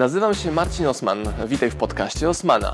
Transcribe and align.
Nazywam 0.00 0.34
się 0.34 0.52
Marcin 0.52 0.86
Osman. 0.86 1.18
Witaj 1.48 1.70
w 1.70 1.76
podcaście 1.76 2.28
Osmana. 2.28 2.72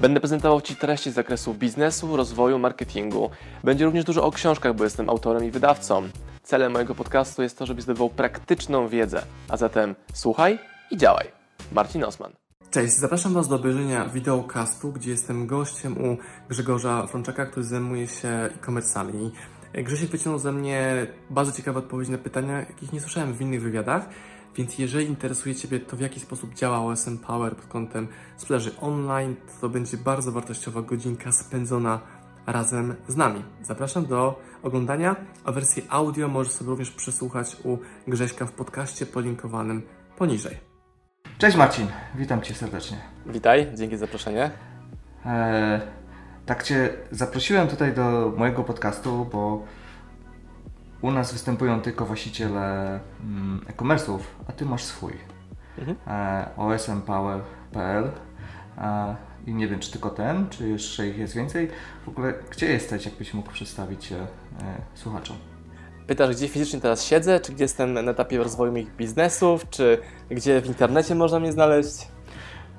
Będę 0.00 0.20
prezentował 0.20 0.60
Ci 0.60 0.76
treści 0.76 1.10
z 1.10 1.14
zakresu 1.14 1.54
biznesu, 1.54 2.16
rozwoju, 2.16 2.58
marketingu. 2.58 3.30
Będzie 3.64 3.84
również 3.84 4.04
dużo 4.04 4.24
o 4.24 4.30
książkach, 4.30 4.74
bo 4.74 4.84
jestem 4.84 5.10
autorem 5.10 5.44
i 5.44 5.50
wydawcą. 5.50 6.08
Celem 6.42 6.72
mojego 6.72 6.94
podcastu 6.94 7.42
jest 7.42 7.58
to, 7.58 7.66
żebyś 7.66 7.84
zdobywał 7.84 8.10
praktyczną 8.10 8.88
wiedzę. 8.88 9.22
A 9.48 9.56
zatem 9.56 9.94
słuchaj 10.14 10.58
i 10.90 10.96
działaj. 10.96 11.26
Marcin 11.72 12.04
Osman. 12.04 12.32
Cześć, 12.70 12.94
zapraszam 12.94 13.34
Was 13.34 13.48
do 13.48 13.56
obejrzenia 13.56 14.08
wideocastu, 14.08 14.92
gdzie 14.92 15.10
jestem 15.10 15.46
gościem 15.46 16.04
u 16.04 16.16
Grzegorza 16.48 17.06
Frączaka, 17.06 17.46
który 17.46 17.66
zajmuje 17.66 18.06
się 18.08 18.28
e-commerce'ami. 18.28 19.30
Grzesiek 19.74 20.10
wyciągnął 20.10 20.38
ze 20.38 20.52
mnie 20.52 21.06
bardzo 21.30 21.52
ciekawe 21.52 21.78
odpowiedzi 21.78 22.10
na 22.10 22.18
pytania, 22.18 22.58
jakich 22.58 22.92
nie 22.92 23.00
słyszałem 23.00 23.34
w 23.34 23.40
innych 23.40 23.62
wywiadach. 23.62 24.08
Więc 24.56 24.78
jeżeli 24.78 25.06
interesuje 25.06 25.54
Ciebie 25.54 25.80
to, 25.80 25.96
w 25.96 26.00
jaki 26.00 26.20
sposób 26.20 26.54
działa 26.54 26.78
OSM 26.78 27.18
Power 27.18 27.56
pod 27.56 27.66
kątem 27.66 28.08
sprzedaży 28.36 28.70
online, 28.80 29.36
to 29.60 29.68
będzie 29.68 29.96
bardzo 29.96 30.32
wartościowa 30.32 30.82
godzinka 30.82 31.32
spędzona 31.32 32.00
razem 32.46 32.94
z 33.08 33.16
nami. 33.16 33.44
Zapraszam 33.62 34.06
do 34.06 34.42
oglądania, 34.62 35.16
a 35.44 35.52
wersję 35.52 35.82
audio 35.88 36.28
możesz 36.28 36.52
sobie 36.52 36.70
również 36.70 36.90
przesłuchać 36.90 37.56
u 37.64 37.78
Grześka 38.06 38.46
w 38.46 38.52
podcaście 38.52 39.06
polinkowanym 39.06 39.82
poniżej. 40.18 40.56
Cześć 41.38 41.56
Marcin, 41.56 41.86
witam 42.14 42.42
Cię 42.42 42.54
serdecznie. 42.54 42.96
Witaj, 43.26 43.66
dzięki 43.74 43.96
za 43.96 44.06
zaproszenie. 44.06 44.50
Eee, 45.26 45.80
tak 46.46 46.62
Cię 46.62 46.90
zaprosiłem 47.10 47.68
tutaj 47.68 47.94
do 47.94 48.32
mojego 48.36 48.64
podcastu, 48.64 49.28
bo 49.32 49.64
u 51.02 51.10
nas 51.10 51.32
występują 51.32 51.80
tylko 51.80 52.06
właściciele 52.06 53.00
mm, 53.20 53.64
e-commerce'ów, 53.68 54.18
a 54.48 54.52
Ty 54.52 54.64
masz 54.64 54.84
swój. 54.84 55.12
Mhm. 55.78 55.96
E, 56.06 56.48
osmpower.pl 56.56 58.10
e, 58.78 59.16
i 59.46 59.54
nie 59.54 59.68
wiem, 59.68 59.80
czy 59.80 59.92
tylko 59.92 60.10
ten, 60.10 60.48
czy 60.50 60.68
jeszcze 60.68 61.08
ich 61.08 61.18
jest 61.18 61.34
więcej. 61.34 61.70
W 62.04 62.08
ogóle, 62.08 62.34
gdzie 62.50 62.66
jesteś, 62.66 63.04
jakbyś 63.04 63.34
mógł 63.34 63.52
przedstawić 63.52 64.04
się 64.04 64.16
e, 64.16 64.26
słuchaczom? 64.94 65.36
Pytasz, 66.06 66.36
gdzie 66.36 66.48
fizycznie 66.48 66.80
teraz 66.80 67.04
siedzę, 67.04 67.40
czy 67.40 67.52
gdzie 67.52 67.64
jestem 67.64 67.92
na 67.92 68.00
etapie 68.00 68.38
rozwoju 68.38 68.72
moich 68.72 68.96
biznesów, 68.96 69.70
czy 69.70 69.98
gdzie 70.30 70.60
w 70.60 70.66
internecie 70.66 71.14
można 71.14 71.40
mnie 71.40 71.52
znaleźć? 71.52 72.08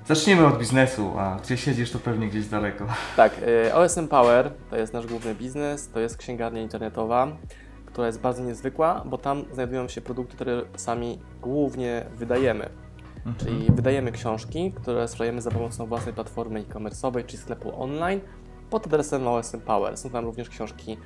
Zacznijmy 0.08 0.45
od 0.45 0.59
biznesu, 0.59 1.13
a 1.17 1.39
gdzie 1.43 1.58
siedzisz, 1.58 1.91
to 1.91 1.99
pewnie 1.99 2.27
gdzieś 2.27 2.47
daleko. 2.47 2.85
Tak, 3.15 3.33
y, 3.67 3.73
OSM 3.73 4.08
Power 4.08 4.52
to 4.69 4.77
jest 4.77 4.93
nasz 4.93 5.08
główny 5.08 5.35
biznes, 5.35 5.89
to 5.89 5.99
jest 5.99 6.17
księgarnia 6.17 6.61
internetowa 6.61 7.27
która 7.94 8.08
jest 8.08 8.22
bardzo 8.22 8.44
niezwykła, 8.44 9.03
bo 9.05 9.17
tam 9.17 9.44
znajdują 9.52 9.88
się 9.88 10.02
produkty, 10.02 10.36
które 10.36 10.61
sami 10.75 11.19
głównie 11.41 12.05
wydajemy. 12.16 12.69
Mhm. 13.16 13.36
Czyli 13.36 13.72
wydajemy 13.72 14.11
książki, 14.11 14.72
które 14.72 15.08
sprzedajemy 15.08 15.41
za 15.41 15.52
pomocą 15.52 15.86
własnej 15.86 16.14
platformy 16.14 16.59
e-commerce'owej, 16.59 17.25
czyli 17.25 17.38
sklepu 17.38 17.81
online 17.81 18.21
pod 18.69 18.88
adresem 18.88 19.27
OSM 19.27 19.61
Power. 19.61 19.97
Są 19.97 20.09
tam 20.09 20.25
również 20.25 20.49
książki 20.49 20.97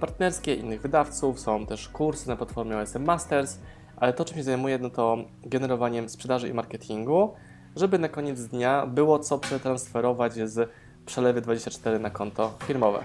partnerskie 0.00 0.54
innych 0.54 0.80
wydawców, 0.80 1.40
są 1.40 1.66
też 1.66 1.88
kursy 1.88 2.28
na 2.28 2.36
platformie 2.36 2.78
OSM 2.78 3.04
Masters, 3.04 3.58
ale 3.96 4.12
to, 4.12 4.24
czym 4.24 4.36
się 4.36 4.42
zajmuję, 4.42 4.78
no 4.78 4.90
to 4.90 5.16
generowaniem 5.42 6.08
sprzedaży 6.08 6.48
i 6.48 6.54
marketingu, 6.54 7.34
żeby 7.76 7.98
na 7.98 8.08
koniec 8.08 8.46
dnia 8.46 8.86
było 8.86 9.18
co 9.18 9.38
przetransferować 9.38 10.34
z 10.34 10.70
przelewy 11.06 11.40
24 11.40 11.98
na 11.98 12.10
konto 12.10 12.54
firmowe. 12.64 13.04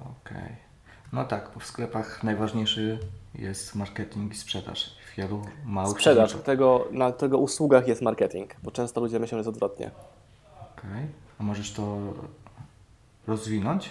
Okej. 0.00 0.36
Okay. 0.36 0.67
No 1.12 1.24
tak, 1.24 1.50
bo 1.54 1.60
w 1.60 1.66
sklepach 1.66 2.24
najważniejszy 2.24 2.98
jest 3.34 3.74
marketing 3.74 4.32
i 4.32 4.36
sprzedaż. 4.36 4.90
W 5.12 5.16
wielu 5.16 5.42
małych... 5.64 5.96
Sprzedaż, 5.96 6.34
tego, 6.34 6.88
na 6.90 7.12
tego 7.12 7.38
usługach 7.38 7.88
jest 7.88 8.02
marketing, 8.02 8.56
bo 8.62 8.70
często 8.70 9.00
ludzie 9.00 9.18
myślą, 9.18 9.36
że 9.36 9.40
jest 9.40 9.48
odwrotnie. 9.48 9.90
Okej, 10.60 10.90
okay. 10.90 11.08
a 11.38 11.42
możesz 11.42 11.72
to 11.72 11.98
rozwinąć? 13.26 13.90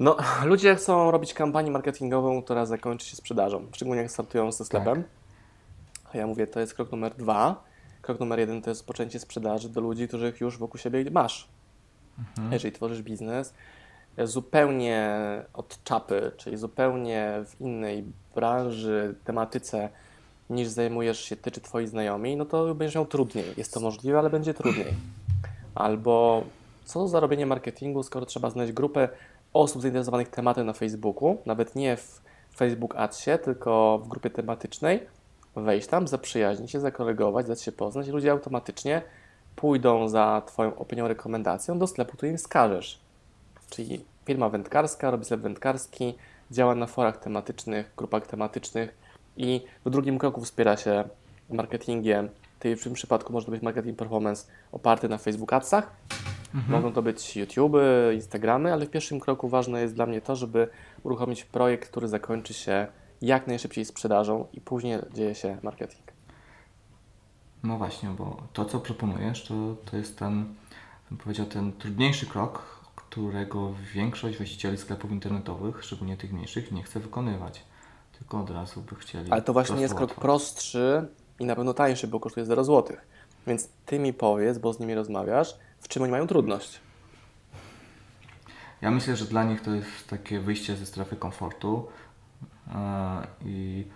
No, 0.00 0.16
ludzie 0.44 0.74
chcą 0.74 1.10
robić 1.10 1.34
kampanię 1.34 1.70
marketingową, 1.70 2.42
która 2.42 2.66
zakończy 2.66 3.06
się 3.06 3.16
sprzedażą, 3.16 3.66
szczególnie 3.72 4.02
jak 4.02 4.10
startują 4.10 4.52
ze 4.52 4.64
sklepem. 4.64 5.02
Tak. 5.02 5.12
A 6.14 6.18
ja 6.18 6.26
mówię, 6.26 6.46
to 6.46 6.60
jest 6.60 6.74
krok 6.74 6.92
numer 6.92 7.14
dwa. 7.14 7.62
Krok 8.02 8.20
numer 8.20 8.38
jeden 8.38 8.62
to 8.62 8.70
jest 8.70 8.80
rozpoczęcie 8.80 9.20
sprzedaży 9.20 9.68
do 9.68 9.80
ludzi, 9.80 10.08
których 10.08 10.40
już 10.40 10.58
wokół 10.58 10.78
siebie 10.78 11.10
masz. 11.10 11.48
Mhm. 12.18 12.52
Jeżeli 12.52 12.72
tworzysz 12.72 13.02
biznes, 13.02 13.54
zupełnie 14.18 15.18
od 15.54 15.84
czapy, 15.84 16.32
czyli 16.36 16.56
zupełnie 16.56 17.44
w 17.46 17.60
innej 17.60 18.04
branży, 18.34 19.14
tematyce 19.24 19.88
niż 20.50 20.68
zajmujesz 20.68 21.20
się 21.20 21.36
ty 21.36 21.50
czy 21.50 21.60
twoi 21.60 21.86
znajomi, 21.86 22.36
no 22.36 22.44
to 22.44 22.74
będziesz 22.74 22.94
miał 22.94 23.06
trudniej. 23.06 23.44
Jest 23.56 23.74
to 23.74 23.80
możliwe, 23.80 24.18
ale 24.18 24.30
będzie 24.30 24.54
trudniej. 24.54 24.94
Albo 25.74 26.44
co 26.84 27.08
za 27.08 27.20
robienie 27.20 27.46
marketingu, 27.46 28.02
skoro 28.02 28.26
trzeba 28.26 28.50
znaleźć 28.50 28.72
grupę 28.72 29.08
osób 29.52 29.82
zainteresowanych 29.82 30.28
tematem 30.28 30.66
na 30.66 30.72
Facebooku, 30.72 31.36
nawet 31.46 31.76
nie 31.76 31.96
w 31.96 32.20
Facebook 32.56 32.96
Adsie, 32.96 33.30
tylko 33.44 33.98
w 34.04 34.08
grupie 34.08 34.30
tematycznej, 34.30 35.06
wejść 35.56 35.86
tam, 35.86 36.08
zaprzyjaźnić 36.08 36.70
się, 36.70 36.80
zakolegować, 36.80 37.46
dać 37.46 37.62
się 37.62 37.72
poznać 37.72 38.08
i 38.08 38.10
ludzie 38.10 38.30
automatycznie 38.30 39.02
pójdą 39.56 40.08
za 40.08 40.42
Twoją 40.46 40.76
opinią, 40.76 41.08
rekomendacją 41.08 41.78
do 41.78 41.86
sklepu, 41.86 42.16
który 42.16 42.32
im 42.32 42.38
wskażesz 42.38 43.01
czyli 43.72 44.04
firma 44.24 44.48
wędkarska, 44.48 45.10
robi 45.10 45.24
sklep 45.24 45.40
wędkarski, 45.40 46.14
działa 46.50 46.74
na 46.74 46.86
forach 46.86 47.16
tematycznych, 47.16 47.92
grupach 47.96 48.26
tematycznych 48.26 48.94
i 49.36 49.60
w 49.84 49.90
drugim 49.90 50.18
kroku 50.18 50.40
wspiera 50.40 50.76
się 50.76 51.04
marketingiem. 51.50 52.28
W 52.64 52.82
tym 52.82 52.92
przypadku 52.94 53.32
może 53.32 53.46
to 53.46 53.52
być 53.52 53.62
marketing 53.62 53.98
performance 53.98 54.46
oparty 54.72 55.08
na 55.08 55.18
Facebook 55.18 55.52
Adsach. 55.52 55.90
Mhm. 56.54 56.72
Mogą 56.72 56.92
to 56.92 57.02
być 57.02 57.36
YouTube, 57.36 57.72
Instagramy, 58.14 58.72
ale 58.72 58.86
w 58.86 58.90
pierwszym 58.90 59.20
kroku 59.20 59.48
ważne 59.48 59.80
jest 59.80 59.94
dla 59.94 60.06
mnie 60.06 60.20
to, 60.20 60.36
żeby 60.36 60.68
uruchomić 61.02 61.44
projekt, 61.44 61.90
który 61.90 62.08
zakończy 62.08 62.54
się 62.54 62.86
jak 63.22 63.46
najszybciej 63.46 63.84
sprzedażą 63.84 64.46
i 64.52 64.60
później 64.60 64.98
dzieje 65.14 65.34
się 65.34 65.58
marketing. 65.62 66.12
No 67.62 67.78
właśnie, 67.78 68.08
bo 68.08 68.42
to, 68.52 68.64
co 68.64 68.80
proponujesz, 68.80 69.44
to, 69.44 69.54
to 69.90 69.96
jest 69.96 70.18
ten, 70.18 70.54
bym 71.10 71.18
powiedział, 71.18 71.46
ten 71.46 71.72
trudniejszy 71.72 72.26
krok, 72.26 72.81
którego 73.12 73.74
większość 73.94 74.36
właścicieli 74.36 74.78
sklepów 74.78 75.10
internetowych, 75.10 75.84
szczególnie 75.84 76.16
tych 76.16 76.32
mniejszych, 76.32 76.72
nie 76.72 76.82
chce 76.82 77.00
wykonywać. 77.00 77.64
Tylko 78.18 78.40
od 78.40 78.50
razu 78.50 78.82
by 78.82 78.96
chcieli. 78.96 79.30
Ale 79.30 79.42
to 79.42 79.52
właśnie 79.52 79.80
jest 79.80 79.94
krok 79.94 80.14
prostszy 80.14 81.08
i 81.40 81.44
na 81.44 81.56
pewno 81.56 81.74
tańszy, 81.74 82.08
bo 82.08 82.20
kosztuje 82.20 82.46
0 82.46 82.64
zł. 82.64 82.96
Więc 83.46 83.68
ty 83.86 83.98
mi 83.98 84.12
powiedz, 84.12 84.58
bo 84.58 84.72
z 84.72 84.80
nimi 84.80 84.94
rozmawiasz, 84.94 85.58
w 85.80 85.88
czym 85.88 86.02
oni 86.02 86.12
mają 86.12 86.26
trudność. 86.26 86.80
Ja 88.80 88.90
myślę, 88.90 89.16
że 89.16 89.24
dla 89.24 89.44
nich 89.44 89.60
to 89.60 89.74
jest 89.74 90.08
takie 90.08 90.40
wyjście 90.40 90.76
ze 90.76 90.86
strefy 90.86 91.16
komfortu 91.16 91.88
yy, 92.66 92.72
i, 93.44 93.86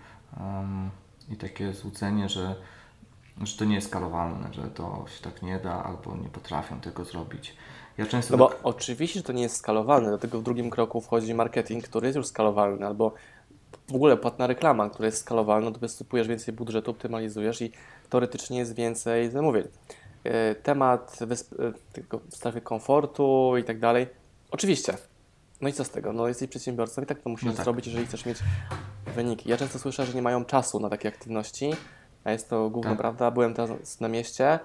i 1.29 1.35
takie 1.35 1.73
złudzenie, 1.73 2.29
że, 2.29 2.55
że 3.41 3.57
to 3.57 3.65
nie 3.65 3.75
jest 3.75 3.87
skalowalne, 3.87 4.53
że 4.53 4.63
to 4.63 5.05
się 5.07 5.23
tak 5.23 5.41
nie 5.41 5.59
da 5.59 5.83
albo 5.83 6.15
nie 6.15 6.29
potrafią 6.29 6.79
tego 6.79 7.05
zrobić. 7.05 7.55
Ja 7.97 8.05
często 8.05 8.33
no 8.33 8.37
bo 8.37 8.47
tak... 8.47 8.57
oczywiście, 8.63 9.19
że 9.19 9.23
to 9.23 9.33
nie 9.33 9.43
jest 9.43 9.55
skalowalne, 9.55 10.09
dlatego 10.09 10.39
w 10.39 10.43
drugim 10.43 10.69
kroku 10.69 11.01
wchodzi 11.01 11.33
marketing, 11.33 11.83
który 11.83 12.07
jest 12.07 12.17
już 12.17 12.27
skalowalny, 12.27 12.85
albo 12.85 13.13
w 13.87 13.95
ogóle 13.95 14.17
płatna 14.17 14.47
reklama, 14.47 14.89
która 14.89 15.05
jest 15.05 15.17
skalowalna, 15.17 15.71
to 15.71 15.79
występujesz 15.79 16.27
więcej 16.27 16.53
budżetu, 16.53 16.91
optymalizujesz 16.91 17.61
i 17.61 17.71
teoretycznie 18.09 18.57
jest 18.57 18.75
więcej 18.75 19.29
zamówień. 19.29 19.67
E, 20.23 20.55
temat 20.55 21.19
e, 21.21 21.35
strefy 22.29 22.61
komfortu 22.61 23.53
i 23.57 23.63
tak 23.63 23.79
dalej, 23.79 24.07
oczywiście. 24.51 24.93
No 25.61 25.69
i 25.69 25.73
co 25.73 25.83
z 25.83 25.89
tego? 25.89 26.13
No 26.13 26.27
jesteś 26.27 26.49
przedsiębiorcą 26.49 27.01
i 27.01 27.05
tak 27.05 27.21
to 27.21 27.29
musisz 27.29 27.45
no 27.45 27.53
tak. 27.53 27.63
zrobić, 27.63 27.87
jeżeli 27.87 28.05
chcesz 28.05 28.25
mieć 28.25 28.37
wyniki. 29.15 29.49
Ja 29.49 29.57
często 29.57 29.79
słyszę, 29.79 30.05
że 30.05 30.13
nie 30.13 30.21
mają 30.21 30.45
czasu 30.45 30.79
na 30.79 30.89
takie 30.89 31.09
aktywności, 31.09 31.73
a 32.23 32.31
jest 32.31 32.49
to 32.49 32.69
główna 32.69 32.91
tak. 32.91 32.99
prawda. 32.99 33.31
Byłem 33.31 33.53
teraz 33.53 33.99
na 33.99 34.07
mieście 34.07 34.59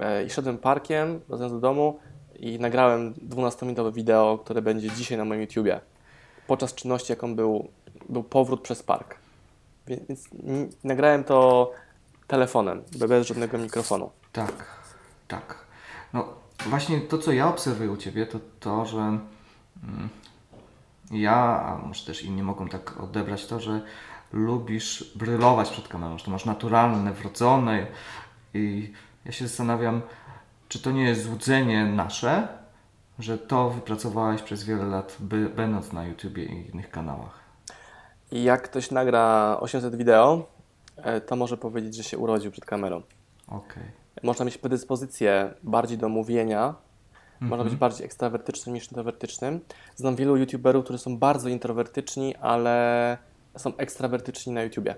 e, 0.00 0.24
i 0.24 0.30
szedłem 0.30 0.58
parkiem, 0.58 1.20
wracając 1.28 1.52
do 1.52 1.60
domu, 1.60 1.98
i 2.38 2.58
nagrałem 2.58 3.14
12-minutowe 3.14 3.92
wideo, 3.92 4.38
które 4.44 4.62
będzie 4.62 4.90
dzisiaj 4.90 5.18
na 5.18 5.24
moim 5.24 5.40
YouTubie. 5.40 5.80
Podczas 6.46 6.74
czynności, 6.74 7.12
jaką 7.12 7.34
był, 7.34 7.68
był 8.08 8.22
powrót 8.22 8.60
przez 8.60 8.82
park. 8.82 9.16
Więc 9.86 10.28
nagrałem 10.84 11.24
to 11.24 11.70
telefonem, 12.26 12.82
bez 13.08 13.26
żadnego 13.26 13.58
mikrofonu. 13.58 14.10
Tak, 14.32 14.52
tak. 15.28 15.58
No 16.12 16.28
właśnie 16.66 17.00
to, 17.00 17.18
co 17.18 17.32
ja 17.32 17.48
obserwuję 17.48 17.90
u 17.90 17.96
Ciebie, 17.96 18.26
to 18.26 18.38
to, 18.60 18.86
że 18.86 18.98
mm, 18.98 20.08
ja, 21.10 21.34
a 21.34 21.86
może 21.86 22.04
też 22.04 22.22
inni 22.22 22.42
mogą 22.42 22.68
tak 22.68 23.00
odebrać 23.00 23.46
to, 23.46 23.60
że 23.60 23.80
lubisz 24.32 25.12
brylować 25.16 25.70
przed 25.70 25.88
kamerą, 25.88 26.18
że 26.18 26.24
to 26.24 26.30
masz 26.30 26.44
naturalne, 26.44 27.12
wrodzone 27.12 27.86
i 28.54 28.92
ja 29.24 29.32
się 29.32 29.46
zastanawiam, 29.46 30.02
czy 30.68 30.82
to 30.82 30.90
nie 30.90 31.04
jest 31.04 31.22
złudzenie 31.22 31.86
nasze, 31.86 32.48
że 33.18 33.38
to 33.38 33.70
wypracowałeś 33.70 34.42
przez 34.42 34.64
wiele 34.64 34.84
lat, 34.84 35.16
by, 35.20 35.48
będąc 35.48 35.92
na 35.92 36.06
YouTubie 36.06 36.44
i 36.44 36.70
innych 36.70 36.90
kanałach? 36.90 37.40
Jak 38.32 38.62
ktoś 38.62 38.90
nagra 38.90 39.56
800 39.60 39.96
wideo, 39.96 40.46
e, 40.96 41.20
to 41.20 41.36
może 41.36 41.56
powiedzieć, 41.56 41.96
że 41.96 42.02
się 42.02 42.18
urodził 42.18 42.50
przed 42.50 42.64
kamerą. 42.64 43.02
Okej. 43.48 43.84
Można 44.22 44.44
mieć 44.44 44.58
predyspozycję 44.58 45.54
bardziej 45.62 45.98
do 45.98 46.08
mówienia, 46.08 46.74
można 47.40 47.64
być 47.64 47.76
bardziej 47.76 48.06
ekstrawertycznym 48.06 48.74
niż 48.74 48.84
introwertycznym. 48.84 49.60
Znam 49.96 50.16
wielu 50.16 50.36
youtuberów, 50.36 50.84
którzy 50.84 50.98
są 50.98 51.18
bardzo 51.18 51.48
introwertyczni, 51.48 52.36
ale 52.36 53.18
są 53.56 53.76
ekstrawertyczni 53.76 54.52
na 54.52 54.62
YouTubie. 54.62 54.94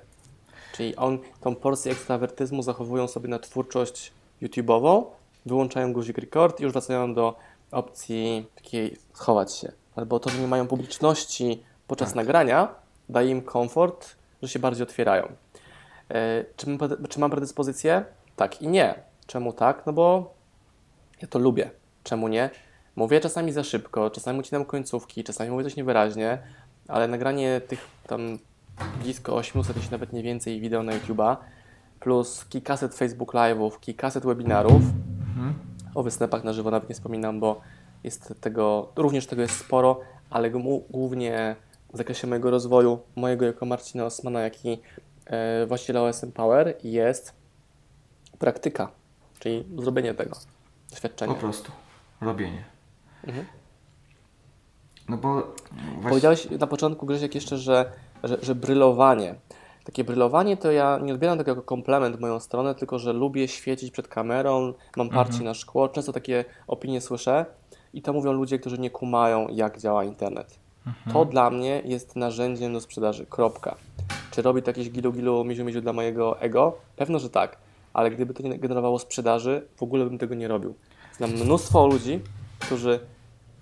Czyli 0.73 0.97
on 0.97 1.19
tą 1.41 1.55
porcję 1.55 1.93
ekstrawertyzmu 1.93 2.63
zachowują 2.63 3.09
sobie 3.09 3.29
na 3.29 3.39
twórczość 3.39 4.13
YouTube'ową, 4.43 5.05
wyłączają 5.47 5.93
guzik 5.93 6.19
record 6.19 6.61
i 6.61 6.63
już 6.63 6.73
wracają 6.73 7.15
do 7.15 7.37
opcji 7.71 8.47
takiej 8.55 8.97
schować 9.15 9.55
się. 9.57 9.73
Albo 9.97 10.21
to, 10.21 10.31
że 10.31 10.39
nie 10.39 10.47
mają 10.47 10.67
publiczności 10.67 11.63
podczas 11.87 12.09
Tak. 12.09 12.17
nagrania, 12.17 12.69
daje 13.09 13.31
im 13.31 13.43
komfort, 13.43 14.17
że 14.43 14.49
się 14.49 14.59
bardziej 14.59 14.83
otwierają. 14.83 15.33
E, 16.11 16.45
Czy, 16.57 16.79
czy 17.09 17.21
mam 17.21 17.31
predyspozycję? 17.31 18.05
Tak 18.37 18.63
i 18.63 18.69
nie. 18.69 18.95
Czemu 19.27 19.53
tak? 19.53 19.87
No 19.87 19.93
bo 19.93 20.35
ja 21.23 21.29
to 21.29 21.39
lubię. 21.39 21.71
Czemu 22.05 22.29
nie? 22.29 22.51
Mówię 22.97 23.21
czasami 23.21 23.53
za 23.53 23.65
szybko, 23.65 24.11
czasami 24.11 24.39
ucinam 24.41 24.65
końcówki, 24.65 25.25
czasami 25.25 25.51
mówię 25.51 25.65
coś 25.65 25.77
niewyraźnie, 25.77 26.39
ale 26.89 27.09
nagranie 27.09 27.61
tych 27.69 27.87
tam 28.07 28.39
blisko 29.03 29.37
800, 29.37 29.77
jeśli 29.77 29.91
nawet 29.93 30.13
nie 30.13 30.23
więcej 30.23 30.61
wideo 30.61 30.83
na 30.83 30.93
YouTube'a, 30.93 31.37
plus 32.01 32.45
kilkaset 32.45 32.95
Facebook 32.95 33.35
Live'ów, 33.35 33.81
kilkaset 33.81 34.27
webinarów, 34.27 34.83
o 35.95 36.03
występach 36.03 36.45
na 36.45 36.53
żywo 36.53 36.71
nawet 36.71 36.89
nie 36.89 36.95
wspominam, 36.95 37.41
bo 37.41 37.61
jest 38.05 38.35
tego, 38.41 38.93
również 38.97 39.27
tego 39.27 39.43
jest 39.43 39.59
sporo, 39.59 40.01
ale 40.31 40.51
głównie 40.91 41.57
w 41.93 41.97
zakresie 41.97 42.27
mojego 42.27 42.51
rozwoju, 42.51 42.99
mojego 43.17 43.47
jako 43.47 43.67
Marcina 43.67 44.05
Osmana, 44.05 44.41
jak 44.41 44.65
i 44.65 44.81
e, 45.27 45.67
właściciela 45.67 46.03
OSM 46.03 46.33
Power 46.33 46.77
jest 46.85 47.35
praktyka, 48.39 48.91
czyli 49.39 49.65
zrobienie 49.79 50.15
tego 50.15 50.37
doświadczenia. 50.91 51.35
Po 51.35 51.41
prostu 51.41 51.73
robienie. 52.21 52.65
Mhm. 53.27 53.47
No 55.09 55.17
bo 55.17 55.35
właśnie, 55.35 56.09
Powiedziałeś 56.09 56.51
na 56.51 56.67
początku, 56.67 57.07
Grzesiek, 57.07 57.35
jeszcze, 57.35 57.59
że, 57.59 57.93
że, 58.25 58.39
że 58.43 58.55
brylowanie. 58.55 59.35
Takie 59.85 60.05
brylowanie 60.05 60.57
to 60.57 60.73
ja 60.73 60.99
nie 61.03 61.15
odbieram 61.15 61.39
tego 61.39 61.51
jako 61.51 61.63
komplement 61.63 62.17
w 62.17 62.21
moją 62.21 62.41
stronę, 62.41 62.75
tylko 62.75 62.99
że 62.99 63.13
lubię 63.13 63.49
świecić 63.49 63.91
przed 63.91 64.09
kamerą, 64.09 64.75
mam 64.97 65.09
parcie 65.09 65.45
na 65.45 65.55
szkło. 65.55 65.89
Często 65.89 66.13
takie 66.13 66.45
opinie 66.67 67.01
słyszę 67.01 67.47
i 67.95 68.03
to 68.03 68.13
mówią 68.13 68.33
ludzie, 68.33 68.59
którzy 68.59 68.79
nie 68.79 68.91
kumają, 68.91 69.49
jak 69.49 69.79
działa 69.79 70.05
internet. 70.05 70.59
To 71.13 71.25
dla 71.25 71.51
mnie 71.51 71.83
jest 71.85 72.17
narzędziem 72.17 72.73
do 72.73 72.81
sprzedaży. 72.81 73.27
Kropka. 73.27 73.77
Czy 74.31 74.43
robi 74.43 74.63
to 74.63 74.71
jakieś 74.71 74.91
gilu 74.91 75.13
gilu, 75.13 75.45
miziu 75.45 75.65
miziu 75.65 75.81
dla 75.81 75.93
mojego 75.93 76.41
ego? 76.41 76.79
Pewno, 76.97 77.19
że 77.19 77.31
tak. 77.31 77.57
Ale 77.93 78.11
gdyby 78.11 78.35
to 78.35 78.43
nie 78.43 78.59
generowało 78.59 78.99
sprzedaży, 78.99 79.67
w 79.77 79.83
ogóle 79.83 80.05
bym 80.05 80.19
tego 80.19 80.35
nie 80.35 80.49
robił. 80.49 80.75
Znam 81.17 81.31
mnóstwo 81.31 81.87
ludzi, 81.87 82.21
którzy 82.59 83.01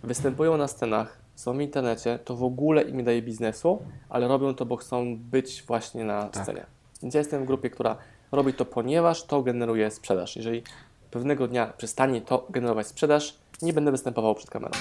występują 0.02 0.56
na 0.56 0.68
scenach, 0.68 1.18
są 1.38 1.58
w 1.58 1.60
internecie, 1.60 2.18
to 2.24 2.36
w 2.36 2.42
ogóle 2.44 2.82
im 2.82 2.96
nie 2.96 3.04
daje 3.04 3.22
biznesu, 3.22 3.82
ale 4.08 4.28
robią 4.28 4.54
to, 4.54 4.66
bo 4.66 4.76
chcą 4.76 5.16
być 5.18 5.62
właśnie 5.66 6.04
na 6.04 6.24
Tak. 6.28 6.42
scenie. 6.42 6.66
Więc 7.02 7.14
ja 7.14 7.18
jestem 7.18 7.42
w 7.42 7.46
grupie, 7.46 7.70
która 7.70 7.96
robi 8.32 8.54
to, 8.54 8.64
ponieważ 8.64 9.24
to 9.24 9.42
generuje 9.42 9.90
sprzedaż. 9.90 10.36
Jeżeli 10.36 10.62
pewnego 11.10 11.48
dnia 11.48 11.66
przestanie 11.66 12.20
to 12.20 12.46
generować 12.50 12.86
sprzedaż, 12.86 13.38
nie 13.62 13.72
będę 13.72 13.90
występował 13.90 14.34
przed 14.34 14.50
kamerą. 14.50 14.72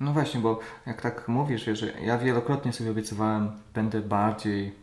no 0.00 0.12
właśnie, 0.12 0.40
bo 0.40 0.58
jak 0.86 1.02
tak 1.02 1.28
mówisz, 1.28 1.64
że 1.72 1.92
ja 2.00 2.18
wielokrotnie 2.18 2.72
sobie 2.72 2.90
obiecywałem, 2.90 3.52
będę 3.74 4.00
bardziej 4.00 4.74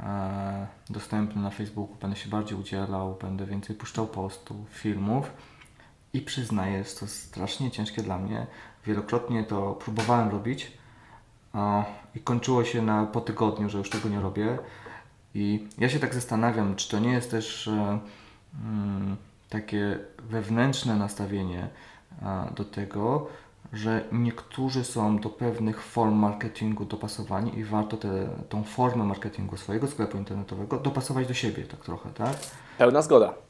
e, 0.00 0.66
dostępny 0.90 1.42
na 1.42 1.50
Facebooku, 1.50 1.96
będę 2.00 2.16
się 2.16 2.28
bardziej 2.28 2.58
udzielał, 2.58 3.16
będę 3.22 3.46
więcej 3.46 3.76
puszczał 3.76 4.06
postów, 4.06 4.56
filmów 4.70 5.30
i 6.12 6.20
przyznaję, 6.20 6.78
jest 6.78 7.00
to 7.00 7.06
strasznie 7.06 7.70
ciężkie 7.70 8.02
dla 8.02 8.18
mnie. 8.18 8.46
Wielokrotnie 8.88 9.44
to 9.44 9.72
próbowałem 9.72 10.28
robić 10.28 10.72
i 12.14 12.20
kończyło 12.20 12.64
się 12.64 12.82
na, 12.82 13.06
po 13.06 13.20
tygodniu, 13.20 13.68
że 13.68 13.78
już 13.78 13.90
tego 13.90 14.08
nie 14.08 14.20
robię. 14.20 14.58
I 15.34 15.68
ja 15.78 15.88
się 15.88 15.98
tak 15.98 16.14
zastanawiam, 16.14 16.76
czy 16.76 16.88
to 16.90 16.98
nie 16.98 17.12
jest 17.12 17.30
też 17.30 17.68
e, 17.68 17.98
mm, 18.64 19.16
takie 19.48 19.98
wewnętrzne 20.18 20.96
nastawienie 20.96 21.68
do 22.56 22.64
tego, 22.64 23.26
że 23.72 24.04
niektórzy 24.12 24.84
są 24.84 25.18
do 25.18 25.28
pewnych 25.28 25.82
form 25.82 26.14
marketingu 26.14 26.84
dopasowani 26.84 27.58
i 27.58 27.64
warto 27.64 27.96
tą 28.48 28.64
formę 28.64 29.04
marketingu 29.04 29.56
swojego 29.56 29.86
sklepu 29.86 30.18
internetowego 30.18 30.78
dopasować 30.78 31.26
do 31.26 31.34
siebie, 31.34 31.64
tak 31.64 31.80
trochę, 31.80 32.10
tak? 32.10 32.36
Pełna 32.78 33.02
zgoda. 33.02 33.47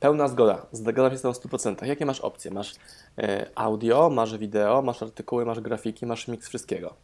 Pełna 0.00 0.28
zgoda. 0.28 0.66
Zgadzam 0.72 1.12
się 1.12 1.18
z 1.18 1.22
tą 1.22 1.32
w 1.32 1.38
100%. 1.38 1.86
Jakie 1.86 2.06
masz 2.06 2.20
opcje? 2.20 2.50
Masz 2.50 2.74
e, 3.18 3.46
audio, 3.54 4.10
masz 4.10 4.38
wideo, 4.38 4.82
masz 4.82 5.02
artykuły, 5.02 5.44
masz 5.44 5.60
grafiki, 5.60 6.06
masz 6.06 6.28
miks 6.28 6.48
wszystkiego. 6.48 6.94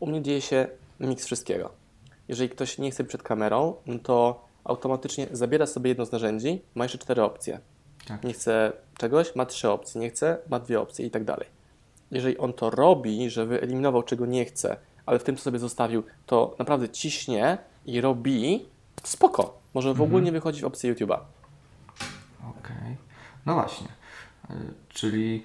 U 0.00 0.06
mnie 0.06 0.22
dzieje 0.22 0.40
się 0.40 0.66
miks 1.00 1.26
wszystkiego. 1.26 1.70
Jeżeli 2.28 2.50
ktoś 2.50 2.78
nie 2.78 2.90
chce 2.90 3.04
przed 3.04 3.22
kamerą, 3.22 3.74
no 3.86 3.98
to 3.98 4.44
automatycznie 4.64 5.26
zabiera 5.32 5.66
sobie 5.66 5.88
jedno 5.88 6.06
z 6.06 6.12
narzędzi, 6.12 6.62
ma 6.74 6.84
jeszcze 6.84 6.98
cztery 6.98 7.22
opcje. 7.22 7.60
Tak. 8.06 8.24
Nie 8.24 8.32
chce 8.32 8.72
czegoś, 8.98 9.34
ma 9.34 9.46
trzy 9.46 9.70
opcje, 9.70 10.00
nie 10.00 10.10
chce, 10.10 10.38
ma 10.48 10.60
dwie 10.60 10.80
opcje 10.80 11.06
i 11.06 11.10
tak 11.10 11.24
dalej. 11.24 11.46
Jeżeli 12.10 12.38
on 12.38 12.52
to 12.52 12.70
robi, 12.70 13.30
że 13.30 13.46
wyeliminował 13.46 14.02
czego 14.02 14.26
nie 14.26 14.44
chce, 14.44 14.76
ale 15.06 15.18
w 15.18 15.24
tym, 15.24 15.36
co 15.36 15.42
sobie 15.42 15.58
zostawił, 15.58 16.02
to 16.26 16.54
naprawdę 16.58 16.88
ciśnie 16.88 17.58
i 17.86 18.00
robi, 18.00 18.66
spoko. 19.04 19.58
Może 19.74 19.94
w 19.94 20.02
ogóle 20.02 20.22
nie 20.22 20.32
wychodzi 20.32 20.62
w 20.62 20.64
opcję 20.64 20.94
YouTube'a. 20.94 21.18
No 23.46 23.54
właśnie. 23.54 23.88
Y, 24.50 24.54
Czyli 24.88 25.42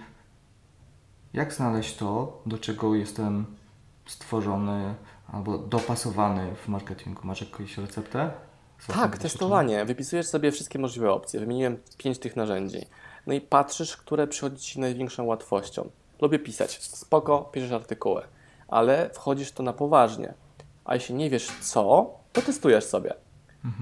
jak 1.34 1.54
znaleźć 1.54 1.96
to, 1.96 2.42
do 2.46 2.58
czego 2.58 2.96
jestem 2.96 3.46
stworzony 4.06 4.96
albo 5.34 5.58
dopasowany 5.58 6.56
w 6.56 6.68
marketingu? 6.68 7.22
Masz 7.24 7.42
jakąś 7.42 7.78
receptę? 7.78 8.32
Tak, 8.88 9.18
testowanie. 9.18 9.86
Wypisujesz 9.86 10.28
sobie 10.28 10.52
wszystkie 10.52 10.80
możliwe 10.80 11.12
opcje. 11.12 11.40
Wymieniłem 11.40 11.78
pięć 11.98 12.20
tych 12.20 12.36
narzędzi. 12.36 12.86
No 13.28 13.34
i 13.34 13.42
patrzysz, 13.42 13.98
które 13.98 14.28
przychodzi 14.28 14.62
Ci 14.62 14.80
największą 14.80 15.24
łatwością. 15.24 15.90
Lubię 16.22 16.40
pisać. 16.40 16.82
Spoko, 16.84 17.50
piszesz 17.52 17.72
artykuły. 17.72 18.22
Ale 18.68 19.10
wchodzisz 19.14 19.52
to 19.52 19.64
na 19.64 19.74
poważnie. 19.74 20.34
A 20.86 20.94
jeśli 20.96 21.16
nie 21.16 21.30
wiesz 21.30 21.52
co, 21.62 22.14
to 22.34 22.42
testujesz 22.42 22.84
sobie. 22.84 23.14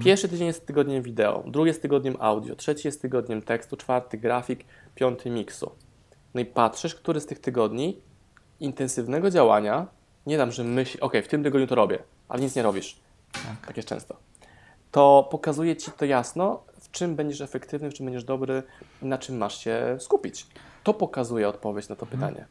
Pierwszy 0.04 0.28
tydzień 0.28 0.46
jest 0.46 0.66
tygodniem 0.66 1.02
wideo, 1.02 1.44
drugi 1.46 1.68
jest 1.68 1.82
tygodniem 1.82 2.16
audio, 2.18 2.56
trzeci 2.56 2.88
jest 2.88 3.02
tygodniem 3.02 3.42
tekstu, 3.42 3.76
czwarty 3.76 4.18
grafik, 4.18 4.64
piąty 4.94 5.30
miksu. 5.30 5.70
No 6.34 6.40
i 6.40 6.44
patrzysz, 6.44 6.94
który 6.94 7.20
z 7.20 7.26
tych 7.26 7.38
tygodni 7.38 8.00
intensywnego 8.60 9.30
działania, 9.30 9.86
nie 10.26 10.38
dam, 10.38 10.52
że 10.52 10.64
myśli, 10.64 11.00
ok, 11.00 11.12
w 11.24 11.28
tym 11.28 11.42
tygodniu 11.42 11.66
to 11.66 11.74
robię, 11.74 11.98
ale 12.28 12.42
nic 12.42 12.56
nie 12.56 12.62
robisz. 12.62 13.00
Tak. 13.32 13.66
Tak 13.66 13.76
jest 13.76 13.88
często. 13.88 14.16
To 14.90 15.28
pokazuje 15.30 15.76
Ci 15.76 15.90
to 15.90 16.04
jasno, 16.04 16.62
w 16.80 16.90
czym 16.90 17.16
będziesz 17.16 17.40
efektywny, 17.40 17.90
w 17.90 17.94
czym 17.94 18.06
będziesz 18.06 18.24
dobry, 18.24 18.62
na 19.02 19.18
czym 19.18 19.36
masz 19.36 19.58
się 19.64 19.96
skupić. 20.00 20.46
To 20.84 20.94
pokazuje 20.94 21.48
odpowiedź 21.48 21.88
na 21.88 21.96
to 21.96 22.06
pytanie. 22.06 22.46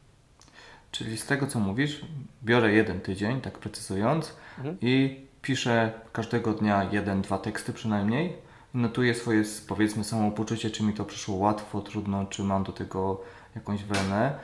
Czyli 0.90 1.18
z 1.18 1.26
tego, 1.26 1.46
co 1.46 1.60
mówisz, 1.60 2.00
biorę 2.44 2.72
jeden 2.72 3.00
tydzień, 3.00 3.40
tak 3.40 3.58
precyzując, 3.58 4.36
Mhm. 4.58 4.76
i 4.80 5.26
piszę 5.42 5.92
każdego 6.12 6.52
dnia 6.52 6.88
jeden, 6.92 7.22
dwa 7.22 7.38
teksty 7.38 7.72
przynajmniej. 7.72 8.36
Notuję 8.74 9.14
swoje, 9.14 9.42
powiedzmy, 9.68 10.04
samopoczucie, 10.04 10.70
czy 10.70 10.82
mi 10.82 10.94
to 10.94 11.04
przyszło 11.04 11.36
łatwo, 11.36 11.80
trudno, 11.80 12.26
czy 12.26 12.44
mam 12.44 12.64
do 12.64 12.72
tego 12.72 13.20
jakąś 13.54 13.84
wenę. 13.84 14.38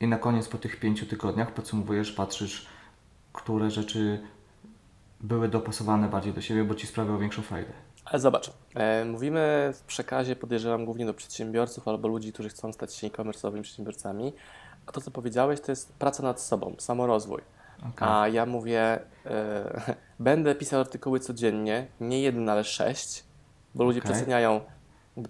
I 0.00 0.06
na 0.06 0.18
koniec, 0.18 0.48
po 0.48 0.58
tych 0.58 0.80
pięciu 0.80 1.06
tygodniach, 1.06 1.54
podsumowujesz, 1.54 2.12
patrzysz, 2.12 2.66
które 3.32 3.70
rzeczy 3.70 4.20
były 5.20 5.48
dopasowane 5.48 6.08
bardziej 6.08 6.32
do 6.32 6.40
siebie, 6.40 6.64
bo 6.64 6.74
ci 6.74 6.86
sprawiały 6.86 7.18
większą 7.18 7.42
frajdę. 7.42 7.72
Ale 8.04 8.20
zobacz, 8.20 8.50
e, 8.74 9.04
mówimy 9.04 9.72
w 9.74 9.82
przekazie, 9.82 10.36
podejrzewam, 10.36 10.84
głównie 10.84 11.06
do 11.06 11.14
przedsiębiorców 11.14 11.88
albo 11.88 12.08
ludzi, 12.08 12.32
którzy 12.32 12.48
chcą 12.48 12.72
stać 12.72 12.94
się 12.94 13.06
e-commerce'owymi 13.06 13.62
przedsiębiorcami. 13.62 14.32
A 14.86 14.92
to, 14.92 15.00
co 15.00 15.10
powiedziałeś, 15.10 15.60
to 15.60 15.72
jest 15.72 15.92
praca 15.92 16.22
nad 16.22 16.40
sobą, 16.40 16.74
samorozwój. 16.78 17.40
Okej. 17.78 18.08
A 18.10 18.28
ja 18.28 18.46
mówię, 18.46 19.00
e, 19.26 19.94
będę 20.18 20.54
pisał 20.54 20.80
artykuły 20.80 21.20
codziennie, 21.20 21.86
nie 22.00 22.20
jeden, 22.22 22.48
ale 22.48 22.64
sześć, 22.64 23.24
bo 23.74 23.84
ludzie 23.84 24.00
Okej. 24.00 24.12
przeceniają, 24.12 24.60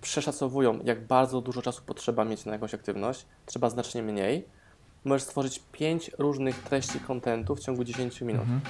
przeszacowują, 0.01 0.79
jak 0.85 1.07
bardzo 1.07 1.41
dużo 1.41 1.63
czasu 1.63 1.83
potrzeba 1.87 2.25
mieć 2.25 2.45
na 2.45 2.53
jakąś 2.53 2.75
aktywność. 2.75 3.27
Trzeba 3.47 3.71
znacznie 3.71 4.03
mniej. 4.03 4.45
Możesz 5.05 5.23
stworzyć 5.23 5.63
pięć 5.73 6.11
różnych 6.19 6.63
treści 6.63 7.01
kontentu 7.01 7.57
w 7.57 7.61
ciągu 7.61 7.85
10 7.85 8.21
minut. 8.21 8.43
Mhm. 8.43 8.61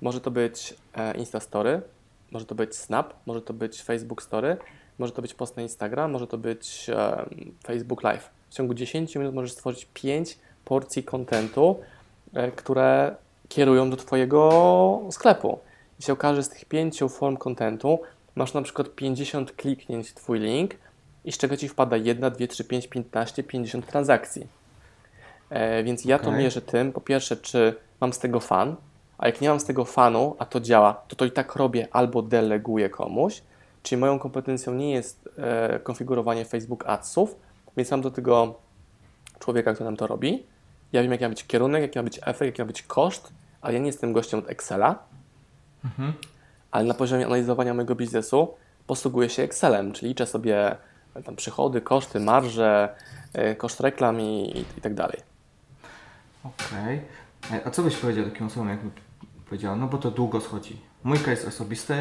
Może 0.00 0.20
to 0.20 0.30
być 0.30 0.74
e, 0.94 1.16
Insta 1.16 1.40
Story, 1.40 1.82
może 2.30 2.46
to 2.46 2.54
być 2.54 2.76
Snap, 2.76 3.14
może 3.26 3.42
to 3.42 3.54
być 3.54 3.82
Facebook 3.82 4.22
Story, 4.22 4.56
może 4.98 5.12
to 5.12 5.22
być 5.22 5.34
post 5.34 5.56
na 5.56 5.62
Instagram, 5.62 6.10
może 6.10 6.26
to 6.26 6.38
być 6.38 6.90
e, 6.90 7.26
Facebook 7.66 8.02
Live. 8.02 8.30
W 8.50 8.54
ciągu 8.54 8.74
10 8.74 9.16
minut 9.16 9.34
możesz 9.34 9.52
stworzyć 9.52 9.88
5 9.94 10.38
porcji 10.64 11.04
kontentu, 11.04 11.80
które 12.56 13.16
kierują 13.48 13.90
do 13.90 13.96
Twojego 13.96 15.00
sklepu. 15.10 15.58
I 16.00 16.02
się 16.02 16.12
okaże, 16.12 16.36
że 16.36 16.42
z 16.42 16.48
tych 16.48 16.64
5 16.64 17.00
form 17.08 17.36
kontentu 17.36 17.98
masz 18.34 18.54
na 18.54 18.62
przykład 18.62 18.94
50 18.94 19.52
kliknięć 19.52 20.08
w 20.08 20.14
Twój 20.14 20.40
link 20.40 20.74
i 21.24 21.32
z 21.32 21.38
czego 21.38 21.56
ci 21.56 21.68
wpada 21.68 21.96
1, 21.96 22.32
2, 22.32 22.46
3, 22.46 22.64
5, 22.64 22.88
15, 22.88 23.42
50 23.42 23.86
transakcji. 23.86 24.46
E, 25.50 25.82
więc 25.82 26.04
ja 26.04 26.18
to 26.18 26.28
Okej. 26.28 26.40
mierzę 26.40 26.60
tym, 26.60 26.92
po 26.92 27.00
pierwsze, 27.00 27.36
czy 27.36 27.74
mam 28.00 28.12
z 28.12 28.18
tego 28.18 28.40
fan, 28.40 28.76
a 29.18 29.26
jak 29.26 29.40
nie 29.40 29.48
mam 29.48 29.60
z 29.60 29.64
tego 29.64 29.84
fanu, 29.84 30.36
a 30.38 30.44
to 30.44 30.60
działa, 30.60 31.02
to 31.08 31.16
to 31.16 31.24
i 31.24 31.30
tak 31.30 31.56
robię 31.56 31.88
albo 31.92 32.22
deleguję 32.22 32.90
komuś, 32.90 33.42
czyli 33.82 34.00
moją 34.00 34.18
kompetencją 34.18 34.74
nie 34.74 34.90
jest 34.90 35.28
e, 35.38 35.78
konfigurowanie 35.78 36.44
Facebook 36.44 36.86
Adsów, 36.86 37.36
więc 37.76 37.90
mam 37.90 38.00
do 38.00 38.10
tego 38.10 38.54
człowieka, 39.38 39.74
który 39.74 39.84
nam 39.84 39.96
to 39.96 40.06
robi. 40.06 40.46
Ja 40.92 41.02
wiem, 41.02 41.12
jaki 41.12 41.24
ma 41.24 41.28
być 41.30 41.46
kierunek, 41.46 41.82
jaki 41.82 41.98
ma 41.98 42.02
być 42.02 42.20
efekt, 42.22 42.40
jaki 42.40 42.62
ma 42.62 42.66
być 42.66 42.82
koszt, 42.82 43.32
ale 43.60 43.74
ja 43.74 43.80
nie 43.80 43.86
jestem 43.86 44.12
gościem 44.12 44.40
od 44.40 44.50
Excela, 44.50 44.98
ale 46.70 46.84
na 46.84 46.94
poziomie 46.94 47.26
analizowania 47.26 47.74
mojego 47.74 47.94
biznesu 47.94 48.54
posługuję 48.86 49.28
się 49.30 49.42
Excelem, 49.42 49.92
czyli 49.92 50.08
liczę 50.08 50.26
sobie 50.26 50.76
e, 51.14 51.22
tam 51.22 51.36
przychody, 51.36 51.80
koszty, 51.80 52.20
marże, 52.20 52.94
e, 53.32 53.54
koszt 53.54 53.80
reklam 53.80 54.20
i, 54.20 54.58
i, 54.58 54.78
i 54.78 54.80
tak 54.80 54.94
dalej. 54.94 55.20
Okej. 56.44 57.00
E, 57.52 57.66
A 57.66 57.70
co 57.70 57.82
byś 57.82 57.96
powiedział 57.96 58.24
takim 58.24 58.46
osobom, 58.46 58.68
jakby 58.68 58.90
powiedziała, 59.48 59.76
no 59.76 59.86
bo 59.86 59.98
to 59.98 60.10
długo 60.10 60.40
schodzi. 60.40 60.80
Mój 61.04 61.18
case 61.18 61.48
osobisty, 61.48 61.94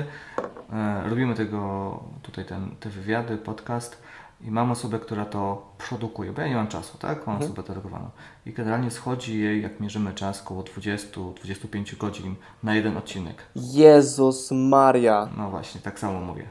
e, 0.73 1.09
robimy 1.09 1.35
tego, 1.35 2.03
tutaj 2.23 2.45
ten, 2.45 2.75
te 2.79 2.89
wywiady, 2.89 3.37
podcast 3.37 4.01
i 4.41 4.51
mam 4.51 4.71
osobę, 4.71 4.99
która 4.99 5.25
to 5.25 5.67
produkuje, 5.89 6.31
bo 6.31 6.41
ja 6.41 6.47
nie 6.47 6.55
mam 6.55 6.67
czasu, 6.67 6.97
tak? 6.97 7.27
Mam 7.27 7.37
osobę 7.37 7.63
delegowaną. 7.63 8.09
I 8.45 8.53
generalnie 8.53 8.91
schodzi 8.91 9.39
jej, 9.39 9.63
jak 9.63 9.79
mierzymy 9.79 10.13
czas, 10.13 10.41
około 10.41 10.63
20-25 10.63 11.97
godzin 11.97 12.35
na 12.63 12.75
jeden 12.75 12.97
odcinek. 12.97 13.43
Jezus 13.55 14.51
Maria! 14.51 15.29
No 15.37 15.49
właśnie, 15.49 15.81
tak 15.81 15.99
samo 15.99 16.19
mówię. 16.19 16.49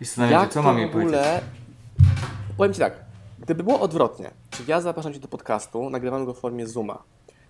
I 0.00 0.04
zastanawiam 0.04 0.44
się, 0.44 0.50
co 0.50 0.62
mam 0.62 0.78
jej 0.78 0.88
powiedzieć. 0.88 1.14
ogóle... 1.14 1.40
Powiem 2.56 2.74
Ci 2.74 2.80
tak, 2.80 2.94
gdyby 3.38 3.64
było 3.64 3.80
odwrotnie, 3.80 4.30
czyli 4.50 4.70
ja 4.70 4.80
zapraszam 4.80 5.12
Cię 5.12 5.20
do 5.20 5.28
podcastu, 5.28 5.90
nagrywam 5.90 6.24
go 6.24 6.34
w 6.34 6.40
formie 6.40 6.66
Zooma, 6.66 7.02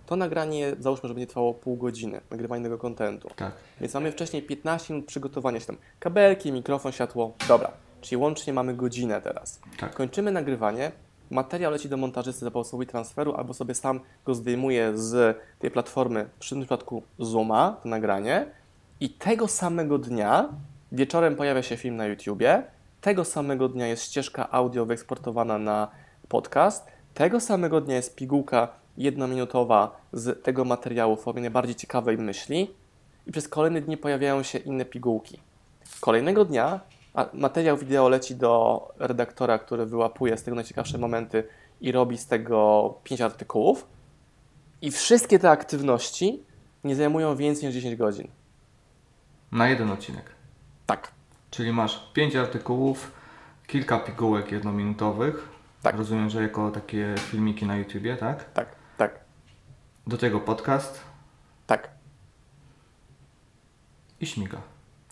to 0.05 0.15
nagranie, 0.15 0.75
załóżmy, 0.79 1.09
że 1.09 1.13
będzie 1.15 1.27
trwało 1.27 1.53
pół 1.53 1.77
godziny, 1.77 2.21
nagrywanie 2.31 2.63
tego 2.63 2.77
kontentu. 2.77 3.29
Tak. 3.35 3.51
Więc 3.81 3.93
mamy 3.93 4.11
wcześniej 4.11 4.43
15 4.43 4.93
minut 4.93 5.07
przygotowania 5.07 5.59
się 5.59 5.65
tam. 5.65 5.77
Kabelki, 5.99 6.51
mikrofon, 6.51 6.91
światło. 6.91 7.33
Dobra. 7.47 7.71
Czyli 8.03 8.17
łącznie 8.17 8.53
mamy 8.53 8.73
godzinę 8.73 9.21
teraz. 9.21 9.59
Tak. 9.79 9.95
Kończymy 9.95 10.31
nagrywanie. 10.31 10.91
Materiał 11.29 11.71
leci 11.71 11.89
do 11.89 11.97
montażysty 11.97 12.45
za 12.45 12.51
pomocą 12.51 12.85
transferu, 12.85 13.35
albo 13.35 13.53
sobie 13.53 13.75
sam 13.75 13.99
go 14.25 14.35
zdejmuję 14.35 14.97
z 14.97 15.37
tej 15.59 15.71
platformy, 15.71 16.29
w 16.39 16.49
tym 16.49 16.59
przypadku 16.59 17.03
Zooma, 17.19 17.77
to 17.83 17.89
nagranie. 17.89 18.45
I 18.99 19.09
tego 19.09 19.47
samego 19.47 19.97
dnia, 19.97 20.49
wieczorem 20.91 21.35
pojawia 21.35 21.63
się 21.63 21.77
film 21.77 21.95
na 21.95 22.05
YouTubie. 22.05 22.63
Tego 23.01 23.25
samego 23.25 23.69
dnia 23.69 23.87
jest 23.87 24.03
ścieżka 24.03 24.51
audio 24.51 24.85
wyeksportowana 24.85 25.57
na 25.57 25.87
podcast. 26.29 26.87
Tego 27.13 27.39
samego 27.39 27.81
dnia 27.81 27.95
jest 27.95 28.15
pigułka 28.15 28.67
jednominutowa 28.97 30.01
z 30.13 30.43
tego 30.43 30.65
materiału 30.65 31.15
w 31.15 31.21
formie 31.21 31.41
najbardziej 31.41 31.75
ciekawej 31.75 32.17
myśli 32.17 32.71
i 33.27 33.31
przez 33.31 33.47
kolejne 33.47 33.81
dni 33.81 33.97
pojawiają 33.97 34.43
się 34.43 34.59
inne 34.59 34.85
pigułki. 34.85 35.39
Kolejnego 35.99 36.45
dnia 36.45 36.79
a 37.13 37.29
materiał 37.33 37.77
wideo 37.77 38.09
leci 38.09 38.35
do 38.35 38.87
redaktora, 38.99 39.59
który 39.59 39.85
wyłapuje 39.85 40.37
z 40.37 40.43
tego 40.43 40.55
najciekawsze 40.55 40.97
momenty 40.97 41.43
i 41.81 41.91
robi 41.91 42.17
z 42.17 42.27
tego 42.27 42.93
5 43.03 43.21
artykułów. 43.21 43.87
I 44.81 44.91
wszystkie 44.91 45.39
te 45.39 45.49
aktywności 45.49 46.43
nie 46.83 46.95
zajmują 46.95 47.35
więcej 47.35 47.65
niż 47.65 47.73
10 47.75 47.95
godzin. 47.95 48.27
Na 49.51 49.67
jeden 49.69 49.91
odcinek. 49.91 50.25
Tak, 50.85 51.11
Czyli 51.51 51.71
masz 51.73 52.11
pięć 52.13 52.35
artykułów, 52.35 53.11
kilka 53.67 53.99
pigułek 53.99 54.51
jednominutowych. 54.51 55.49
Tak. 55.81 55.95
Rozumiem, 55.95 56.29
że 56.29 56.41
jako 56.41 56.71
takie 56.71 57.15
filmiki 57.17 57.65
na 57.65 57.75
YouTubie, 57.75 58.17
tak? 58.17 58.53
tak, 58.53 58.75
tak, 58.97 59.19
Do 60.07 60.17
tego 60.17 60.39
podcast 60.39 60.99
tak. 61.67 61.89
i 64.21 64.25
śmiga. 64.25 64.61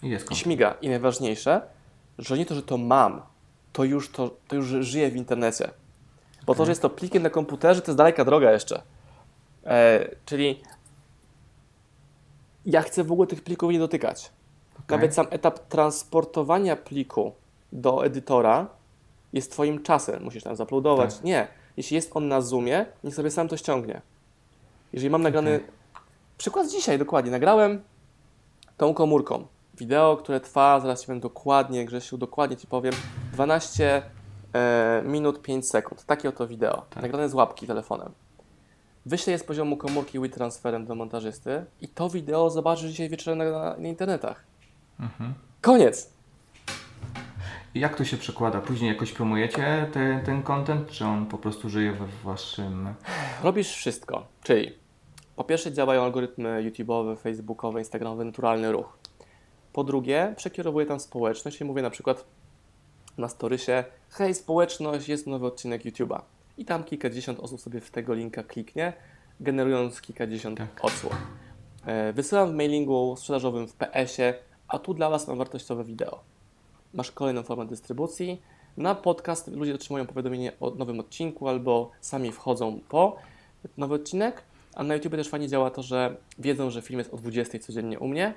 I 0.04 0.10
jest 0.10 0.26
I 0.26 0.28
kontent. 0.28 0.44
śmiga. 0.44 0.76
I 0.82 0.90
najważniejsze, 0.90 1.62
że 2.22 2.38
nie 2.38 2.46
to, 2.46 2.56
że 2.56 2.64
to 2.64 2.78
mam, 2.78 3.22
to 3.74 3.84
już, 3.84 4.12
to, 4.12 4.32
to 4.48 4.56
już 4.56 4.66
żyje 4.66 5.12
w 5.12 5.16
internecie. 5.16 5.72
Bo 6.46 6.56
to, 6.56 6.66
że 6.66 6.72
jest 6.72 6.82
to 6.82 6.90
plikiem 6.90 7.24
na 7.24 7.30
komputerze, 7.30 7.82
to 7.82 7.92
jest 7.92 7.98
daleka 7.98 8.26
droga 8.26 8.52
jeszcze. 8.52 8.82
E, 9.66 10.10
czyli 10.26 10.62
ja 12.66 12.82
chcę 12.82 13.04
w 13.04 13.12
ogóle 13.12 13.28
tych 13.28 13.44
plików 13.44 13.72
nie 13.72 13.80
dotykać. 13.80 14.32
Nawet 14.90 15.14
sam 15.14 15.28
etap 15.30 15.60
transportowania 15.60 16.76
pliku 16.76 17.34
do 17.72 18.06
edytora 18.06 18.68
jest 19.34 19.52
Twoim 19.52 19.84
czasem. 19.84 20.24
Musisz 20.24 20.44
tam 20.44 20.56
zaploadować. 20.56 21.16
Tak. 21.16 21.24
Nie. 21.24 21.48
Jeśli 21.78 21.96
jest 21.96 22.12
on 22.14 22.28
na 22.28 22.42
Zoomie, 22.42 22.86
niech 23.04 23.16
sobie 23.16 23.32
sam 23.32 23.48
to 23.48 23.58
ściągnie. 23.58 24.02
Jeżeli 24.94 25.10
mam 25.10 25.22
nagrany... 25.22 25.56
Okej. 25.56 25.68
Przykład 26.38 26.70
dzisiaj, 26.70 27.00
dokładnie. 27.00 27.32
Nagrałem 27.32 27.82
tą 28.78 28.94
komórką. 28.94 29.48
Wideo, 29.82 30.18
które 30.18 30.40
trwa, 30.40 30.80
zaraz 30.80 31.02
Ci 31.02 31.08
powiem 31.08 31.20
dokładnie, 31.20 31.86
Grzesiu, 31.86 32.18
dokładnie 32.18 32.58
Ci 32.58 32.68
powiem, 32.68 32.94
12 33.34 34.04
e, 34.54 35.02
minut 35.06 35.42
5 35.42 35.70
sekund. 35.70 36.06
Takie 36.06 36.30
oto 36.30 36.48
wideo. 36.48 36.86
Tak. 36.90 37.04
Nagrane 37.04 37.30
z 37.30 37.34
łapki 37.34 37.68
telefonem. 37.68 38.12
Wyślę 39.06 39.34
je 39.34 39.40
z 39.40 39.44
poziomu 39.44 39.78
komórki 39.78 40.20
WeTransferem 40.20 40.86
do 40.86 40.96
montażysty 40.96 41.66
i 41.82 41.88
to 41.88 42.10
wideo 42.10 42.50
zobaczysz 42.50 42.92
dzisiaj 42.92 43.10
wieczorem 43.10 43.38
na, 43.38 43.52
na, 43.52 43.78
na 43.78 43.88
internetach. 43.88 44.44
Mhm. 45.00 45.34
Koniec! 45.62 46.10
Jak 47.76 47.96
to 47.96 48.06
się 48.06 48.18
przekłada? 48.18 48.62
Później 48.62 48.94
jakoś 48.94 49.12
promujecie 49.12 49.90
te, 49.94 50.22
ten 50.26 50.44
content, 50.44 50.90
czy 50.90 51.06
on 51.06 51.26
po 51.26 51.38
prostu 51.38 51.70
żyje 51.70 51.92
we 51.92 52.08
waszym... 52.24 52.94
Robisz 53.44 53.70
wszystko, 53.70 54.26
czyli 54.44 54.72
po 55.36 55.44
pierwsze 55.44 55.72
działają 55.72 56.04
algorytmy 56.04 56.64
YouTube'owe, 56.70 57.18
Facebookowe, 57.18 57.80
Instagramowe, 57.80 58.26
naturalny 58.26 58.72
ruch. 58.72 59.01
Po 59.74 59.84
drugie, 59.84 60.34
przekierowuję 60.38 60.86
tam 60.86 61.00
społeczność 61.00 61.62
i 61.62 61.66
mówię 61.66 61.82
na 61.82 61.90
przykład 61.90 62.26
na 63.18 63.28
storysie, 63.28 63.84
hej 64.10 64.34
społeczność, 64.34 65.10
jest 65.10 65.28
nowy 65.28 65.46
odcinek 65.46 65.84
YouTube'a. 65.84 66.22
I 66.58 66.66
tam 66.66 66.84
kilkadziesiąt 66.84 67.40
osób 67.40 67.62
sobie 67.62 67.80
w 67.82 67.92
tego 67.92 68.14
linka 68.14 68.44
kliknie, 68.44 68.94
generując 69.40 70.02
kilkadziesiąt 70.02 70.58
Tak. 70.58 70.86
odsłon. 70.86 71.14
E, 71.86 72.14
Wysyłam 72.14 72.52
w 72.52 72.56
mailingu 72.56 73.16
sprzedażowym 73.18 73.68
w 73.68 73.74
PS-ie, 73.74 74.34
a 74.68 74.80
tu 74.80 74.94
dla 74.94 75.10
Was 75.10 75.28
mam 75.28 75.38
wartościowe 75.38 75.84
wideo. 75.84 76.20
Masz 76.94 77.12
kolejną 77.12 77.44
formę 77.44 77.66
dystrybucji. 77.66 78.42
Na 78.78 78.96
podcast 78.96 79.48
ludzie 79.48 79.76
otrzymują 79.76 80.08
powiadomienie 80.08 80.52
o 80.60 80.70
nowym 80.72 81.00
odcinku 81.00 81.48
albo 81.48 81.92
sami 82.02 82.32
wchodzą 82.32 82.80
po 82.90 83.16
nowy 83.78 83.96
odcinek, 83.96 84.44
a 84.76 84.84
na 84.84 84.94
YouTube 84.96 85.16
też 85.16 85.30
fajnie 85.30 85.48
działa 85.48 85.70
to, 85.72 85.84
że 85.84 86.16
wiedzą, 86.40 86.70
że 86.70 86.82
film 86.82 87.00
jest 87.00 87.14
o 87.14 87.18
20 87.18 87.60
codziennie 87.60 88.00
u 88.00 88.08
mnie, 88.08 88.34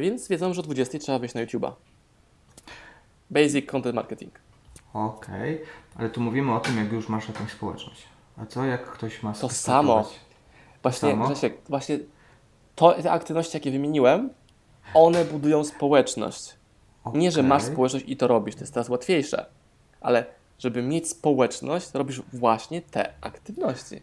więc 0.00 0.28
wiedzą, 0.28 0.54
że 0.54 0.60
o 0.60 0.64
20 0.64 0.98
trzeba 0.98 1.18
wejść 1.18 1.34
na 1.34 1.44
YouTube'a. 1.44 1.72
Basic 3.30 3.66
Content 3.66 3.94
Marketing. 3.94 4.40
Okej, 4.92 5.60
ale 5.96 6.10
tu 6.10 6.20
mówimy 6.20 6.54
o 6.54 6.60
tym, 6.60 6.76
jak 6.76 6.92
już 6.92 7.08
masz 7.08 7.28
jakąś 7.28 7.52
społeczność. 7.52 8.02
A 8.36 8.46
co 8.46 8.64
jak 8.64 8.90
ktoś 8.90 9.22
ma 9.22 9.32
To 9.32 9.48
samo. 9.48 10.10
Właśnie, 10.82 11.10
Samo? 11.10 11.26
Grzesiek, 11.26 11.58
właśnie 11.68 11.98
to, 12.74 13.02
te 13.02 13.12
aktywności, 13.12 13.56
jakie 13.56 13.70
wymieniłem, 13.70 14.30
one 14.94 15.24
budują 15.24 15.64
społeczność. 15.64 16.54
Nie, 17.14 17.30
że 17.30 17.42
masz 17.42 17.62
społeczność 17.62 18.04
i 18.08 18.16
to 18.16 18.26
robisz, 18.26 18.54
to 18.54 18.60
jest 18.60 18.74
teraz 18.74 18.88
łatwiejsze, 18.88 19.46
ale 20.00 20.26
żeby 20.58 20.82
mieć 20.82 21.08
społeczność, 21.08 21.88
to 21.88 21.98
robisz 21.98 22.22
właśnie 22.32 22.82
te 22.82 23.14
aktywności. 23.20 24.02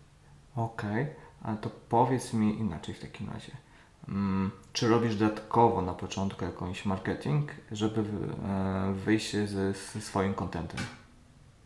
Okej, 0.56 1.08
ale 1.44 1.58
to 1.58 1.70
powiedz 1.90 2.34
mi 2.34 2.60
inaczej 2.60 2.96
w 2.96 3.00
takim 3.00 3.30
razie. 3.30 3.52
Mm, 4.10 4.52
czy 4.74 4.88
robisz 4.88 5.16
dodatkowo 5.16 5.82
na 5.82 5.94
początku 5.94 6.46
jakąś 6.46 6.86
marketing, 6.86 7.52
żeby 7.72 8.02
e, 8.02 8.94
wyjść 8.94 9.32
ze, 9.32 9.74
ze 9.74 10.02
swoim 10.02 10.34
contentem? 10.34 10.80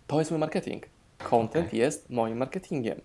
To 0.07 0.19
jest 0.19 0.31
mój 0.31 0.39
marketing. 0.39 0.86
Content 1.29 1.67
Okej. 1.67 1.79
jest 1.79 2.10
moim 2.10 2.38
marketingiem. 2.38 3.01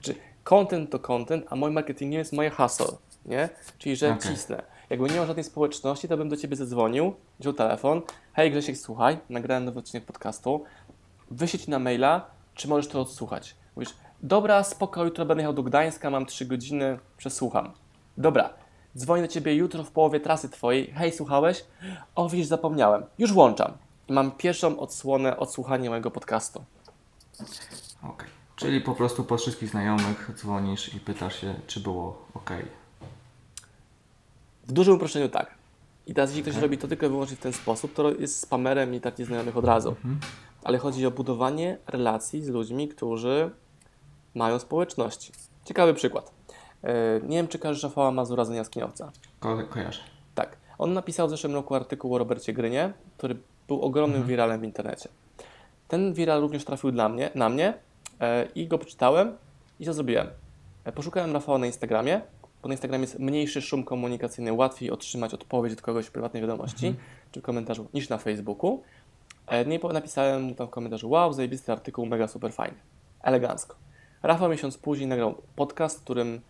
Czy 0.00 0.14
content 0.44 0.90
to 0.90 0.98
content, 0.98 1.46
a 1.50 1.56
moim 1.56 1.74
marketingiem 1.74 2.18
jest 2.18 2.32
moje 2.32 2.50
hustle, 2.50 2.96
nie? 3.26 3.48
Czyli, 3.78 3.96
że 3.96 4.12
Okej. 4.12 4.32
cisnę. 4.32 4.62
Jakby 4.90 5.08
nie 5.08 5.20
ma 5.20 5.26
żadnej 5.26 5.44
społeczności, 5.44 6.08
to 6.08 6.16
bym 6.16 6.28
do 6.28 6.36
Ciebie 6.36 6.56
zadzwonił, 6.56 7.14
wziął 7.40 7.52
telefon, 7.52 8.02
hej 8.32 8.50
Grzesiek, 8.50 8.76
słuchaj, 8.76 9.18
nagrałem 9.30 9.64
nowy 9.64 9.78
odcinek 9.78 10.04
podcastu, 10.04 10.64
wyślij 11.30 11.62
Ci 11.62 11.70
na 11.70 11.78
maila, 11.78 12.30
czy 12.54 12.68
możesz 12.68 12.88
to 12.88 13.00
odsłuchać. 13.00 13.54
Mówisz, 13.76 13.94
dobra, 14.22 14.64
spoko, 14.64 15.04
jutro 15.04 15.26
będę 15.26 15.42
jechał 15.42 15.54
do 15.54 15.62
Gdańska, 15.62 16.10
mam 16.10 16.26
3 16.26 16.46
godziny, 16.46 16.98
przesłucham. 17.16 17.72
Dobra, 18.18 18.50
dzwonię 18.98 19.22
do 19.22 19.28
Ciebie 19.28 19.54
jutro 19.54 19.84
w 19.84 19.90
połowie 19.90 20.20
trasy 20.20 20.48
Twojej, 20.48 20.92
hej, 20.92 21.12
słuchałeś? 21.12 21.64
O, 22.14 22.28
widzisz, 22.28 22.46
zapomniałem. 22.46 23.02
Już 23.18 23.32
włączam. 23.32 23.72
I 24.08 24.12
mam 24.12 24.30
pierwszą 24.30 24.80
odsłonę 24.80 25.36
odsłuchania 25.36 25.90
mojego 25.90 26.10
podcastu. 26.10 26.64
Okej. 28.02 28.28
Czyli 28.56 28.80
po 28.80 28.94
prostu 28.94 29.24
po 29.24 29.36
wszystkich 29.36 29.70
znajomych 29.70 30.30
dzwonisz 30.36 30.94
i 30.94 31.00
pytasz 31.00 31.40
się, 31.40 31.54
czy 31.66 31.80
było 31.80 32.26
ok. 32.34 32.50
W 34.66 34.72
dużym 34.72 34.94
uproszczeniu 34.94 35.28
tak. 35.28 35.54
I 36.06 36.14
teraz 36.14 36.30
jeśli 36.30 36.42
ktoś 36.42 36.54
Okej. 36.54 36.62
robi 36.62 36.78
to 36.78 36.88
tylko 36.88 37.06
i 37.06 37.08
wyłącznie 37.08 37.36
w 37.36 37.40
ten 37.40 37.52
sposób, 37.52 37.94
to 37.94 38.10
jest 38.10 38.40
spamerem 38.40 38.94
i 38.94 39.00
tak 39.00 39.18
nieznajomych 39.18 39.56
od 39.56 39.64
razu. 39.64 39.88
Mhm. 39.88 40.20
ale 40.64 40.78
chodzi 40.78 41.06
o 41.06 41.10
budowanie 41.10 41.78
relacji 41.86 42.42
z 42.42 42.48
ludźmi, 42.48 42.88
którzy 42.88 43.50
mają 44.34 44.58
społeczności. 44.58 45.32
Ciekawy 45.64 45.94
przykład. 45.94 46.37
E, 46.84 47.20
Nie 47.22 47.36
wiem, 47.36 47.48
czy 47.48 47.58
kojarzysz 47.58 47.82
Rafała 47.82 48.10
Mazura 48.10 48.44
z 48.44 48.50
Jaskiniowca. 48.50 49.12
Ko- 49.40 49.64
kojarzę. 49.70 50.00
Tak. 50.34 50.56
On 50.78 50.92
napisał 50.92 51.26
w 51.26 51.30
zeszłym 51.30 51.54
roku 51.54 51.74
artykuł 51.74 52.14
o 52.14 52.18
Robercie 52.18 52.52
Grynie, 52.52 52.92
który 53.16 53.36
był 53.68 53.80
ogromnym 53.82 54.26
wiralem 54.26 54.60
w 54.60 54.64
internecie. 54.64 55.08
Ten 55.88 56.14
viral 56.14 56.40
również 56.40 56.64
trafił 56.64 56.90
dla 56.92 57.08
mnie, 57.08 57.30
na 57.34 57.48
mnie 57.48 57.74
e, 58.20 58.46
i 58.54 58.66
go 58.66 58.78
przeczytałem 58.78 59.36
i 59.80 59.84
co 59.84 59.92
zrobiłem? 59.94 60.26
E, 60.84 60.92
poszukałem 60.92 61.32
Rafała 61.32 61.58
na 61.58 61.66
Instagramie, 61.66 62.20
bo 62.62 62.68
na 62.68 62.74
Instagramie 62.74 63.02
jest 63.02 63.18
mniejszy 63.18 63.62
szum 63.62 63.84
komunikacyjny, 63.84 64.52
łatwiej 64.52 64.90
otrzymać 64.90 65.34
odpowiedź 65.34 65.72
od 65.72 65.82
kogoś 65.82 66.06
w 66.06 66.10
prywatnej 66.10 66.42
wiadomości 66.42 66.94
czy 67.32 67.40
w 67.40 67.42
komentarzu 67.42 67.86
niż 67.94 68.08
na 68.08 68.18
Facebooku. 68.18 68.82
E, 69.46 69.64
no 69.64 69.74
i 69.74 69.78
po- 69.78 69.92
napisałem 69.92 70.42
mu 70.42 70.54
tam 70.54 70.66
w 70.66 70.70
komentarzu, 70.70 71.10
wow, 71.10 71.32
zajebisty 71.32 71.72
artykuł, 71.72 72.06
mega 72.06 72.28
super 72.28 72.52
fajny. 72.52 72.76
Elegancko. 73.22 73.76
Rafał 74.22 74.48
miesiąc 74.48 74.78
później 74.78 75.08
nagrał 75.08 75.34
podcast, 75.56 75.98
w 75.98 76.02
którym 76.02 76.40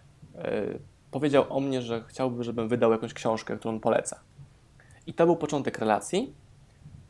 powiedział 1.11 1.45
o 1.49 1.61
mnie, 1.61 1.83
że 1.83 2.05
chciałby, 2.09 2.45
żebym 2.45 2.69
wydał 2.69 2.93
jakąś 2.93 3.15
książkę, 3.15 3.57
którą 3.57 3.81
poleca. 3.81 4.21
I 5.07 5.15
to 5.15 5.27
był 5.27 5.37
początek 5.37 5.79
relacji, 5.79 6.35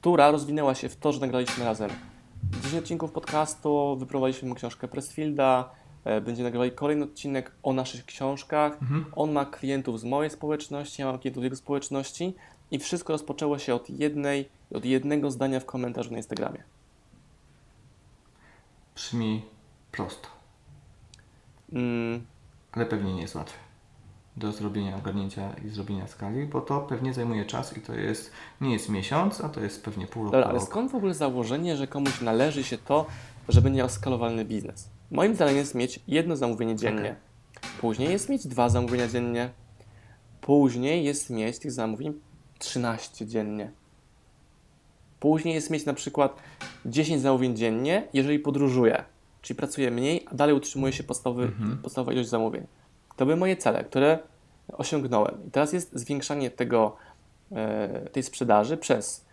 która 0.01 0.31
rozwinęła 0.31 0.75
się 0.75 0.89
w 0.89 0.97
to, 0.97 1.13
że 1.13 1.21
nagraliśmy 1.21 1.65
razem 1.65 1.91
10 2.63 2.75
odcinków 2.83 3.13
podcastu, 3.13 3.97
wyprowadziliśmy 3.97 4.49
mu 4.49 4.55
książkę 4.55 4.89
Pressfielda, 4.89 5.71
e, 6.05 6.21
będziemy 6.21 6.47
nagrywali 6.47 6.73
kolejny 6.73 7.05
odcinek 7.05 7.53
o 7.63 7.73
naszych 7.73 8.05
książkach. 8.05 8.79
On 9.17 9.33
ma 9.33 9.45
klientów 9.45 10.01
z 10.01 10.05
mojej 10.05 10.31
społeczności, 10.31 11.03
ja 11.03 11.09
mam 11.09 11.19
klientów 11.19 11.43
z 11.43 11.45
jego 11.45 11.57
społeczności 11.57 12.35
i 12.71 12.79
wszystko 12.79 13.13
rozpoczęło 13.13 13.59
się 13.59 13.75
od 13.75 13.91
jednej, 13.91 14.49
od 14.75 14.85
jednego 14.85 15.31
zdania 15.31 15.61
w 15.61 15.65
komentarzu 15.65 16.11
na 16.11 16.17
Instagramie. 16.17 16.63
Brzmi 18.95 19.43
prosto, 19.93 20.29
Mm, 21.73 22.27
ale 22.79 22.87
pewnie 22.87 23.15
nie 23.15 23.23
jest 23.23 23.35
łatwe 23.35 23.59
do 24.37 24.53
zrobienia, 24.53 24.97
ogarnięcia 24.97 25.53
i 25.65 25.69
zrobienia 25.69 26.07
skali, 26.07 26.47
bo 26.47 26.61
to 26.61 26.81
pewnie 26.81 27.15
zajmuje 27.15 27.45
czas 27.45 27.77
i 27.77 27.81
to 27.81 27.95
jest, 27.95 28.33
nie 28.61 28.73
jest 28.73 28.89
miesiąc, 28.89 29.41
a 29.41 29.49
to 29.49 29.61
jest 29.61 29.85
pewnie 29.85 30.07
pół 30.07 30.25
roku. 30.25 30.33
Dobra, 30.33 30.49
ale 30.49 30.61
skąd 30.61 30.93
w 30.93 30.95
ogóle 30.95 31.15
założenie, 31.15 31.77
że 31.77 31.87
komuś 31.87 32.21
należy 32.21 32.65
się 32.65 32.79
to, 32.79 33.07
że 33.49 33.61
będzie 33.63 33.79
miał 33.79 33.89
skalowalny 33.89 34.45
biznes? 34.45 34.89
Moim 35.11 35.35
zadaniem 35.35 35.59
jest 35.59 35.75
mieć 35.75 36.01
jedno 36.09 36.37
zamówienie 36.37 36.77
dziennie. 36.77 37.17
Później 37.81 38.11
jest 38.11 38.29
mieć 38.29 38.47
dwa 38.47 38.69
zamówienia 38.69 39.09
dziennie. 39.09 39.51
Później 40.41 41.05
jest 41.05 41.31
mieć 41.31 41.59
tych 41.59 41.73
zamówień 41.73 42.21
13 42.59 43.27
dziennie. 43.27 43.71
Później 45.21 45.55
jest 45.55 45.71
mieć 45.71 45.87
na 45.87 45.95
przykład 45.95 46.43
10 46.87 47.23
zamówień 47.23 47.57
dziennie, 47.57 48.09
jeżeli 48.13 48.39
podróżuję, 48.39 49.05
czyli 49.43 49.57
pracuję 49.57 49.91
mniej, 49.91 50.27
a 50.31 50.35
dalej 50.35 50.55
utrzymuje 50.55 50.93
się 50.93 51.05
podstawowy, 51.05 51.53
podstawowa 51.83 52.13
ilość 52.13 52.29
zamówień. 52.29 52.67
To 53.17 53.27
były 53.27 53.37
moje 53.37 53.57
cele, 53.57 53.85
które 53.85 54.19
osiągnąłem. 54.73 55.39
I 55.47 55.51
teraz 55.51 55.73
jest 55.73 55.99
zwiększanie 55.99 56.51
tego, 56.51 56.97
e, 57.53 57.89
tej 58.11 58.23
sprzedaży 58.23 58.77
przez 58.77 59.25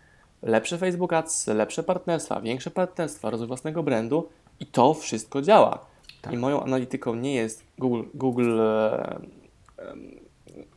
lepsze 0.42 0.78
Facebook 0.78 1.12
Ads, 1.12 1.46
lepsze 1.46 1.82
partnerstwa, 1.82 2.40
większe 2.40 2.70
partnerstwa, 2.70 3.30
rozwój 3.30 3.48
własnego 3.48 3.82
brandu 3.82 4.28
i 4.60 4.66
to 4.66 4.94
wszystko 4.94 5.42
działa. 5.42 5.86
Tak. 6.22 6.32
I 6.32 6.36
moją 6.36 6.62
analityką 6.62 7.14
nie 7.14 7.34
jest 7.34 7.64
Google, 7.78 8.02
Google 8.14 8.60
e, 8.60 9.20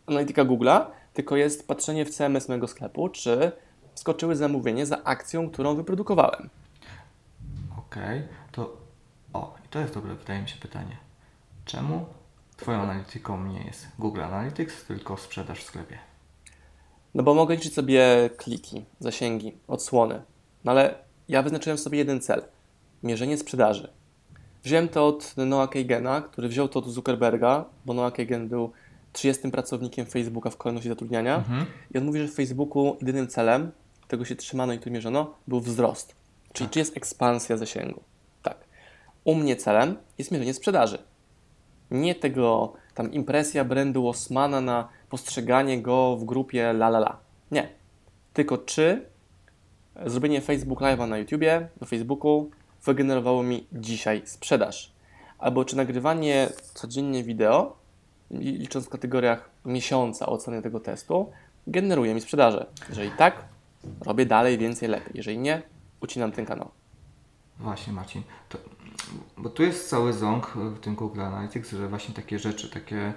analityka 0.07 0.45
Google'a, 0.45 0.86
tylko 1.13 1.36
jest 1.36 1.67
patrzenie 1.67 2.05
w 2.05 2.09
CMS 2.09 2.48
mojego 2.48 2.67
sklepu, 2.67 3.09
czy 3.09 3.51
skoczyły 3.95 4.36
zamówienie 4.36 4.86
za 4.86 5.03
akcją, 5.03 5.50
którą 5.50 5.75
wyprodukowałem. 5.75 6.50
Okej, 7.77 8.24
to 8.48 8.48
o, 9.33 9.55
i 9.65 9.67
to 9.69 9.79
jest 9.79 9.93
dobre, 9.93 10.15
wydaje 10.15 10.41
mi 10.41 10.50
się, 10.50 10.57
pytanie. 10.57 10.97
Czemu 11.65 12.06
Twoją 12.60 12.82
analityką 12.82 13.45
nie 13.45 13.63
jest 13.63 13.88
Google 13.99 14.21
Analytics, 14.21 14.86
tylko 14.86 15.17
sprzedaż 15.17 15.60
w 15.60 15.63
sklepie? 15.63 15.97
No 17.15 17.23
bo 17.23 17.34
mogę 17.34 17.56
liczyć 17.56 17.73
sobie 17.73 18.30
kliki, 18.38 18.86
zasięgi, 18.99 19.58
odsłony. 19.67 20.21
No 20.63 20.71
ale 20.71 20.95
ja 21.30 21.43
wyznaczyłem 21.43 21.77
sobie 21.77 21.97
jeden 21.97 22.21
cel. 22.21 22.43
Mierzenie 23.03 23.38
sprzedaży. 23.38 23.93
Wziąłem 24.63 24.88
to 24.88 25.08
od 25.08 25.38
Noah 25.38 25.69
Kagena, 25.69 26.21
który 26.21 26.49
wziął 26.49 26.67
to 26.67 26.80
od 26.80 26.89
Zuckerberga, 26.89 27.65
bo 27.86 27.93
Noah 27.93 28.13
Kagan 28.13 28.47
był 28.47 28.71
30 29.13 29.51
pracownikiem 29.51 30.06
Facebooka 30.06 30.49
w 30.49 30.58
kolejności 30.58 30.89
zatrudniania. 30.89 31.43
I 31.93 31.97
on 31.97 32.06
mówi, 32.06 32.19
że 32.19 32.27
w 32.27 32.34
Facebooku 32.34 32.97
jedynym 32.99 33.27
celem, 33.27 33.71
tego 34.08 34.25
się 34.25 34.36
trzymano 34.36 34.73
i 34.73 34.80
który 34.80 34.91
mierzono, 34.91 35.34
był 35.47 35.60
wzrost. 35.60 36.15
Czyli 36.53 36.69
czy 36.69 36.80
jest 36.80 36.97
ekspansja 36.97 37.58
zasięgu. 37.58 38.01
U 39.23 39.36
mnie 39.36 39.55
celem 39.55 39.97
jest 40.17 40.32
mierzenie 40.32 40.53
sprzedaży. 40.53 40.97
Nie 41.91 42.15
tego, 42.15 42.73
tam 42.93 43.13
impresja 43.13 43.65
brandu 43.65 44.08
Osmana 44.08 44.62
na 44.62 44.89
postrzeganie 45.10 45.82
go 45.82 46.17
w 46.17 46.25
grupie 46.25 46.69
la 46.69 46.88
la 46.88 46.97
la. 46.99 47.17
Nie. 47.51 47.69
Tylko 48.34 48.58
czy 48.58 49.05
zrobienie 50.05 50.41
Facebook 50.41 50.82
Live'a 50.82 51.08
na 51.10 51.17
YouTubie, 51.17 51.69
na 51.82 51.88
Facebooku 51.88 52.49
wygenerowało 52.86 53.43
mi 53.43 53.67
dzisiaj 53.73 54.21
sprzedaż. 54.25 54.91
Albo 55.38 55.65
czy 55.65 55.77
nagrywanie 55.77 56.49
codziennie 56.73 57.23
wideo, 57.23 57.77
li- 58.32 58.58
licząc 58.58 58.86
w 58.86 58.89
kategoriach 58.89 59.49
miesiąca 59.65 60.25
oceny 60.25 60.62
tego 60.62 60.79
testu, 60.79 61.32
generuje 61.67 62.13
mi 62.13 62.21
sprzedażę. 62.21 62.65
Jeżeli 62.89 63.12
tak, 63.12 63.45
robię 64.05 64.25
dalej, 64.25 64.58
więcej, 64.58 64.89
lepiej. 64.89 65.12
Jeżeli 65.13 65.38
nie, 65.38 65.62
ucinam 66.01 66.32
ten 66.32 66.45
kanał. 66.45 66.69
Właśnie 67.60 67.93
Marcin, 67.93 68.21
to, 68.49 68.58
bo 69.38 69.49
tu 69.49 69.63
jest 69.63 69.89
cały 69.89 70.13
ząg 70.13 70.47
w 70.55 70.79
tym 70.79 70.95
Google 70.95 71.21
Analytics, 71.21 71.71
że 71.71 71.88
właśnie 71.88 72.15
takie 72.15 72.39
rzeczy, 72.39 72.69
takie 72.69 73.13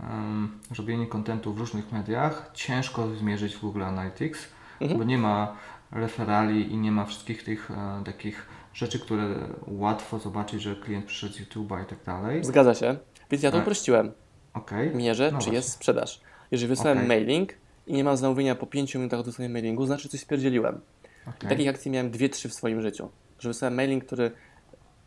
um, 0.00 0.58
robienie 0.78 1.06
kontentu 1.06 1.54
w 1.54 1.58
różnych 1.58 1.92
mediach 1.92 2.50
ciężko 2.54 3.08
zmierzyć 3.14 3.54
w 3.56 3.60
Google 3.60 3.82
Analytics, 3.82 4.48
Mhm. 4.80 4.98
bo 4.98 5.04
nie 5.04 5.18
ma 5.18 5.56
referali 5.92 6.72
i 6.72 6.76
nie 6.76 6.92
ma 6.92 7.04
wszystkich 7.04 7.44
tych 7.44 7.70
e, 7.70 8.02
takich 8.04 8.46
rzeczy, 8.74 8.98
które 8.98 9.34
łatwo 9.66 10.18
zobaczyć, 10.18 10.62
że 10.62 10.76
klient 10.76 11.04
przyszedł 11.06 11.34
z 11.34 11.40
YouTube'a 11.40 11.82
i 11.82 11.86
tak 11.86 11.98
dalej. 12.06 12.44
Zgadza 12.44 12.74
się. 12.74 12.96
Więc 13.30 13.42
ja 13.42 13.50
to 13.50 13.56
Tak. 13.56 13.64
uprościłem. 13.64 14.12
Okej. 14.54 14.94
Mierzę, 14.94 15.24
No 15.24 15.28
czy 15.30 15.34
właśnie. 15.34 15.52
jest 15.52 15.72
sprzedaż. 15.72 16.20
Jeżeli 16.50 16.68
wysłałem 16.68 16.98
Okej. 16.98 17.08
mailing 17.08 17.52
i 17.86 17.92
nie 17.92 18.04
mam 18.04 18.16
zamówienia 18.16 18.54
po 18.54 18.66
5 18.66 18.94
minutach 18.94 19.20
od 19.20 19.26
wysłania 19.26 19.48
mailingu, 19.52 19.86
znaczy 19.86 20.08
coś 20.08 20.20
spierdzieliłem. 20.20 20.80
Okej. 21.26 21.50
Takich 21.50 21.68
akcji 21.68 21.90
miałem 21.90 22.10
dwie, 22.10 22.28
trzy 22.28 22.48
w 22.48 22.54
swoim 22.54 22.80
życiu. 22.82 23.08
Że 23.38 23.48
wysłałem 23.48 23.74
mailing, 23.74 24.04
który 24.04 24.30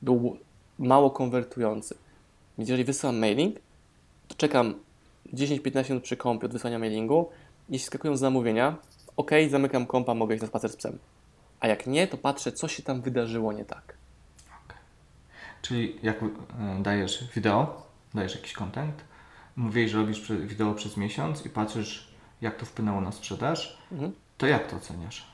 był 0.01 0.37
mało 0.79 1.11
konwertujący. 1.11 1.95
Więc 2.57 2.69
jeżeli 2.69 2.83
wysyłam 2.83 3.17
mailing, 3.19 3.55
to 4.27 4.35
czekam 4.35 4.73
10-15 5.33 5.89
minut 5.89 6.03
przy 6.03 6.17
kompie 6.17 6.45
od 6.45 6.53
wysłania 6.53 6.79
mailingu. 6.79 7.29
Jeśli 7.69 7.85
skakują 7.85 8.17
zamówienia, 8.17 8.75
ok, 9.17 9.31
zamykam 9.49 9.85
kompa, 9.85 10.13
mogę 10.13 10.35
iść 10.35 10.41
na 10.41 10.47
spacer 10.47 10.71
z 10.71 10.75
psem. 10.75 10.97
A 11.59 11.67
jak 11.67 11.87
nie, 11.87 12.07
to 12.07 12.17
patrzę, 12.17 12.51
co 12.51 12.67
się 12.67 12.83
tam 12.83 13.01
wydarzyło 13.01 13.53
nie 13.53 13.65
tak. 13.65 13.93
Czyli 15.61 15.99
jak 16.03 16.23
e, 16.23 16.27
dajesz 16.81 17.23
wideo, 17.35 17.81
dajesz 18.13 18.35
jakiś 18.35 18.53
content, 18.53 18.93
mówisz, 19.55 19.91
że 19.91 19.97
robisz 19.97 20.31
wideo 20.31 20.73
przez 20.73 20.97
miesiąc 20.97 21.45
i 21.45 21.49
patrzysz, 21.49 22.07
jak 22.41 22.57
to 22.57 22.65
wpłynęło 22.65 23.01
na 23.01 23.11
sprzedaż, 23.11 23.77
Mhm. 23.91 24.11
to 24.37 24.47
jak 24.47 24.67
to 24.69 24.75
oceniasz? 24.75 25.25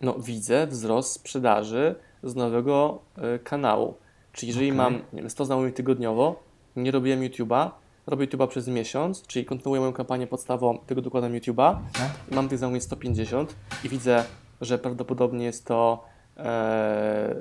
No, 0.00 0.14
widzę 0.18 0.66
wzrost 0.66 1.12
sprzedaży 1.12 1.94
z 2.22 2.34
nowego 2.34 2.98
y, 3.36 3.38
kanału. 3.38 3.94
Czyli 4.32 4.48
jeżeli 4.48 4.66
Okej. 4.66 4.76
mam 4.76 4.94
nie 4.94 5.20
wiem, 5.20 5.30
100 5.30 5.44
zamówień 5.44 5.72
tygodniowo, 5.72 6.42
nie 6.76 6.90
robiłem 6.90 7.20
YouTube'a, 7.20 7.70
robię 8.06 8.26
YouTube'a 8.26 8.48
przez 8.48 8.68
miesiąc, 8.68 9.26
czyli 9.26 9.44
kontynuuję 9.44 9.80
moją 9.80 9.92
kampanię 9.92 10.26
podstawową, 10.26 10.78
tego 10.78 11.02
dokładam 11.02 11.32
YouTube'a, 11.32 11.76
Tak? 11.92 12.10
i 12.32 12.34
mam 12.34 12.48
tych 12.48 12.58
zamówień 12.58 12.80
150 12.80 13.56
i 13.84 13.88
widzę, 13.88 14.24
że 14.60 14.78
prawdopodobnie 14.78 15.44
jest 15.44 15.66
to 15.66 16.04
e, 16.36 17.34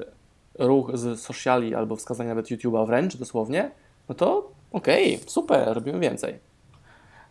ruch 0.60 0.92
z 0.98 1.20
sociali 1.20 1.76
albo 1.76 1.96
wskazanie 1.96 2.30
nawet 2.30 2.46
YouTube'a 2.46 2.88
wręcz 2.88 3.18
dosłownie, 3.18 3.72
no 4.10 4.16
to 4.16 4.52
okej, 4.72 5.20
super, 5.28 5.74
robimy 5.74 6.00
więcej. 6.00 6.40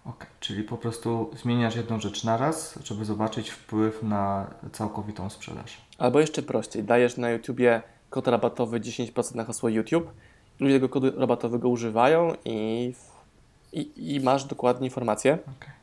Okej, 0.09 0.29
czyli 0.41 0.63
po 0.63 0.77
prostu 0.77 1.31
zmieniasz 1.43 1.77
jedną 1.77 2.01
rzecz 2.01 2.25
naraz, 2.25 2.79
żeby 2.85 3.05
zobaczyć 3.05 3.51
wpływ 3.51 4.03
na 4.03 4.51
całkowitą 4.73 5.31
sprzedaż. 5.31 5.81
Albo 5.99 6.21
jeszcze 6.21 6.43
prościej, 6.43 6.85
dajesz 6.85 7.17
na 7.17 7.31
YouTubie 7.31 7.83
kod 8.11 8.29
rabatowy 8.29 8.81
10% 8.81 9.35
na 9.35 9.45
hasło 9.45 9.69
YouTube, 9.69 10.11
ludzie 10.61 10.75
tego 10.75 10.89
kodu 10.89 11.21
rabatowego 11.21 11.69
używają 11.69 12.35
i, 12.45 12.93
i, 13.73 14.15
i 14.15 14.21
masz 14.21 14.45
dokładnie 14.45 14.87
informację, 14.87 15.39
Okej. 15.59 15.75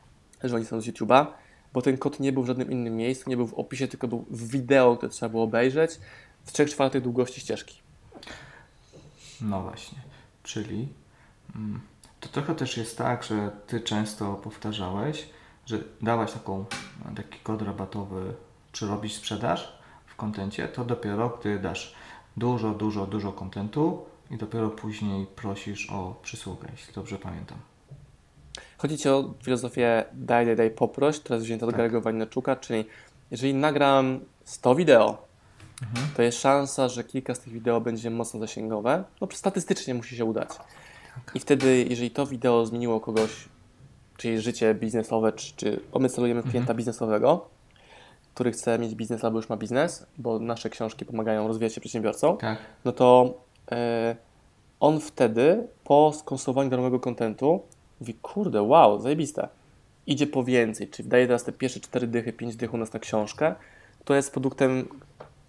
że 0.44 0.56
oni 0.56 0.66
są 0.66 0.82
z 0.82 0.88
YouTube'a, 0.88 1.26
bo 1.74 1.82
ten 1.82 1.98
kod 1.98 2.20
nie 2.20 2.32
był 2.32 2.44
w 2.44 2.48
żadnym 2.48 2.72
innym 2.72 2.96
miejscu, 2.96 3.30
nie 3.30 3.38
był 3.38 3.48
w 3.48 3.54
opisie, 3.54 3.88
tylko 3.88 4.08
był 4.08 4.26
w 4.30 4.48
wideo, 4.52 4.98
które 4.98 5.10
trzeba 5.10 5.30
było 5.30 5.44
obejrzeć 5.44 6.00
w 6.44 6.52
3 6.52 6.66
czwartych 6.66 7.04
długości 7.04 7.42
ścieżki. 7.42 7.82
No 9.42 9.62
właśnie, 9.62 9.98
czyli 10.44 10.88
mm, 11.56 11.82
to 12.24 12.30
trochę 12.30 12.56
też 12.56 12.78
jest 12.78 12.98
tak, 12.98 13.24
że 13.24 13.52
Ty 13.68 13.82
często 13.82 14.34
powtarzałeś, 14.34 15.30
że 15.66 15.80
dałaś 16.02 16.32
taką, 16.32 16.66
taki 17.16 17.40
kod 17.40 17.62
rabatowy, 17.62 18.34
czy 18.72 18.88
robić 18.88 19.16
sprzedaż 19.16 19.78
w 20.06 20.16
kontencie, 20.16 20.68
to 20.68 20.86
dopiero 20.86 21.38
gdy 21.40 21.60
dasz 21.60 21.96
dużo, 22.38 22.70
dużo, 22.70 23.06
dużo 23.06 23.32
kontentu 23.32 24.06
i 24.32 24.38
dopiero 24.38 24.70
później 24.70 25.26
prosisz 25.26 25.90
o 25.90 26.16
przysługę, 26.22 26.68
jeśli 26.72 26.94
dobrze 26.94 27.20
pamiętam. 27.20 27.58
Chodzi 28.78 28.98
Ci 28.98 29.10
o 29.10 29.34
filozofię 29.44 30.06
daj, 30.14 30.46
daj, 30.46 30.56
daj, 30.56 30.72
poproś, 30.72 31.20
teraz 31.20 31.44
wzięta 31.44 31.66
od 31.66 31.72
Tak. 31.72 31.78
Garego 31.78 32.02
Wajnaczuka, 32.02 32.56
czyli 32.56 32.86
jeżeli 33.32 33.54
nagram 33.54 34.20
100 34.46 34.76
wideo, 34.76 35.28
to 36.16 36.22
jest 36.22 36.42
szansa, 36.42 36.90
że 36.90 37.04
kilka 37.04 37.36
z 37.36 37.40
tych 37.40 37.54
wideo 37.54 37.82
będzie 37.82 38.10
mocno 38.10 38.40
zasięgowe. 38.40 39.04
No 39.22 39.28
statystycznie 39.34 39.94
musi 39.94 40.16
się 40.16 40.26
udać. 40.26 40.50
I 41.36 41.40
wtedy, 41.40 41.86
jeżeli 41.90 42.12
to 42.12 42.26
wideo 42.26 42.66
zmieniło 42.66 43.00
kogoś, 43.00 43.50
czyli 44.18 44.42
życie 44.42 44.76
biznesowe, 44.76 45.34
czy, 45.34 45.54
czy 45.56 45.80
my 46.00 46.10
celujemy 46.10 46.42
w 46.42 46.50
klienta 46.50 46.74
biznesowego, 46.74 47.50
który 48.34 48.52
chce 48.52 48.80
mieć 48.80 48.96
biznes 48.96 49.24
albo 49.24 49.38
już 49.38 49.50
ma 49.50 49.58
biznes, 49.58 50.06
bo 50.18 50.40
nasze 50.40 50.70
książki 50.70 51.06
pomagają 51.06 51.48
rozwijać 51.48 51.74
się 51.74 51.82
przedsiębiorcom, 51.82 52.38
Tak? 52.38 52.58
no 52.86 52.92
to 52.92 53.34
e, 53.72 54.16
on 54.80 55.00
wtedy 55.00 55.68
po 55.84 56.14
skonsumowaniu 56.14 56.70
darmowego 56.70 57.00
kontentu 57.00 57.62
mówi, 58.00 58.14
kurde, 58.14 58.62
wow, 58.62 59.02
zajebiste. 59.02 59.48
Idzie 60.08 60.28
po 60.28 60.44
więcej, 60.44 60.88
czyli 60.88 61.10
daje 61.10 61.28
teraz 61.28 61.44
te 61.44 61.52
pierwsze 61.52 61.80
4 61.80 62.08
dychy, 62.08 62.34
5 62.34 62.56
dych 62.56 62.74
u 62.74 62.78
nas 62.78 62.94
na 62.94 63.00
książkę, 63.00 63.56
to 64.06 64.16
jest 64.16 64.32
produktem 64.32 64.88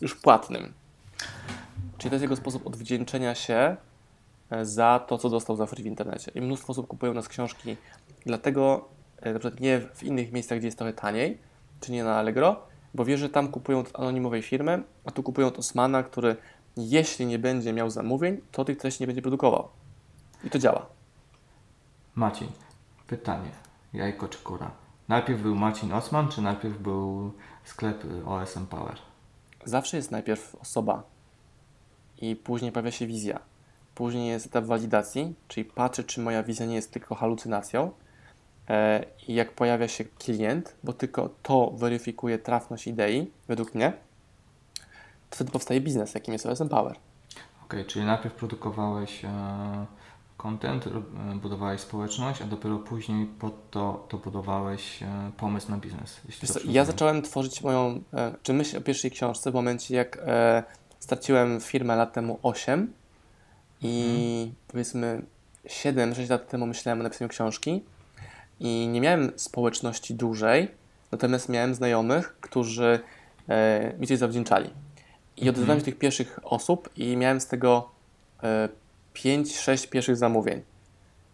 już 0.01 0.15
płatnym. 0.15 0.73
Czyli 1.99 2.11
to 2.11 2.15
jest 2.15 2.23
jego 2.23 2.37
sposób 2.37 2.67
odwdzięczenia 2.67 3.35
się 3.35 3.77
za 4.63 5.05
to, 5.07 5.19
co 5.19 5.31
dostał 5.31 5.57
za 5.57 5.67
free 5.67 5.83
w 5.83 5.87
internecie. 5.87 6.33
I 6.35 6.41
mnóstwo 6.41 6.71
osób 6.71 6.87
kupują 6.87 7.13
u 7.13 7.15
nas 7.15 7.29
książki, 7.29 7.77
dlatego 8.27 8.89
e, 9.23 9.33
na 9.33 9.39
przykład 9.39 9.61
nie 9.61 9.81
w 9.95 10.03
innych 10.03 10.33
miejscach, 10.33 10.59
gdzie 10.59 10.67
jest 10.69 10.79
trochę 10.79 10.93
taniej, 10.93 11.39
czy 11.81 11.93
nie 11.93 12.05
na 12.05 12.17
Allegro, 12.17 12.67
bo 12.95 13.05
wie, 13.05 13.19
że 13.19 13.29
tam 13.29 13.49
kupują 13.49 13.79
od 13.79 14.01
anonimowej 14.01 14.43
firmy, 14.43 14.83
a 15.05 15.11
tu 15.11 15.23
kupują 15.23 15.47
od 15.47 15.59
Osmana, 15.59 16.03
który 16.03 16.37
jeśli 16.77 17.27
nie 17.27 17.39
będzie 17.39 17.73
miał 17.73 17.91
zamówień, 17.91 18.41
to 18.53 18.65
tych 18.65 18.79
treści 18.79 19.03
nie 19.03 19.07
będzie 19.07 19.23
produkował. 19.23 19.69
I 20.45 20.51
to 20.51 20.59
działa. 20.59 20.87
Maciej, 22.15 22.49
pytanie. 23.07 23.51
Jajko 23.93 24.29
czy 24.29 24.39
kura? 24.39 24.71
Najpierw 25.09 25.43
był 25.43 25.55
Marcin 25.55 25.93
Osman, 25.93 26.29
czy 26.29 26.43
najpierw 26.43 26.79
był 26.79 27.33
sklep 27.65 28.05
y, 28.05 28.27
OSM 28.27 28.67
Power? 28.67 28.95
Zawsze 29.65 29.97
jest 29.97 30.11
najpierw 30.11 30.55
osoba 30.55 31.03
i 32.21 32.37
później 32.37 32.73
pojawia 32.73 32.91
się 32.91 33.07
wizja. 33.07 33.41
Później 33.95 34.29
jest 34.29 34.47
etap 34.47 34.65
walidacji, 34.65 35.35
czyli 35.49 35.65
patrzę, 35.65 36.05
czy 36.05 36.21
moja 36.21 36.43
wizja 36.43 36.67
nie 36.67 36.75
jest 36.75 36.93
tylko 36.93 37.15
halucynacją. 37.15 37.91
E, 38.69 39.05
I 39.29 39.35
jak 39.35 39.53
pojawia 39.53 39.89
się 39.89 40.05
klient, 40.05 40.75
bo 40.85 40.93
tylko 40.93 41.31
to 41.43 41.71
weryfikuje 41.71 42.39
trafność 42.39 42.87
idei, 42.87 43.31
według 43.49 43.75
mnie, 43.75 43.93
to 45.31 45.37
wtedy 45.37 45.51
powstaje 45.51 45.81
biznes, 45.81 46.15
jakim 46.15 46.33
jest 46.33 46.47
OSM 46.47 46.69
Power. 46.69 46.97
Okej, 47.65 47.85
czyli 47.85 48.05
najpierw 48.05 48.35
produkowałeś 48.35 49.25
e, 49.25 49.29
content, 50.37 50.87
e, 50.87 50.91
budowałeś 51.35 51.81
społeczność, 51.81 52.43
a 52.43 52.45
dopiero 52.45 52.79
później 52.79 53.27
pod 53.27 53.71
to, 53.71 54.07
to 54.09 54.19
budowałeś 54.19 55.03
e, 55.03 55.31
pomysł 55.37 55.71
na 55.71 55.77
biznes. 55.77 56.21
Co, 56.45 56.61
ja 56.65 56.85
zacząłem 56.85 57.23
tworzyć 57.23 57.63
moją, 57.63 58.01
e, 58.15 58.35
czy 58.43 58.53
myśl 58.53 58.79
o 58.79 58.81
pierwszej 58.81 59.11
książce 59.11 59.51
w 59.51 59.55
momencie, 59.55 59.97
jak 59.97 60.19
straciłem 60.99 61.61
firmę 61.61 61.97
lat 61.97 62.13
temu 62.13 62.39
8 62.43 62.93
i 63.87 64.53
powiedzmy 64.69 65.23
7-6 65.67 66.31
lat 66.31 66.49
temu 66.49 66.67
myślałem 66.67 67.01
o 67.01 67.03
napisaniu 67.03 67.29
książki 67.29 67.85
i 68.61 68.89
nie 68.89 69.01
miałem 69.01 69.33
społeczności 69.37 70.15
dużej, 70.15 70.69
natomiast 71.13 71.49
miałem 71.49 71.75
znajomych, 71.75 72.37
którzy 72.41 73.01
e, 73.49 73.93
mi 73.99 74.07
coś 74.07 74.19
zawdzięczali. 74.19 74.71
I 75.37 75.49
odezwałem 75.49 75.81
się 75.81 75.85
do 75.85 75.85
tych 75.85 75.99
pierwszych 75.99 76.41
osób 76.43 76.91
i 76.97 77.17
miałem 77.17 77.41
z 77.41 77.47
tego 77.47 77.91
e, 78.43 78.69
5-6 79.15 79.89
pierwszych 79.89 80.17
zamówień. 80.17 80.63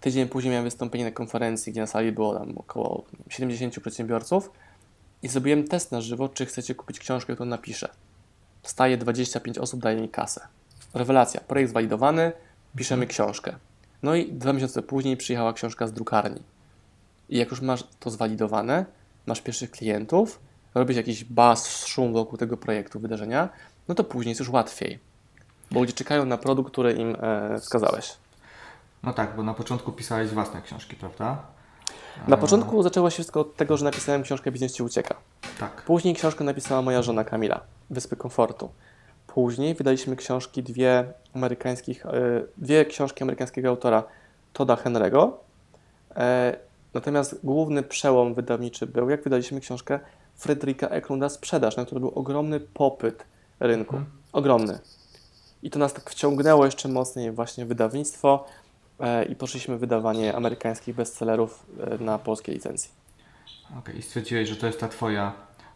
Tydzień 0.01 0.29
później 0.29 0.51
miałem 0.51 0.65
wystąpienie 0.65 1.05
na 1.05 1.11
konferencji, 1.11 1.73
gdzie 1.73 1.81
na 1.81 1.87
sali 1.87 2.13
było 2.13 2.39
tam 2.39 2.59
około 2.59 3.05
70 3.29 3.81
przedsiębiorców 3.81 4.51
i 5.23 5.29
zrobiłem 5.29 5.69
test 5.69 5.93
na 5.93 6.01
żywo, 6.01 6.29
czy 6.29 6.47
chcecie 6.47 6.75
kupić 6.75 6.99
książkę, 6.99 7.35
którą 7.35 7.49
napiszę. 7.49 7.89
Wstaje 8.63 8.97
25 8.97 9.59
osób, 9.59 9.81
daje 9.81 10.01
mi 10.01 10.09
kasę. 10.09 10.60
Rewelacja, 10.95 11.41
projekt 11.41 11.71
zwalidowany, 11.71 12.33
piszemy 12.77 13.07
książkę. 13.07 13.57
No 14.03 14.15
i 14.15 14.33
dwa 14.33 14.53
miesiące 14.53 14.83
później 14.83 15.17
przyjechała 15.17 15.53
książka 15.53 15.87
z 15.87 15.93
drukarni. 15.93 16.43
I 17.29 17.39
jak 17.39 17.51
już 17.51 17.61
masz 17.61 17.85
to 18.01 18.11
zwalidowane, 18.11 18.85
masz 19.27 19.41
pierwszych 19.41 19.71
klientów, 19.71 20.41
robisz 20.75 20.97
jakiś 20.97 21.25
buzz, 21.25 21.87
szum 21.87 22.13
wokół 22.13 22.39
tego 22.39 22.57
projektu, 22.57 23.01
wydarzenia, 23.01 23.49
no 23.89 23.95
to 23.95 24.05
później 24.05 24.31
jest 24.31 24.41
już 24.41 24.49
łatwiej. 24.49 24.99
Bo 25.71 25.81
ludzie 25.81 25.93
czekają 25.93 26.25
na 26.27 26.39
produkt, 26.39 26.73
który 26.73 26.93
im 26.93 27.17
e, 27.21 27.59
wskazałeś. 27.61 28.17
No 29.03 29.13
tak, 29.13 29.37
bo 29.37 29.43
na 29.43 29.55
początku 29.55 29.93
pisałeś 29.93 30.31
własne 30.31 30.63
książki, 30.63 30.97
prawda? 30.97 31.43
Na 32.29 32.37
początku 32.37 32.83
zaczęło 32.83 33.11
się 33.11 33.15
wszystko 33.15 33.41
od 33.41 33.57
tego, 33.57 33.77
że 33.77 33.85
napisałem 33.85 34.23
książkę 34.23 34.53
Biznes 34.53 34.75
Ci 34.75 34.83
Ucieka. 34.83 35.15
Tak. 35.59 35.83
Później 35.83 36.15
książkę 36.15 36.45
napisała 36.45 36.83
moja 36.83 37.03
żona 37.03 37.25
Kamila, 37.25 37.61
Wyspy 37.91 38.17
Komfortu. 38.17 38.71
Później 39.35 39.75
wydaliśmy 39.75 40.17
książki 40.17 40.63
dwie 40.63 41.05
amerykańskich, 41.35 42.07
e, 42.07 42.11
dwie 42.57 42.85
książki 42.85 43.23
amerykańskiego 43.23 43.69
autora 43.69 44.05
Toda 44.53 44.75
Henry'ego. 44.75 45.31
E, 46.17 46.57
Natomiast 46.95 47.41
główny 47.45 47.83
przełom 47.83 48.35
wydawniczy 48.35 48.87
był, 48.87 49.11
jak 49.11 49.25
wydaliśmy 49.25 49.61
książkę 49.61 50.01
Fryderyka 50.37 50.89
Eklunda 50.89 51.29
Sprzedaż, 51.29 51.77
na 51.77 51.85
który 51.85 52.01
był 52.01 52.13
ogromny 52.15 52.61
popyt 52.61 53.25
rynku. 53.61 54.01
Ogromny. 54.33 54.79
I 55.63 55.71
to 55.71 55.79
nas 55.79 55.93
tak 55.93 56.11
wciągnęło 56.11 56.65
jeszcze 56.65 56.89
mocniej 56.89 57.33
właśnie 57.33 57.65
w 57.65 57.69
wydawnictwo 57.69 58.47
e, 59.01 59.25
i 59.25 59.37
poszliśmy 59.37 59.77
w 59.77 59.81
wydawanie 59.81 60.37
amerykańskich 60.37 60.95
bestsellerów 60.95 61.67
na 62.01 62.19
polskiej 62.19 62.55
licencji. 62.55 62.91
Okej, 63.79 63.99
i 63.99 64.03
stwierdziłeś, 64.03 64.49
że 64.49 64.57
to 64.57 64.67
jest 64.67 64.81
ta 64.81 64.89
Twoja 64.89 65.33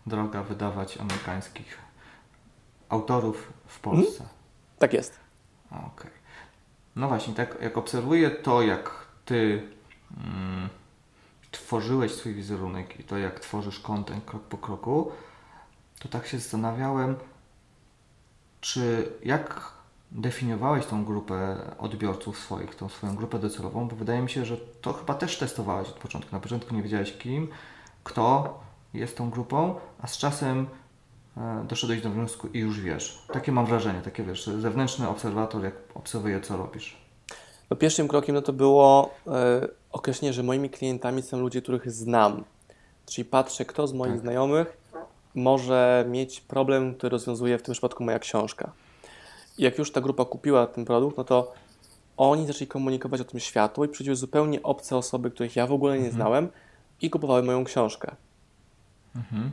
droga 0.06 0.42
wydawać 0.42 0.98
amerykańskich 0.98 1.83
autorów 2.88 3.52
w 3.66 3.80
Polsce. 3.80 4.24
Tak 4.78 4.92
jest. 4.92 5.20
Okej. 5.70 6.10
No 6.96 7.08
właśnie, 7.08 7.34
tak 7.34 7.58
jak 7.62 7.78
obserwuję 7.78 8.30
to, 8.30 8.62
jak 8.62 8.90
Ty 9.24 9.68
mm, 10.16 10.68
tworzyłeś 11.50 12.14
swój 12.14 12.34
wizerunek 12.34 13.00
i 13.00 13.04
to, 13.04 13.18
jak 13.18 13.40
tworzysz 13.40 13.80
content 13.80 14.24
krok 14.24 14.42
po 14.42 14.58
kroku, 14.58 15.12
to 15.98 16.08
tak 16.08 16.26
się 16.26 16.38
zastanawiałem, 16.38 17.16
czy 18.60 19.12
jak 19.24 19.72
definiowałeś 20.12 20.86
tą 20.86 21.04
grupę 21.04 21.56
odbiorców 21.78 22.38
swoich, 22.38 22.74
tą 22.74 22.88
swoją 22.88 23.14
grupę 23.14 23.38
docelową, 23.38 23.88
bo 23.88 23.96
wydaje 23.96 24.22
mi 24.22 24.30
się, 24.30 24.44
że 24.44 24.56
to 24.56 24.92
chyba 24.92 25.14
też 25.14 25.38
testowałeś 25.38 25.88
od 25.88 25.98
początku. 25.98 26.32
Na 26.32 26.40
początku 26.40 26.74
nie 26.74 26.82
wiedziałeś 26.82 27.18
kim, 27.18 27.48
kto 28.04 28.60
jest 28.94 29.16
tą 29.16 29.30
grupą, 29.30 29.74
a 30.02 30.06
z 30.06 30.16
czasem 30.16 30.66
doszedłeś 31.68 32.02
do 32.02 32.10
wniosku 32.10 32.48
i 32.48 32.58
już 32.58 32.80
wiesz. 32.80 33.18
Takie 33.32 33.52
mam 33.52 33.66
wrażenie, 33.66 34.00
takie 34.00 34.22
wiesz, 34.22 34.46
zewnętrzny 34.46 35.08
obserwator, 35.08 35.64
jak 35.64 35.74
obserwuje, 35.94 36.40
co 36.40 36.56
robisz. 36.56 36.96
No 37.70 37.76
pierwszym 37.76 38.08
krokiem 38.08 38.34
no 38.34 38.42
to 38.42 38.52
było 38.52 39.14
e, 39.26 39.68
określenie, 39.92 40.32
że 40.32 40.42
moimi 40.42 40.70
klientami 40.70 41.22
są 41.22 41.40
ludzie, 41.40 41.62
których 41.62 41.90
znam. 41.90 42.44
Czyli 43.06 43.24
patrzę, 43.24 43.64
kto 43.64 43.86
z 43.86 43.92
moich 43.92 44.12
Tak. 44.12 44.20
znajomych 44.20 44.76
może 45.34 46.04
mieć 46.08 46.40
problem, 46.40 46.94
który 46.94 47.10
rozwiązuje 47.10 47.58
w 47.58 47.62
tym 47.62 47.72
przypadku 47.72 48.04
moja 48.04 48.18
książka. 48.18 48.72
I 49.58 49.62
jak 49.62 49.78
już 49.78 49.92
ta 49.92 50.00
grupa 50.00 50.24
kupiła 50.24 50.66
ten 50.66 50.84
produkt, 50.84 51.16
no 51.16 51.24
to 51.24 51.52
oni 52.16 52.46
zaczęli 52.46 52.68
komunikować 52.68 53.20
o 53.20 53.24
tym 53.24 53.40
światu 53.40 53.84
i 53.84 53.88
przychodziły 53.88 54.16
zupełnie 54.16 54.62
obce 54.62 54.96
osoby, 54.96 55.30
których 55.30 55.56
ja 55.56 55.66
w 55.66 55.72
ogóle 55.72 55.98
nie 55.98 56.10
znałem 56.10 56.48
i 57.00 57.10
kupowały 57.10 57.42
moją 57.42 57.64
książkę. 57.64 58.16
Mhm. 59.16 59.50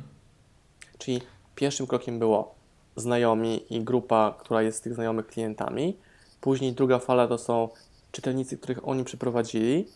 Czyli 0.97 1.21
pierwszym 1.61 1.87
krokiem 1.87 2.19
było 2.19 2.55
znajomi 2.95 3.75
i 3.75 3.83
grupa, 3.83 4.35
która 4.39 4.61
jest 4.61 4.77
z 4.77 4.81
tych 4.81 4.93
znajomych 4.93 5.27
klientami. 5.27 5.97
Później 6.41 6.73
druga 6.73 6.99
fala 6.99 7.27
to 7.27 7.37
są 7.37 7.69
czytelnicy, 8.11 8.57
których 8.57 8.87
oni 8.87 9.03
przyprowadzili. 9.03 9.87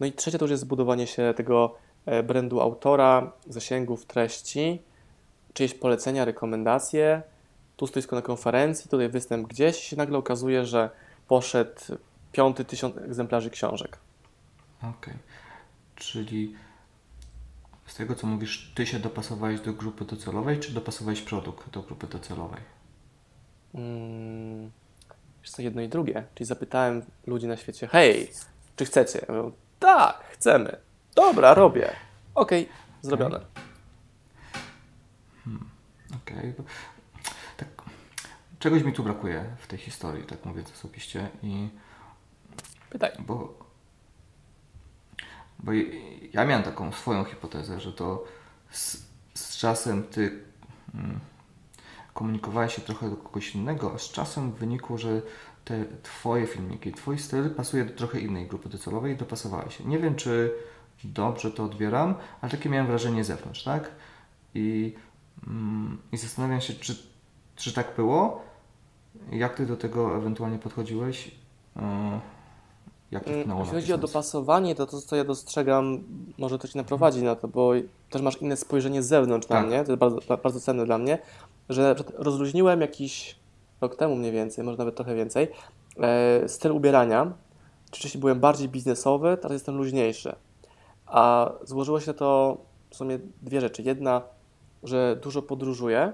No 0.00 0.06
i 0.06 0.12
trzecia 0.12 0.38
to 0.38 0.44
już 0.44 0.50
jest 0.50 0.62
zbudowanie 0.62 1.06
się 1.06 1.34
tego 1.36 1.74
e, 2.06 2.22
brandu 2.22 2.60
autora, 2.60 3.32
zasięgów, 3.48 4.06
treści, 4.06 4.82
czyjeś 5.54 5.74
polecenia, 5.74 6.24
rekomendacje. 6.24 7.22
Tu 7.76 7.86
stoisko 7.86 8.16
na 8.16 8.22
konferencji, 8.22 8.90
tutaj 8.90 9.08
występ 9.08 9.48
gdzieś 9.48 9.78
i 9.78 9.88
się 9.88 9.96
nagle 9.96 10.18
okazuje, 10.18 10.66
że 10.66 10.90
poszedł 11.28 11.80
piąty 12.32 12.64
tysiąc 12.64 12.96
egzemplarzy 12.96 13.50
książek. 13.50 13.98
Okej. 14.82 15.14
Czyli 15.96 16.54
z 17.86 17.94
tego, 17.94 18.14
co 18.14 18.26
mówisz, 18.26 18.72
Ty 18.74 18.86
się 18.86 18.98
dopasowałeś 18.98 19.60
do 19.60 19.72
grupy 19.72 20.04
docelowej, 20.04 20.60
czy 20.60 20.72
dopasowałeś 20.72 21.20
produkt 21.20 21.70
do 21.70 21.82
grupy 21.82 22.06
docelowej? 22.06 22.60
Mm, 23.74 24.70
wiesz 25.42 25.50
co, 25.50 25.62
jedno 25.62 25.82
i 25.82 25.88
drugie. 25.88 26.24
Czyli 26.34 26.46
zapytałem 26.46 27.02
ludzi 27.26 27.46
na 27.46 27.56
świecie, 27.56 27.86
hej, 27.86 28.30
czy 28.76 28.84
chcecie? 28.84 29.26
Mówią, 29.28 29.52
tak, 29.78 30.24
chcemy. 30.30 30.76
Dobra, 31.14 31.54
robię. 31.54 31.90
Okej, 32.34 32.68
zrobione. 33.02 33.40
Okej. 36.16 36.52
bo 36.58 36.64
czegoś 38.58 38.82
mi 38.82 38.92
tu 38.92 39.02
brakuje 39.02 39.44
w 39.58 39.66
tej 39.66 39.78
historii, 39.78 40.24
tak 40.24 40.44
mówiąc 40.44 40.72
osobiście. 40.72 41.28
I 41.42 41.68
Pytaj. 42.90 43.10
bo, 43.18 43.65
bo 45.58 45.72
ja 46.32 46.44
miałem 46.44 46.62
taką 46.62 46.92
swoją 46.92 47.24
hipotezę, 47.24 47.80
że 47.80 47.92
to 47.92 48.24
z, 48.70 49.06
z 49.34 49.56
czasem 49.56 50.02
ty 50.02 50.40
mm, 50.94 51.20
komunikowałeś 52.14 52.74
się 52.74 52.82
trochę 52.82 53.10
do 53.10 53.16
kogoś 53.16 53.54
innego, 53.54 53.92
a 53.94 53.98
z 53.98 54.10
czasem 54.10 54.52
wynikło, 54.52 54.98
że 54.98 55.22
te 55.64 55.84
twoje 56.02 56.46
filmiki, 56.46 56.92
twój 56.92 57.18
styl 57.18 57.50
pasuje 57.50 57.84
do 57.84 57.94
trochę 57.94 58.20
innej 58.20 58.46
grupy 58.46 58.68
docelowej 58.68 59.12
i 59.12 59.16
dopasowałeś 59.16 59.78
się. 59.78 59.84
Nie 59.84 59.98
wiem, 59.98 60.14
czy 60.14 60.52
dobrze 61.04 61.50
to 61.50 61.64
odbieram, 61.64 62.14
ale 62.40 62.50
takie 62.50 62.68
miałem 62.68 62.86
wrażenie 62.86 63.24
z 63.24 63.26
zewnątrz, 63.26 63.64
tak? 63.64 63.90
I, 64.54 64.94
mm, 65.46 65.98
i 66.12 66.16
zastanawiam 66.16 66.60
się, 66.60 66.74
czy, 66.74 66.96
czy 67.56 67.72
tak 67.72 67.96
było? 67.96 68.44
Jak 69.32 69.54
ty 69.54 69.66
do 69.66 69.76
tego 69.76 70.16
ewentualnie 70.16 70.58
podchodziłeś? 70.58 71.30
Yy, 71.76 71.82
Wpłynęło 73.12 73.60
Jeśli 73.60 73.74
na 73.74 73.80
chodzi 73.80 73.92
o 73.92 73.98
dopasowanie, 73.98 74.74
to 74.74 74.86
to, 74.86 75.00
co 75.00 75.16
ja 75.16 75.24
dostrzegam, 75.24 76.02
może 76.38 76.58
to 76.58 76.68
Cię 76.68 76.78
naprowadzi 76.78 77.22
na 77.22 77.36
to, 77.36 77.48
bo 77.48 77.72
też 78.10 78.22
masz 78.22 78.42
inne 78.42 78.56
spojrzenie 78.56 79.02
z 79.02 79.06
zewnątrz 79.06 79.48
na 79.48 79.56
Tak. 79.56 79.66
mnie, 79.66 79.84
to 79.84 79.92
jest 79.92 80.00
bardzo, 80.00 80.18
ba- 80.28 80.36
bardzo 80.36 80.60
cenne 80.60 80.84
dla 80.86 80.98
mnie, 80.98 81.18
że 81.68 81.94
rozluźniłem 82.14 82.80
jakiś 82.80 83.36
rok 83.80 83.96
temu 83.96 84.16
mniej 84.16 84.32
więcej, 84.32 84.64
może 84.64 84.78
nawet 84.78 84.96
trochę 84.96 85.14
więcej, 85.14 85.48
e, 86.00 86.48
styl 86.48 86.72
ubierania. 86.72 87.32
Wcześniej 87.92 88.20
byłem 88.20 88.40
bardziej 88.40 88.68
biznesowy, 88.68 89.36
teraz 89.36 89.52
jestem 89.52 89.76
luźniejszy. 89.76 90.34
A 91.06 91.52
złożyło 91.64 92.00
się 92.00 92.14
to 92.14 92.56
w 92.90 92.96
sumie 92.96 93.18
dwie 93.42 93.60
rzeczy. 93.60 93.82
Jedna, 93.82 94.22
że 94.82 95.18
dużo 95.22 95.42
podróżuję 95.42 96.12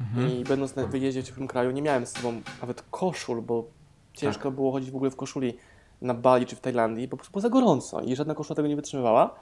Mhm. 0.00 0.30
i 0.32 0.44
będąc 0.44 0.76
na 0.76 0.86
wyjeździe 0.86 1.22
w 1.22 1.26
ciepłym 1.26 1.48
kraju, 1.48 1.70
nie 1.70 1.82
miałem 1.82 2.06
z 2.06 2.12
sobą 2.16 2.40
nawet 2.60 2.82
koszul, 2.90 3.42
bo 3.42 3.64
ciężko 4.12 4.42
Tak. 4.42 4.52
było 4.54 4.72
chodzić 4.72 4.90
w 4.90 4.96
ogóle 4.96 5.10
w 5.10 5.16
koszuli 5.16 5.56
na 6.02 6.14
Bali 6.14 6.46
czy 6.46 6.56
w 6.56 6.60
Tajlandii, 6.60 7.08
po 7.08 7.16
prostu 7.16 7.32
było 7.32 7.40
za 7.40 7.48
gorąco 7.48 8.00
i 8.00 8.16
żadna 8.16 8.34
koszula 8.34 8.56
tego 8.56 8.68
nie 8.68 8.76
wytrzymywała. 8.76 9.34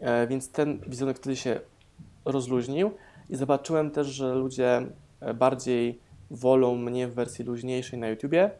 E, 0.00 0.26
więc 0.26 0.50
ten 0.50 0.80
wizerunek 0.86 1.16
wtedy 1.16 1.36
się 1.36 1.60
rozluźnił 2.24 2.90
i 3.30 3.36
zobaczyłem 3.36 3.90
też, 3.90 4.06
że 4.06 4.34
ludzie 4.34 4.86
e, 5.20 5.34
bardziej 5.34 6.00
wolą 6.30 6.76
mnie 6.76 7.08
w 7.08 7.14
wersji 7.14 7.44
luźniejszej 7.44 7.98
na 7.98 8.08
YouTubie 8.08 8.50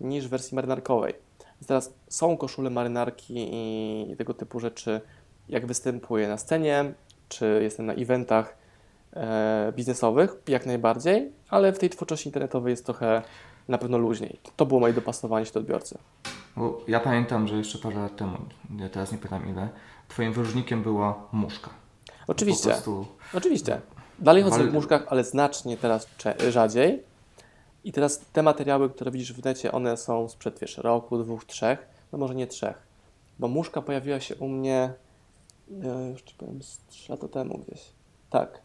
niż 0.00 0.26
w 0.26 0.30
wersji 0.30 0.54
marynarkowej. 0.54 1.14
Więc 1.60 1.66
teraz 1.66 1.94
są 2.08 2.36
koszule 2.36 2.70
marynarki 2.70 3.34
i 3.52 4.16
tego 4.18 4.34
typu 4.34 4.60
rzeczy, 4.60 5.00
jak 5.48 5.66
występuję 5.66 6.28
na 6.28 6.36
scenie, 6.36 6.92
czy 7.28 7.60
jestem 7.62 7.86
na 7.86 7.92
eventach 7.92 8.56
e, 9.12 9.72
biznesowych, 9.76 10.36
jak 10.48 10.66
najbardziej, 10.66 11.32
ale 11.48 11.72
w 11.72 11.78
tej 11.78 11.90
twórczości 11.90 12.28
internetowej 12.28 12.70
jest 12.70 12.86
trochę 12.86 13.22
na 13.68 13.78
pewno 13.78 13.98
luźniej. 13.98 14.38
To 14.56 14.66
było 14.66 14.80
moje 14.80 14.92
dopasowanie 14.92 15.46
się 15.46 15.52
do 15.52 15.60
odbiorcy. 15.60 15.98
Bo 16.58 16.80
ja 16.88 17.00
pamiętam, 17.00 17.48
że 17.48 17.56
jeszcze 17.56 17.78
parę 17.78 17.96
lat 17.96 18.16
temu, 18.16 18.38
ja 18.78 18.88
teraz 18.88 19.12
nie 19.12 19.18
pytam 19.18 19.48
ile, 19.50 19.68
twoim 20.08 20.32
wyróżnikiem 20.32 20.82
była 20.82 21.28
muszka. 21.32 21.70
Oczywiście, 22.26 22.68
prostu 22.68 23.06
oczywiście. 23.34 23.80
Dalej 24.18 24.42
chodzę 24.42 24.56
Ale- 24.56 24.70
w 24.70 24.72
muszkach, 24.72 25.06
ale 25.08 25.24
znacznie 25.24 25.76
teraz 25.76 26.08
rzadziej. 26.48 27.02
I 27.84 27.92
teraz 27.92 28.20
te 28.32 28.42
materiały, 28.42 28.90
które 28.90 29.10
widzisz 29.10 29.32
w 29.32 29.44
necie, 29.44 29.72
one 29.72 29.96
są 29.96 30.28
sprzed 30.28 30.58
wiesz, 30.58 30.78
roku, 30.78 31.18
dwóch, 31.18 31.44
trzech, 31.44 31.86
no 32.12 32.18
może 32.18 32.34
nie 32.34 32.46
trzech. 32.46 32.86
Bo 33.38 33.48
muszka 33.48 33.82
pojawiła 33.82 34.20
się 34.20 34.36
u 34.36 34.48
mnie, 34.48 34.92
e, 35.84 36.10
już 36.10 36.22
powiem, 36.22 36.62
z 36.62 36.78
trzy 36.88 37.12
lata 37.12 37.28
temu 37.28 37.58
gdzieś. 37.58 37.80
Tak. 38.30 38.60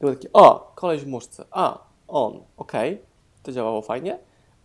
Było 0.00 0.12
takie, 0.12 0.28
o, 0.32 0.72
koleś 0.74 1.02
w 1.02 1.06
muszce, 1.06 1.44
a, 1.50 1.78
on, 2.08 2.40
okej, 2.56 3.02
to 3.42 3.52
działało 3.52 3.82
fajnie, 3.82 4.18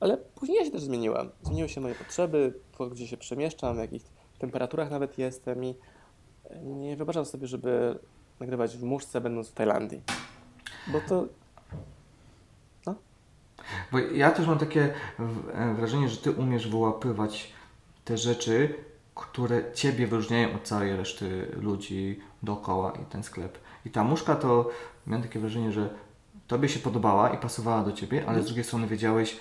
ale 0.03 0.17
później 0.17 0.57
ja 0.57 0.65
się 0.65 0.71
też 0.71 0.81
zmieniłem. 0.81 1.29
Zmieniły 1.43 1.69
się 1.69 1.81
moje 1.81 1.95
potrzeby, 1.95 2.53
gdzie 2.91 3.07
się 3.07 3.17
przemieszczam, 3.17 3.75
w 3.75 3.79
jakich 3.79 4.03
temperaturach 4.39 4.91
nawet 4.91 5.17
jestem 5.17 5.65
i 5.65 5.75
e, 6.49 6.61
nie 6.61 6.97
wyobrażam 6.97 7.25
sobie, 7.25 7.47
żeby 7.47 7.99
nagrywać 8.39 8.77
w 8.77 8.83
muszce, 8.83 9.21
będąc 9.21 9.49
w 9.49 9.53
Tajlandii. 9.53 10.01
Bo 10.87 10.99
to 11.01 11.27
Bo 13.91 13.99
ja 13.99 14.31
też 14.31 14.47
mam 14.47 14.57
takie 14.59 14.93
e, 15.53 15.73
wrażenie, 15.73 16.09
że 16.09 16.17
ty 16.17 16.31
umiesz 16.31 16.67
wyłapywać 16.67 17.53
te 18.05 18.17
rzeczy, 18.17 18.75
które 19.15 19.73
ciebie 19.73 20.07
wyróżniają 20.07 20.55
od 20.55 20.63
całej 20.63 20.97
reszty 20.97 21.51
ludzi 21.61 22.19
dookoła 22.43 22.93
i 23.01 23.05
ten 23.05 23.23
sklep. 23.23 23.57
I 23.85 23.89
ta 23.89 24.03
muszka 24.03 24.35
to 24.35 24.69
miałem 25.07 25.23
takie 25.23 25.39
wrażenie, 25.39 25.71
że 25.71 25.89
tobie 26.47 26.69
się 26.69 26.79
podobała 26.79 27.29
i 27.29 27.37
pasowała 27.37 27.83
do 27.83 27.91
ciebie, 27.91 28.23
ale 28.27 28.41
z 28.41 28.45
drugiej 28.45 28.63
strony 28.63 28.87
wiedziałeś 28.87 29.39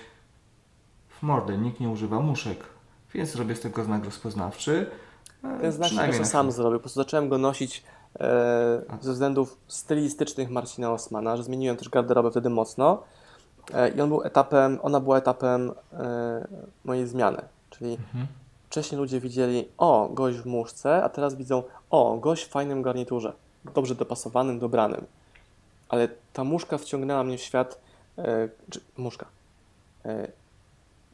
mordę, 1.23 1.57
nikt 1.57 1.79
nie 1.79 1.89
używa 1.89 2.19
muszek, 2.19 2.57
więc 3.13 3.29
zrobię 3.29 3.55
z 3.55 3.61
tego 3.61 3.83
znak 3.83 4.05
rozpoznawczy. 4.05 4.91
e, 5.43 5.59
ten 5.61 5.71
znak 5.71 6.15
się 6.15 6.25
sam 6.25 6.51
zrobił. 6.51 6.79
Po 6.79 6.81
prostu 6.83 6.99
zacząłem 6.99 7.29
go 7.29 7.37
nosić 7.37 7.83
e, 8.19 8.81
ze 9.01 9.11
względów 9.11 9.57
stylistycznych 9.67 10.49
Marcina 10.49 10.91
Osmana, 10.91 11.37
że 11.37 11.43
zmieniłem 11.43 11.77
też 11.77 11.89
garderobę 11.89 12.31
wtedy 12.31 12.49
mocno. 12.49 13.03
E, 13.73 13.89
I 13.89 14.01
on 14.01 14.09
był 14.09 14.21
etapem, 14.23 14.79
ona 14.81 14.99
była 14.99 15.17
etapem 15.17 15.71
e, 15.93 16.47
mojej 16.85 17.07
zmiany. 17.07 17.41
Czyli 17.69 17.93
Mhm. 17.93 18.27
wcześniej 18.69 18.99
ludzie 19.01 19.19
widzieli, 19.19 19.67
o, 19.77 20.09
gość 20.13 20.37
w 20.37 20.45
muszce, 20.45 21.03
a 21.03 21.09
teraz 21.09 21.35
widzą, 21.35 21.63
o, 21.89 22.17
gość 22.17 22.45
w 22.45 22.49
fajnym 22.49 22.81
garniturze, 22.81 23.33
dobrze 23.75 23.95
dopasowanym, 23.95 24.59
dobranym. 24.59 25.05
Ale 25.89 26.07
ta 26.33 26.43
muszka 26.43 26.77
wciągnęła 26.77 27.23
mnie 27.23 27.37
w 27.37 27.41
świat, 27.41 27.79
e, 28.17 28.49
czy 28.69 28.81
muszka. 28.97 29.25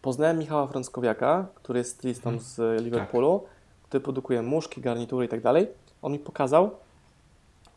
Poznałem 0.02 0.40
Michała 0.40 0.68
Frąckowiaka, 0.68 1.48
który 1.56 1.80
jest 1.80 1.92
stylistą 1.92 2.30
Mhm. 2.30 2.46
z 2.50 2.84
Liverpoolu, 2.84 3.46
który 3.84 4.02
produkuje 4.02 4.42
muszki, 4.42 4.82
garnitury 4.82 5.26
i 5.26 5.30
tak 5.30 5.42
dalej. 5.42 5.68
On 6.02 6.12
mi 6.12 6.20
pokazał, 6.20 6.72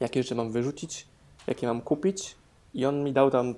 jakie 0.00 0.22
rzeczy 0.22 0.34
mam 0.34 0.52
wyrzucić, 0.52 1.06
jakie 1.46 1.66
mam 1.66 1.80
kupić 1.80 2.36
i 2.74 2.86
on 2.86 3.04
mi 3.04 3.12
dał 3.12 3.30
tam 3.30 3.54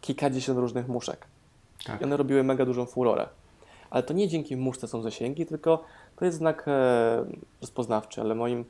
kilkadziesiąt 0.00 0.58
różnych 0.58 0.88
muszek. 0.88 1.26
Tak. 1.86 2.00
I 2.00 2.04
one 2.04 2.16
robiły 2.16 2.42
mega 2.42 2.64
dużą 2.66 2.86
furorę. 2.86 3.28
Ale 3.90 4.02
to 4.02 4.14
nie 4.14 4.28
dzięki 4.28 4.56
muszce 4.56 4.88
są 4.88 5.02
zasięgi, 5.02 5.46
tylko 5.46 5.84
to 6.16 6.24
jest 6.24 6.38
znak 6.38 6.64
e, 6.68 7.24
rozpoznawczy, 7.60 8.20
ale 8.20 8.34
moim 8.34 8.64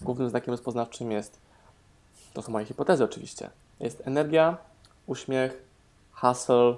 głównym 0.00 0.28
znakiem 0.30 0.50
rozpoznawczym 0.50 1.12
jest, 1.12 1.38
to 2.34 2.42
są 2.42 2.52
moje 2.52 2.66
hipotezy 2.66 3.04
oczywiście, 3.04 3.50
jest 3.80 4.02
energia, 4.06 4.56
uśmiech, 5.06 5.62
hustle 6.12 6.76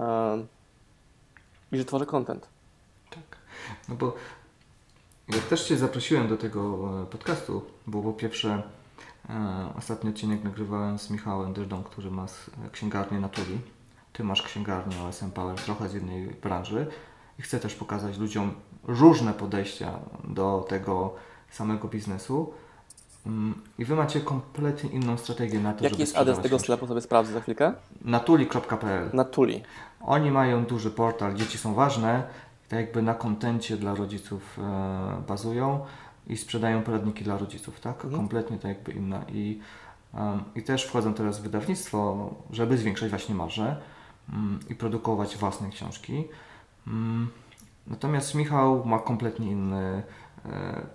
em, 0.00 0.46
i 1.74 1.78
że 1.78 1.84
tworzę 1.84 2.06
content. 2.06 2.48
Tak. 3.10 3.38
No 3.88 3.94
bo 3.94 4.14
ja 5.28 5.40
też 5.40 5.64
Cię 5.64 5.76
zaprosiłem 5.76 6.28
do 6.28 6.36
tego 6.36 6.90
e, 7.02 7.06
podcastu, 7.06 7.62
bo 7.86 8.02
po 8.02 8.12
pierwsze 8.12 8.62
e, 9.28 9.68
ostatni 9.78 10.10
odcinek 10.10 10.44
nagrywałem 10.44 10.98
z 10.98 11.10
Michałem 11.10 11.52
Dyżdą, 11.52 11.82
który 11.82 12.10
ma 12.10 12.26
księgarnię 12.72 13.20
na 13.20 13.28
Tuli. 13.28 13.58
Ty 14.12 14.24
masz 14.24 14.42
księgarnię 14.42 15.02
OSM 15.02 15.30
Power, 15.30 15.56
trochę 15.56 15.88
z 15.88 15.94
jednej 15.94 16.26
branży 16.26 16.86
i 17.38 17.42
chcę 17.42 17.60
też 17.60 17.74
pokazać 17.74 18.18
ludziom 18.18 18.54
różne 18.84 19.32
podejścia 19.32 19.98
do 20.24 20.66
tego 20.68 21.14
samego 21.50 21.88
biznesu. 21.88 22.52
Mm, 23.26 23.54
I 23.78 23.84
Wy 23.84 23.96
macie 23.96 24.20
kompletnie 24.20 24.90
inną 24.90 25.16
strategię 25.18 25.60
na 25.60 25.72
to, 25.72 25.84
Jaki 25.84 25.94
żeby 25.94 26.02
jest 26.02 26.16
adres 26.16 26.36
tego 26.36 26.48
książki. 26.48 26.64
sklepu, 26.64 26.86
sobie 26.86 27.00
sprawdzę 27.00 27.32
za 27.32 27.40
chwilkę. 27.40 27.72
Natuli.pl 28.04 29.10
Na 29.12 29.24
Tuli. 29.24 29.62
oni 30.00 30.30
mają 30.30 30.64
duży 30.64 30.90
portal, 30.90 31.34
dzieci 31.34 31.58
są 31.58 31.74
ważne, 31.74 32.22
tak 32.68 32.78
jakby 32.80 33.02
na 33.02 33.14
kontencie 33.14 33.76
dla 33.76 33.94
rodziców 33.94 34.58
e, 34.58 35.22
bazują 35.28 35.80
i 36.26 36.36
sprzedają 36.36 36.82
poradniki 36.82 37.24
dla 37.24 37.38
rodziców, 37.38 37.80
tak? 37.80 37.94
Mhm. 37.94 38.14
Kompletnie 38.14 38.58
tak 38.58 38.68
jakby 38.68 38.92
inna. 38.92 39.22
I, 39.28 39.60
em, 40.14 40.40
I 40.54 40.62
też 40.62 40.84
wchodzą 40.86 41.14
teraz 41.14 41.38
w 41.38 41.42
wydawnictwo, 41.42 42.30
żeby 42.50 42.78
zwiększać 42.78 43.10
właśnie 43.10 43.34
marże 43.34 43.76
mm, 44.32 44.58
i 44.70 44.74
produkować 44.74 45.36
własne 45.36 45.70
książki. 45.70 46.24
Mm, 46.86 47.30
Natomiast 47.86 48.34
Michał 48.34 48.84
ma 48.84 48.98
kompletnie 48.98 49.50
inny 49.50 50.02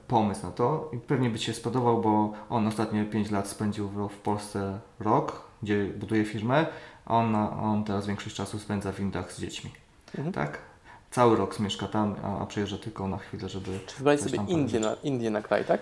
pomysł 0.08 0.44
na 0.44 0.52
to 0.52 0.92
i 0.94 0.98
pewnie 0.98 1.30
by 1.30 1.40
się 1.40 1.54
spodobał, 1.54 2.02
bo 2.02 2.34
on 2.50 2.68
ostatnie 2.68 3.06
5 3.06 3.32
lat 3.32 3.48
spędził 3.48 3.90
w, 3.90 4.18
Polsce 4.18 4.80
rok, 5.00 5.42
gdzie 5.64 5.86
buduje 5.86 6.26
firmę, 6.26 6.66
a 7.06 7.16
on, 7.16 7.36
on 7.36 7.84
teraz 7.84 8.08
większość 8.08 8.36
czasu 8.36 8.60
spędza 8.60 8.92
w 8.92 9.00
Indach 9.00 9.34
z 9.34 9.40
dziećmi. 9.42 9.72
Mhm. 10.18 10.34
Tak? 10.34 10.58
Cały 11.12 11.36
rok 11.36 11.60
mieszka 11.60 11.88
tam, 11.88 12.16
a, 12.24 12.40
a 12.40 12.46
przyjeżdża 12.46 12.78
tylko 12.78 13.08
na 13.08 13.18
chwilę, 13.18 13.50
żeby. 13.50 13.80
Czy 13.88 13.98
wybrać 13.98 14.20
coś 14.20 14.32
sobie 14.32 14.44
Indię 14.48 14.80
na, 14.80 14.94
Indię 14.94 15.30
na 15.30 15.42
kraj, 15.42 15.66
tak? 15.66 15.82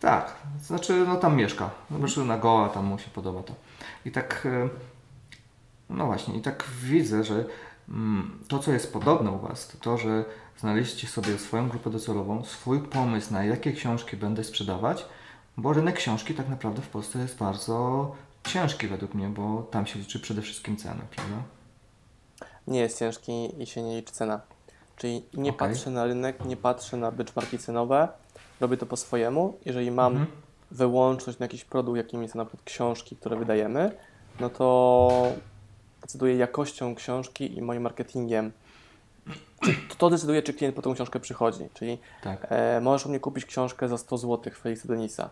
Tak, 0.00 0.34
znaczy, 0.62 1.04
no 1.08 1.16
tam 1.16 1.36
mieszka. 1.36 1.70
Zobaczył 1.90 2.24
na 2.24 2.38
Goa, 2.38 2.68
tam 2.68 2.84
mu 2.84 2.98
się 2.98 3.10
podoba 3.10 3.42
to. 3.42 3.54
I 4.04 4.10
tak, 4.10 4.46
e, 4.46 4.68
no 5.90 6.06
właśnie, 6.06 6.36
i 6.36 6.40
tak 6.40 6.64
widzę, 6.82 7.24
że 7.24 7.44
mm, 7.88 8.38
to, 8.48 8.58
co 8.58 8.72
jest 8.72 8.92
podobne 8.92 9.30
u 9.30 9.38
Was, 9.38 9.68
to 9.68 9.78
to, 9.78 9.98
że 9.98 10.24
znaleźliście 10.58 11.06
sobie 11.06 11.38
swoją 11.38 11.68
grupę 11.68 11.90
docelową, 11.90 12.44
swój 12.44 12.80
pomysł 12.80 13.32
na 13.32 13.44
jakie 13.44 13.72
książki 13.72 14.16
będę 14.16 14.44
sprzedawać, 14.44 15.04
bo 15.56 15.72
rynek 15.72 15.96
książki 15.96 16.34
tak 16.34 16.48
naprawdę 16.48 16.82
w 16.82 16.88
Polsce 16.88 17.18
jest 17.18 17.38
bardzo 17.38 18.12
ciężki 18.44 18.88
według 18.88 19.14
mnie, 19.14 19.28
bo 19.28 19.62
tam 19.62 19.86
się 19.86 19.98
liczy 19.98 20.20
przede 20.20 20.42
wszystkim 20.42 20.76
cena, 20.76 21.02
prawda? 21.16 21.36
nie 22.66 22.80
jest 22.80 22.98
ciężki 22.98 23.62
i 23.62 23.66
się 23.66 23.82
nie 23.82 23.96
liczy 23.96 24.12
cena. 24.12 24.40
Czyli 24.96 25.22
nie 25.34 25.50
Okej. 25.50 25.68
patrzę 25.68 25.90
na 25.90 26.04
rynek, 26.04 26.44
nie 26.44 26.56
patrzę 26.56 26.96
na 26.96 27.10
benchmarki 27.10 27.58
cenowe, 27.58 28.08
robię 28.60 28.76
to 28.76 28.86
po 28.86 28.96
swojemu. 28.96 29.58
Jeżeli 29.64 29.90
mam 29.90 30.26
wyłączność 30.70 31.38
na 31.38 31.44
jakiś 31.44 31.64
produkt, 31.64 31.96
jakim 31.96 32.28
są 32.28 32.38
na 32.38 32.44
przykład 32.44 32.64
książki, 32.64 33.16
które 33.16 33.36
wydajemy, 33.36 33.90
no 34.40 34.50
to 34.50 35.32
decyduję 36.00 36.36
jakością 36.36 36.94
książki 36.94 37.58
i 37.58 37.62
moim 37.62 37.82
marketingiem. 37.82 38.52
Czy 39.88 39.96
to 39.98 40.10
decyduje, 40.10 40.42
czy 40.42 40.54
klient 40.54 40.76
po 40.76 40.82
tą 40.82 40.94
książkę 40.94 41.20
przychodzi. 41.20 41.68
Czyli 41.74 41.98
Tak. 42.22 42.46
E, 42.50 42.80
możesz 42.80 43.06
u 43.06 43.08
mnie 43.08 43.20
kupić 43.20 43.44
książkę 43.44 43.88
za 43.88 43.98
100 43.98 44.18
zł 44.18 44.52
Felixa 44.54 44.88
Denisa. 44.88 45.30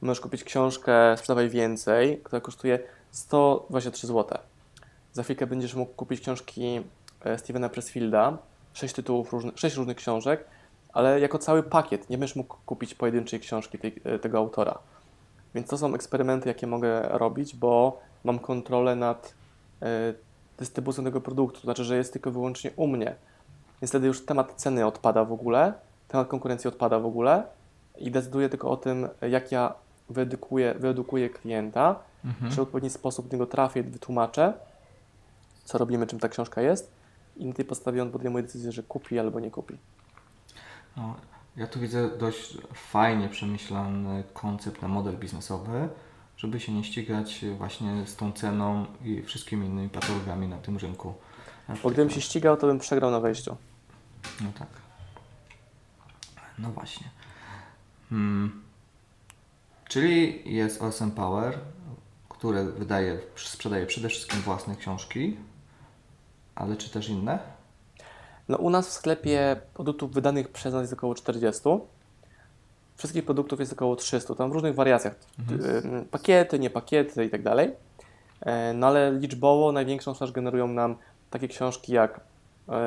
Możesz 0.00 0.20
kupić 0.20 0.44
książkę 0.44 1.16
Sprzedawaj 1.16 1.48
Więcej, 1.48 2.20
która 2.24 2.40
kosztuje 2.40 2.78
123 3.10 4.06
zł. 4.06 4.38
Za 5.12 5.22
chwilkę 5.22 5.46
będziesz 5.46 5.74
mógł 5.74 5.92
kupić 5.92 6.20
książki 6.20 6.80
e, 7.24 7.38
Stevena 7.38 7.68
Pressfielda, 7.68 8.38
6 8.72 8.94
tytułów, 8.94 9.32
różnych, 9.32 9.58
6 9.58 9.76
różnych 9.76 9.96
książek, 9.96 10.44
ale 10.92 11.20
jako 11.20 11.38
cały 11.38 11.62
pakiet. 11.62 12.10
Nie 12.10 12.18
będziesz 12.18 12.36
mógł 12.36 12.56
kupić 12.66 12.94
pojedynczej 12.94 13.40
książki 13.40 13.78
tej, 13.78 13.94
e, 14.04 14.18
tego 14.18 14.38
autora. 14.38 14.78
Więc 15.54 15.68
to 15.68 15.78
są 15.78 15.94
eksperymenty, 15.94 16.48
jakie 16.48 16.66
mogę 16.66 17.02
robić, 17.08 17.56
bo 17.56 18.00
mam 18.24 18.38
kontrolę 18.38 18.96
nad 18.96 19.34
e, 19.82 20.14
dystrybucją 20.58 21.04
tego 21.04 21.20
produktu. 21.20 21.60
To 21.60 21.64
znaczy, 21.64 21.84
że 21.84 21.96
jest 21.96 22.12
tylko 22.12 22.30
wyłącznie 22.30 22.70
u 22.76 22.86
mnie. 22.86 23.14
Więc 23.82 23.90
wtedy 23.90 24.06
już 24.06 24.24
temat 24.24 24.52
ceny 24.56 24.86
odpada 24.86 25.24
w 25.24 25.32
ogóle, 25.32 25.72
temat 26.08 26.28
konkurencji 26.28 26.68
odpada 26.68 26.98
w 26.98 27.06
ogóle 27.06 27.42
i 27.98 28.10
decyduję 28.10 28.48
tylko 28.48 28.70
o 28.70 28.76
tym, 28.76 29.08
jak 29.30 29.52
ja 29.52 29.74
wyedukuję, 30.10 30.74
wyedukuję 30.78 31.30
klienta, 31.30 31.98
czy 32.50 32.56
w 32.56 32.60
odpowiedni 32.60 32.90
sposób 32.90 33.28
do 33.28 33.36
niego 33.36 33.46
trafię, 33.46 33.82
wytłumaczę, 33.82 34.52
co 35.64 35.78
robimy, 35.78 36.06
czym 36.06 36.18
ta 36.18 36.28
książka 36.28 36.62
jest 36.62 36.92
i 37.36 37.46
na 37.46 37.52
tej 37.52 37.64
podstawie 37.64 38.02
on 38.02 38.10
podejmuje 38.10 38.42
decyzję, 38.42 38.72
że 38.72 38.82
kupi 38.82 39.18
albo 39.18 39.40
nie 39.40 39.50
kupi. 39.50 39.78
No, 40.96 41.14
ja 41.56 41.66
tu 41.66 41.80
widzę 41.80 42.18
dość 42.18 42.58
fajnie 42.74 43.28
przemyślany 43.28 44.24
koncept 44.34 44.82
na 44.82 44.88
model 44.88 45.16
biznesowy, 45.16 45.88
żeby 46.36 46.60
się 46.60 46.72
nie 46.72 46.84
ścigać 46.84 47.44
właśnie 47.58 48.06
z 48.06 48.16
tą 48.16 48.32
ceną 48.32 48.86
i 49.04 49.22
wszystkimi 49.22 49.66
innymi 49.66 49.88
patologiami 49.88 50.48
na 50.48 50.58
tym 50.58 50.76
rynku. 50.76 51.14
Bo 51.82 51.90
gdybym 51.90 52.10
się 52.10 52.20
ścigał, 52.20 52.56
to 52.56 52.66
bym 52.66 52.78
przegrał 52.78 53.10
na 53.10 53.20
wejściu. 53.20 53.56
No 54.40 54.52
tak. 54.58 54.68
No 56.58 56.70
właśnie. 56.70 57.06
Hmm. 58.10 58.62
Czyli 59.88 60.42
jest 60.54 60.82
OSM 60.82 61.10
Power, 61.10 61.58
które 62.28 62.64
wydaje, 62.64 63.18
sprzedaje 63.36 63.86
przede 63.86 64.08
wszystkim 64.08 64.40
własne 64.40 64.76
książki, 64.76 65.36
ale 66.54 66.76
czy 66.76 66.90
też 66.90 67.08
inne? 67.08 67.38
No 68.48 68.56
u 68.58 68.70
nas 68.70 68.88
w 68.88 68.92
sklepie 68.92 69.56
produktów 69.74 70.12
wydanych 70.12 70.48
przez 70.48 70.74
nas 70.74 70.82
jest 70.82 70.92
około 70.92 71.14
40. 71.14 71.62
Wszystkich 72.96 73.24
produktów 73.24 73.60
jest 73.60 73.72
około 73.72 73.96
300, 73.96 74.34
tam 74.34 74.50
w 74.50 74.52
różnych 74.52 74.74
wariacjach. 74.74 75.14
Y, 75.50 76.06
Pakiety, 76.10 76.58
nie 76.58 76.70
pakiety 76.70 77.24
i 77.24 77.30
tak 77.30 77.42
dalej. 77.42 77.70
E, 78.40 78.72
No 78.72 78.86
ale 78.86 79.12
liczbowo 79.12 79.72
największą 79.72 80.14
sprzedaż 80.14 80.32
generują 80.32 80.68
nam 80.68 80.96
takie 81.30 81.48
książki 81.48 81.92
jak 81.92 82.20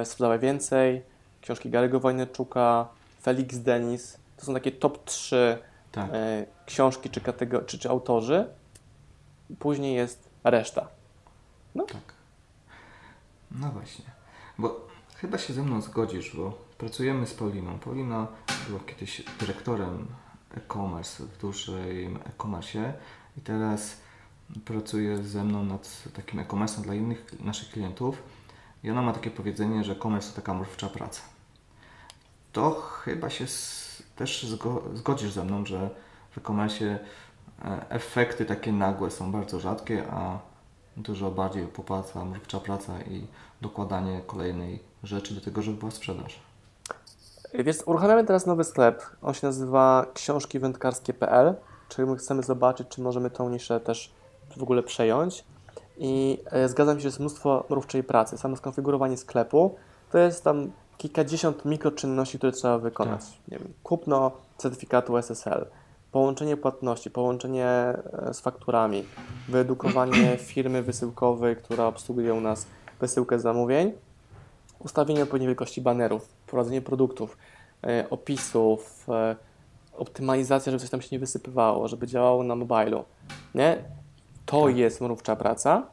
Sprzedawaj 0.04 0.40
Więcej, 0.40 1.04
książki 1.46 1.70
Gary'ego 1.70 2.02
Wojneczuka, 2.02 2.88
Felix 3.22 3.58
Denis. 3.58 4.18
To 4.38 4.46
są 4.46 4.54
takie 4.54 4.72
top 4.72 5.04
3 5.06 5.58
Tak. 5.92 6.10
e, 6.14 6.46
książki 6.66 7.10
czy, 7.10 7.22
katego- 7.22 7.66
czy, 7.66 7.80
czy 7.80 7.90
autorzy. 7.90 8.48
Później 9.60 9.96
jest 9.96 10.30
reszta. 10.44 10.88
Tak. 11.88 12.14
No 13.52 13.70
właśnie. 13.72 14.06
Bo 14.58 14.88
chyba 15.16 15.38
się 15.38 15.54
ze 15.54 15.64
mną 15.64 15.82
zgodzisz, 15.82 16.36
bo 16.36 16.58
pracujemy 16.78 17.28
z 17.28 17.34
Pauliną. 17.34 17.80
Paulina 17.80 18.28
była 18.68 18.80
kiedyś 18.80 19.24
dyrektorem 19.40 20.08
e-commerce 20.58 21.24
w 21.24 21.38
dużym 21.38 22.18
e-commerce 22.18 22.94
i 23.38 23.42
teraz 23.42 23.98
pracuje 24.66 25.24
ze 25.24 25.44
mną 25.44 25.64
nad 25.64 26.04
takim 26.14 26.40
e-commerce'em 26.40 26.82
dla 26.82 26.94
innych 26.94 27.40
naszych 27.40 27.70
klientów. 27.70 28.24
I 28.84 28.92
ona 28.92 29.02
ma 29.02 29.14
takie 29.14 29.32
powiedzenie, 29.32 29.84
że 29.84 29.92
e-commerce 29.92 30.30
to 30.30 30.36
taka 30.36 30.54
mrówcza 30.54 30.90
praca. 30.90 31.22
To 32.56 32.72
chyba 32.72 33.30
się 33.30 33.44
s- 33.44 34.04
też 34.16 34.44
zgo- 34.46 34.82
zgodzisz 34.96 35.32
ze 35.32 35.44
mną, 35.44 35.66
że 35.66 35.90
w 36.32 36.38
e-commerce 36.38 36.86
e, 36.86 37.00
efekty 37.90 38.46
takie 38.46 38.72
nagłe 38.72 39.12
są 39.12 39.32
bardzo 39.32 39.60
rzadkie, 39.60 40.04
a 40.12 40.40
dużo 40.98 41.32
bardziej 41.32 41.68
popłaca 41.68 42.26
mrówcza 42.26 42.60
praca 42.60 42.94
i 43.02 43.28
dokładanie 43.62 44.22
kolejnej 44.28 44.80
rzeczy 45.04 45.34
do 45.36 45.42
tego, 45.42 45.62
żeby 45.62 45.78
była 45.78 45.92
sprzedaż. 45.92 46.40
Więc 47.54 47.84
uruchamiamy 47.86 48.24
teraz 48.26 48.46
nowy 48.46 48.64
sklep. 48.64 49.04
On 49.22 49.34
się 49.34 49.48
nazywa 49.48 50.06
książkiwędkarskie.pl, 50.14 51.56
czyli 51.90 52.08
my 52.10 52.18
chcemy 52.18 52.44
zobaczyć, 52.44 52.88
czy 52.88 53.02
możemy 53.02 53.30
tą 53.30 53.50
niszę 53.50 53.80
też 53.80 54.12
w 54.58 54.64
ogóle 54.64 54.84
przejąć. 54.84 55.44
I 55.98 56.38
e, 56.46 56.70
zgadzam 56.70 56.96
się, 56.96 57.02
że 57.02 57.08
jest 57.08 57.20
mnóstwo 57.20 57.64
mrówczej 57.70 58.04
pracy. 58.04 58.38
Samo 58.38 58.56
skonfigurowanie 58.56 59.18
sklepu 59.18 59.76
to 60.12 60.18
jest 60.18 60.44
tam 60.44 60.72
kilkadziesiąt 60.98 61.66
mikroczynności, 61.66 62.38
które 62.38 62.52
trzeba 62.52 62.78
wykonać. 62.78 63.22
Nie 63.48 63.58
wiem, 63.58 63.74
kupno 63.84 64.32
certyfikatu 64.58 65.18
SSL, 65.18 65.66
połączenie 66.12 66.58
płatności, 66.58 67.12
połączenie 67.12 67.68
e, 67.68 68.34
z 68.34 68.40
fakturami, 68.40 69.04
wyedukowanie 69.50 70.38
firmy 70.54 70.84
wysyłkowej, 70.84 71.56
która 71.56 71.86
obsługuje 71.86 72.34
u 72.34 72.42
nas 72.42 72.68
wysyłkę 73.00 73.40
zamówień, 73.40 73.92
ustawienie 74.80 75.24
odpowiedniej 75.24 75.48
wielkości 75.48 75.82
banerów, 75.82 76.28
prowadzenie 76.48 76.82
produktów, 76.82 77.38
e, 77.84 78.10
opisów, 78.10 79.06
e, 79.10 79.36
optymalizacja, 79.98 80.72
żeby 80.72 80.82
coś 80.82 80.90
tam 80.90 81.02
się 81.02 81.10
nie 81.12 81.20
wysypywało, 81.20 81.88
żeby 81.88 82.08
działało 82.08 82.44
na 82.44 82.56
mobilu. 82.56 83.04
Nie? 83.56 83.78
To 84.46 84.70
jest 84.70 85.02
mrówcza 85.02 85.36
praca. 85.36 85.88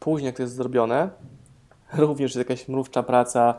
Później, 0.00 0.26
jak 0.26 0.36
to 0.36 0.42
jest 0.42 0.54
zrobione, 0.54 1.10
również 1.92 2.34
jest 2.34 2.48
jakaś 2.48 2.68
mrówcza 2.68 3.02
praca. 3.02 3.54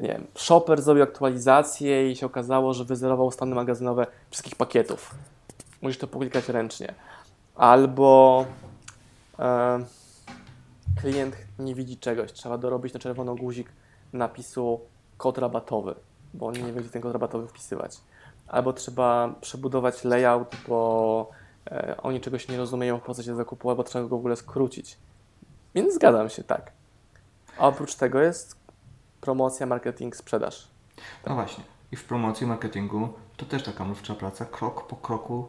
Nie 0.00 0.08
wiem, 0.08 0.26
shopper 0.34 0.82
zrobił 0.82 1.02
aktualizację 1.02 2.10
i 2.10 2.16
się 2.16 2.26
okazało, 2.26 2.74
że 2.74 2.84
wyzerował 2.84 3.30
stany 3.30 3.54
magazynowe 3.54 4.06
wszystkich 4.30 4.56
pakietów. 4.56 5.14
Musisz 5.82 5.98
to 5.98 6.06
poklikać 6.06 6.48
ręcznie. 6.48 6.94
Albo 7.56 8.44
e, 9.38 9.78
klient 11.00 11.36
nie 11.58 11.74
widzi 11.74 11.96
czegoś, 11.96 12.32
trzeba 12.32 12.58
dorobić 12.58 12.94
na 12.94 13.00
czerwono 13.00 13.34
guzik 13.34 13.72
napisu 14.12 14.80
kod 15.16 15.38
rabatowy, 15.38 15.94
bo 16.34 16.46
on 16.46 16.54
nie 16.54 16.72
będzie 16.72 16.90
ten 16.90 17.02
kod 17.02 17.12
rabatowy 17.12 17.48
wpisywać. 17.48 17.96
Albo 18.48 18.72
trzeba 18.72 19.34
przebudować 19.40 20.04
layout, 20.04 20.56
bo 20.68 21.30
e, 21.70 21.96
oni 22.02 22.20
czegoś 22.20 22.48
nie 22.48 22.56
rozumieją 22.56 22.98
w 22.98 23.02
procesie 23.02 23.36
zakupu, 23.36 23.70
albo 23.70 23.84
trzeba 23.84 24.02
go 24.02 24.08
w 24.08 24.20
ogóle 24.20 24.36
skrócić. 24.36 24.98
Więc 25.74 25.94
zgadzam 25.94 26.28
się, 26.28 26.44
tak. 26.44 26.72
A 27.58 27.68
oprócz 27.68 27.94
tego 27.94 28.20
jest 28.20 28.56
promocja, 29.20 29.66
marketing, 29.66 30.16
sprzedaż. 30.16 30.68
No 31.26 31.34
właśnie. 31.34 31.64
I 31.92 31.96
w 31.96 32.04
promocji, 32.04 32.46
marketingu 32.46 33.08
to 33.36 33.46
też 33.46 33.62
taka 33.62 33.84
mrówcza 33.84 34.14
praca, 34.14 34.44
krok 34.44 34.86
po 34.86 34.96
kroku, 34.96 35.48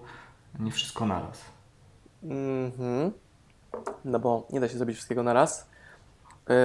nie 0.60 0.72
wszystko 0.72 1.06
naraz. 1.06 1.42
Mhm. 2.24 3.12
No 4.06 4.20
bo 4.20 4.48
nie 4.50 4.60
da 4.60 4.68
się 4.68 4.78
zrobić 4.78 4.96
wszystkiego 4.96 5.24
na 5.24 5.34
raz. 5.34 5.70
Yy, 6.50 6.56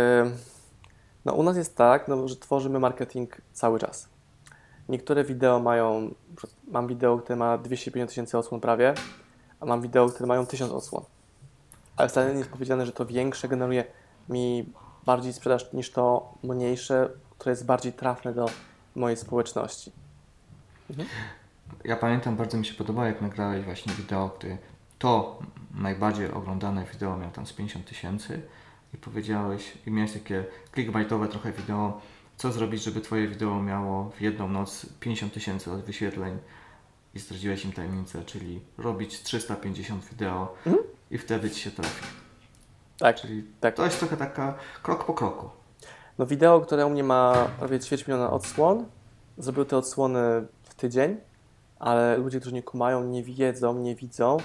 No 1.27 1.33
u 1.33 1.42
nas 1.42 1.57
jest 1.57 1.77
tak, 1.77 2.09
no, 2.09 2.29
że 2.29 2.37
tworzymy 2.37 2.79
marketing 2.79 3.40
cały 3.53 3.79
czas. 3.79 4.09
Niektóre 4.88 5.25
wideo 5.25 5.61
mają, 5.61 6.14
mam 6.69 6.87
wideo, 6.87 7.19
które 7.19 7.37
ma 7.37 7.59
250 7.59 8.11
tysięcy 8.11 8.39
odsłon 8.39 8.61
prawie, 8.61 8.95
a 9.61 9.66
mam 9.66 9.81
wideo, 9.81 10.09
które 10.09 10.26
mają 10.26 10.47
1000 10.47 10.72
odsłon. 10.72 11.05
Ale 11.97 12.09
wcale 12.09 12.33
nie 12.33 12.39
jest 12.39 12.51
powiedziane, 12.51 12.87
że 12.87 12.93
to 12.93 13.07
większe 13.07 13.49
generuje 13.49 13.85
mi 14.28 14.72
bardziej 15.07 15.33
sprzedaż 15.33 15.72
niż 15.72 15.91
to 15.91 16.35
mniejsze, 16.47 17.09
które 17.38 17.53
jest 17.53 17.66
bardziej 17.66 17.92
trafne 17.92 18.32
do 18.34 18.47
mojej 18.94 19.16
społeczności. 19.16 19.92
Ja 21.84 21.97
pamiętam, 21.97 22.36
bardzo 22.36 22.59
mi 22.59 22.66
się 22.66 22.74
podobało, 22.74 23.07
jak 23.07 23.20
nagrałeś 23.22 23.64
właśnie 23.64 23.94
wideo, 23.94 24.36
gdy 24.38 24.59
to 24.99 25.38
najbardziej 25.74 26.30
oglądane 26.30 26.84
wideo 26.92 27.16
miało 27.16 27.32
tam 27.32 27.47
z 27.47 27.53
50 27.53 27.86
tysięcy 27.86 28.40
i 28.94 28.97
powiedziałeś, 28.97 29.72
i 29.86 29.90
miałeś 29.90 30.12
takie 30.12 30.44
clickbaitowe 30.74 31.28
trochę 31.28 31.53
wideo, 31.53 32.01
co 32.36 32.53
zrobić, 32.53 32.82
żeby 32.82 33.01
Twoje 33.01 33.28
wideo 33.28 33.62
miało 33.62 34.11
w 34.11 34.20
jedną 34.20 34.49
noc 34.49 34.86
50 35.01 35.32
tysięcy 35.32 35.72
od 35.72 35.80
wyświetleń 35.80 36.38
i 37.14 37.18
zdradziłeś 37.18 37.64
im 37.64 37.72
tajemnicę, 37.72 38.24
czyli 38.24 38.61
robić 38.78 39.22
350 39.22 40.05
wideo 40.05 40.55
i 41.11 41.18
wtedy 41.18 41.51
Ci 41.51 41.61
się 41.61 41.70
trafi. 41.70 42.05
Tak, 42.99 43.16
Czyli 43.20 43.44
tak. 43.61 43.74
to 43.74 43.84
jest 43.84 43.99
trochę 43.99 44.16
taka 44.16 44.55
krok 44.82 45.05
po 45.05 45.14
kroku. 45.14 45.51
No 46.19 46.27
wideo, 46.27 46.61
które 46.61 46.87
u 46.87 46.91
mnie 46.91 47.05
ma 47.05 47.49
prawie 47.59 47.81
ćwierć 47.81 48.07
miliona 48.07 48.31
odsłon, 48.31 48.85
zrobił 49.39 49.64
te 49.64 49.77
odsłony 49.77 50.47
w 50.62 50.75
tydzień, 50.75 51.17
ale 51.79 52.17
ludzie, 52.17 52.41
którzy 52.41 52.55
nie 52.55 52.62
kumają, 52.62 53.05
nie 53.05 53.23
wiedzą, 53.23 53.75
nie 53.75 53.95
widzą, 53.95 54.37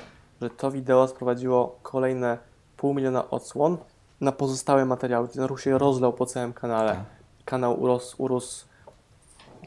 że 0.41 0.49
to 0.49 0.71
wideo 0.71 1.07
sprowadziło 1.07 1.79
kolejne 1.83 2.37
pół 2.77 2.93
miliona 2.93 3.29
odsłon 3.29 3.77
na 4.21 4.31
pozostałe 4.31 4.85
materiały. 4.85 5.27
Ten 5.27 5.43
ruch 5.43 5.61
się 5.61 5.77
rozlał 5.77 6.13
po 6.13 6.25
całym 6.25 6.53
kanale. 6.53 6.91
Tak. 6.91 7.05
Kanał 7.45 7.81
urósł, 7.81 8.23
urósł 8.23 8.65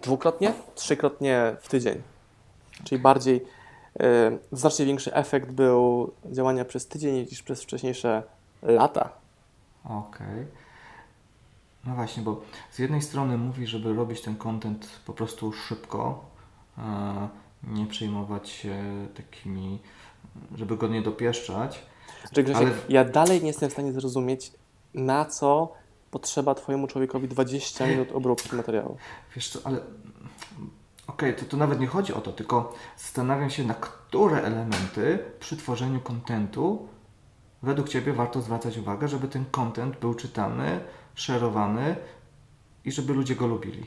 dwukrotnie, 0.02 0.54
trzykrotnie 0.74 1.56
w 1.60 1.68
tydzień. 1.68 2.02
Czyli 2.84 3.00
bardziej, 3.02 3.46
e, 4.00 4.38
znacznie 4.52 4.86
większy 4.86 5.14
efekt 5.14 5.50
był 5.50 6.12
działania 6.26 6.64
przez 6.64 6.88
tydzień 6.88 7.14
niż 7.14 7.42
przez 7.42 7.62
wcześniejsze 7.62 8.22
lata. 8.62 9.08
Okej. 9.84 10.63
No 11.86 11.94
właśnie, 11.94 12.22
bo 12.22 12.42
z 12.70 12.78
jednej 12.78 13.02
strony 13.02 13.38
mówi, 13.38 13.66
żeby 13.66 13.92
robić 13.92 14.20
ten 14.20 14.36
content 14.36 15.00
po 15.06 15.12
prostu 15.12 15.52
szybko, 15.52 16.24
e, 16.78 17.28
nie 17.62 17.86
przejmować 17.86 18.48
się 18.48 18.82
takimi, 19.14 19.78
żeby 20.54 20.76
go 20.76 20.88
nie 20.88 21.02
dopieszczać. 21.02 21.82
Grzesiek, 22.32 22.56
Ale- 22.56 22.70
ja 22.88 23.04
dalej 23.04 23.40
nie 23.40 23.46
jestem 23.46 23.70
w 23.70 23.72
stanie 23.72 23.92
zrozumieć, 23.92 24.52
na 24.94 25.24
co 25.24 25.72
potrzeba 26.10 26.54
Twojemu 26.54 26.86
człowiekowi 26.86 27.28
20 27.28 27.86
minut 27.86 28.12
obróbki 28.12 28.56
materiału. 28.56 28.96
Wiesz 29.34 29.48
co, 29.48 29.58
ale 29.64 29.78
okej, 31.06 31.36
to, 31.36 31.44
to 31.44 31.56
nawet 31.56 31.80
nie 31.80 31.86
chodzi 31.86 32.14
o 32.14 32.20
to, 32.20 32.32
tylko 32.32 32.74
zastanawiam 32.96 33.50
się, 33.50 33.64
na 33.64 33.74
które 33.74 34.42
elementy 34.42 35.18
przy 35.40 35.56
tworzeniu 35.56 36.00
kontentu 36.00 36.88
według 37.62 37.88
Ciebie 37.88 38.12
warto 38.12 38.40
zwracać 38.40 38.78
uwagę, 38.78 39.08
żeby 39.08 39.28
ten 39.28 39.44
content 39.44 40.00
był 40.00 40.14
czytany, 40.14 40.80
szerowany 41.14 41.96
i 42.84 42.92
żeby 42.92 43.12
ludzie 43.12 43.34
go 43.34 43.46
lubili. 43.46 43.86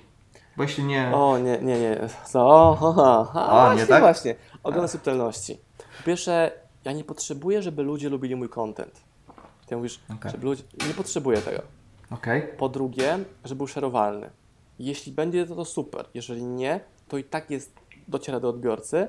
Bo 0.57 0.63
jeśli 0.63 0.83
nie... 0.83 1.11
O, 1.15 1.37
nie, 1.37 1.57
nie, 1.61 1.79
nie. 1.79 1.99
Co? 2.25 2.77
Ha, 2.81 2.93
ha, 2.93 3.27
ha. 3.33 3.47
A, 3.49 3.69
nie 3.69 3.75
właśnie, 3.75 3.87
tak? 3.87 4.01
właśnie. 4.01 4.35
Oglądam 4.63 4.87
subtelności. 4.87 5.59
Po 5.77 6.03
pierwsze, 6.05 6.51
ja 6.85 6.91
nie 6.91 7.03
potrzebuję, 7.03 7.61
żeby 7.61 7.83
ludzie 7.83 8.09
lubili 8.09 8.35
mój 8.35 8.49
content. 8.49 9.01
Ty 9.65 9.75
mówisz, 9.75 9.99
Okej. 10.15 10.31
żeby 10.31 10.45
ludzie... 10.45 10.63
Nie 10.87 10.93
potrzebuję 10.93 11.41
tego. 11.41 11.61
Okej, 12.11 12.43
Po 12.57 12.69
drugie, 12.69 13.19
żeby 13.45 13.57
był 13.57 13.67
szerowalny. 13.67 14.29
Jeśli 14.79 15.11
będzie 15.11 15.45
to, 15.45 15.55
to 15.55 15.65
super. 15.65 16.05
Jeżeli 16.13 16.43
nie, 16.43 16.79
to 17.07 17.17
i 17.17 17.23
tak 17.23 17.51
jest, 17.51 17.73
dociera 18.07 18.39
do 18.39 18.49
odbiorcy. 18.49 19.07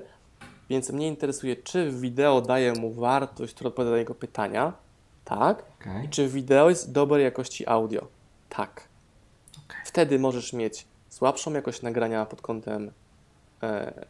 Więc 0.71 0.91
mnie 0.91 1.09
interesuje, 1.09 1.57
czy 1.57 1.91
wideo 1.93 2.41
daje 2.41 2.73
mu 2.73 2.93
wartość, 2.93 3.55
która 3.55 3.69
odpowiada 3.69 3.91
na 3.91 3.99
jego 3.99 4.15
pytania. 4.15 4.73
Tak. 5.29 5.65
okej. 5.81 6.05
I 6.05 6.09
czy 6.09 6.29
wideo 6.29 6.69
jest 6.69 6.93
dobrej 6.93 7.25
jakości 7.25 7.69
audio? 7.69 8.07
Tak. 8.49 8.89
Okej. 9.67 9.81
Wtedy 9.85 10.19
możesz 10.19 10.53
mieć 10.53 10.87
słabszą 11.09 11.53
jakość 11.53 11.83
nagrania 11.83 12.27
pod 12.27 12.43
kątem 12.43 12.91
e, 13.63 14.07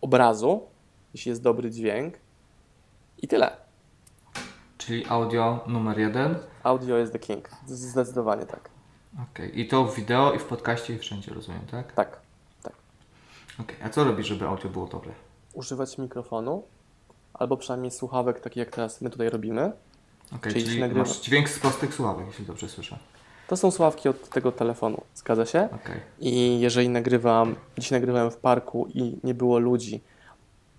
obrazu, 0.00 0.66
jeśli 1.14 1.28
jest 1.28 1.42
dobry 1.42 1.70
dźwięk. 1.70 2.14
I 3.18 3.28
tyle. 3.28 3.56
Czyli 4.78 5.06
audio 5.08 5.64
numer 5.66 5.98
jeden. 5.98 6.36
Audio 6.62 6.96
jest 6.96 7.12
the 7.12 7.18
king. 7.18 7.50
Zdecydowanie 7.66 8.46
tak. 8.46 8.70
Okej. 9.32 9.60
I 9.60 9.68
to 9.68 9.84
w 9.84 9.96
wideo 9.96 10.32
i 10.32 10.38
w 10.38 10.44
podcaście 10.44 10.94
i 10.94 10.98
wszędzie, 10.98 11.34
rozumiem, 11.34 11.66
tak? 11.70 11.92
Tak. 11.92 12.20
tak. 12.62 12.72
Okej. 13.60 13.76
A 13.84 13.88
co 13.88 14.04
robisz, 14.04 14.26
żeby 14.26 14.46
audio 14.46 14.70
było 14.70 14.86
dobre? 14.86 15.12
Używać 15.52 15.98
mikrofonu, 15.98 16.64
albo 17.34 17.56
przynajmniej 17.56 17.90
słuchawek, 17.90 18.40
takich 18.40 18.56
jak 18.56 18.70
teraz 18.70 19.00
my 19.00 19.10
tutaj 19.10 19.30
robimy. 19.30 19.72
Okej, 20.36 20.52
Czyli 20.52 20.64
czyli, 20.64 20.80
nagrywa- 20.80 20.98
masz 20.98 21.20
dźwięk 21.20 21.48
z 21.48 21.58
prostych 21.58 21.94
słuchawek, 21.94 22.26
jeśli 22.26 22.44
dobrze 22.46 22.68
słyszę. 22.68 22.98
To 23.48 23.56
są 23.56 23.70
słuchawki 23.70 24.08
od 24.08 24.28
tego 24.28 24.52
telefonu, 24.52 25.00
zgadza 25.14 25.46
się? 25.46 25.68
Okej. 25.72 26.00
I 26.20 26.60
jeżeli 26.60 26.88
nagrywam, 26.88 27.54
dzisiaj 27.78 28.00
nagrywałem 28.00 28.30
w 28.30 28.36
parku 28.36 28.88
i 28.94 29.18
nie 29.24 29.34
było 29.34 29.58
ludzi, 29.58 30.00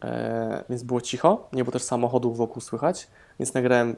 e, 0.04 0.64
więc 0.70 0.84
było 0.84 1.02
cicho, 1.02 1.48
nie 1.54 1.64
było 1.64 1.72
też 1.72 1.82
samochodów 1.84 2.38
wokół 2.38 2.62
słychać, 2.62 3.08
więc 3.40 3.54
nagrałem 3.54 3.96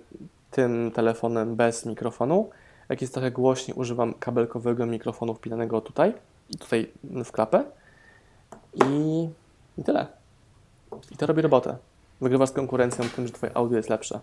tym 0.51 0.91
telefonem 0.91 1.55
bez 1.55 1.85
mikrofonu. 1.85 2.49
Jak 2.89 3.01
jest 3.01 3.13
trochę 3.13 3.31
głośniej, 3.31 3.77
używam 3.77 4.13
kabelkowego 4.13 4.85
mikrofonu 4.85 5.33
wpinanego 5.33 5.81
tutaj, 5.81 6.13
tutaj 6.59 6.91
w 7.03 7.31
klapę 7.31 7.63
i, 8.73 9.29
i 9.77 9.83
tyle. 9.83 10.07
I 11.11 11.17
to 11.17 11.25
robi 11.25 11.41
robotę. 11.41 11.77
Wygrywasz 12.21 12.49
z 12.49 12.53
konkurencją 12.53 13.05
tym, 13.15 13.27
że 13.27 13.33
twoje 13.33 13.57
audio 13.57 13.77
jest 13.77 13.89
lepsze. 13.89 14.19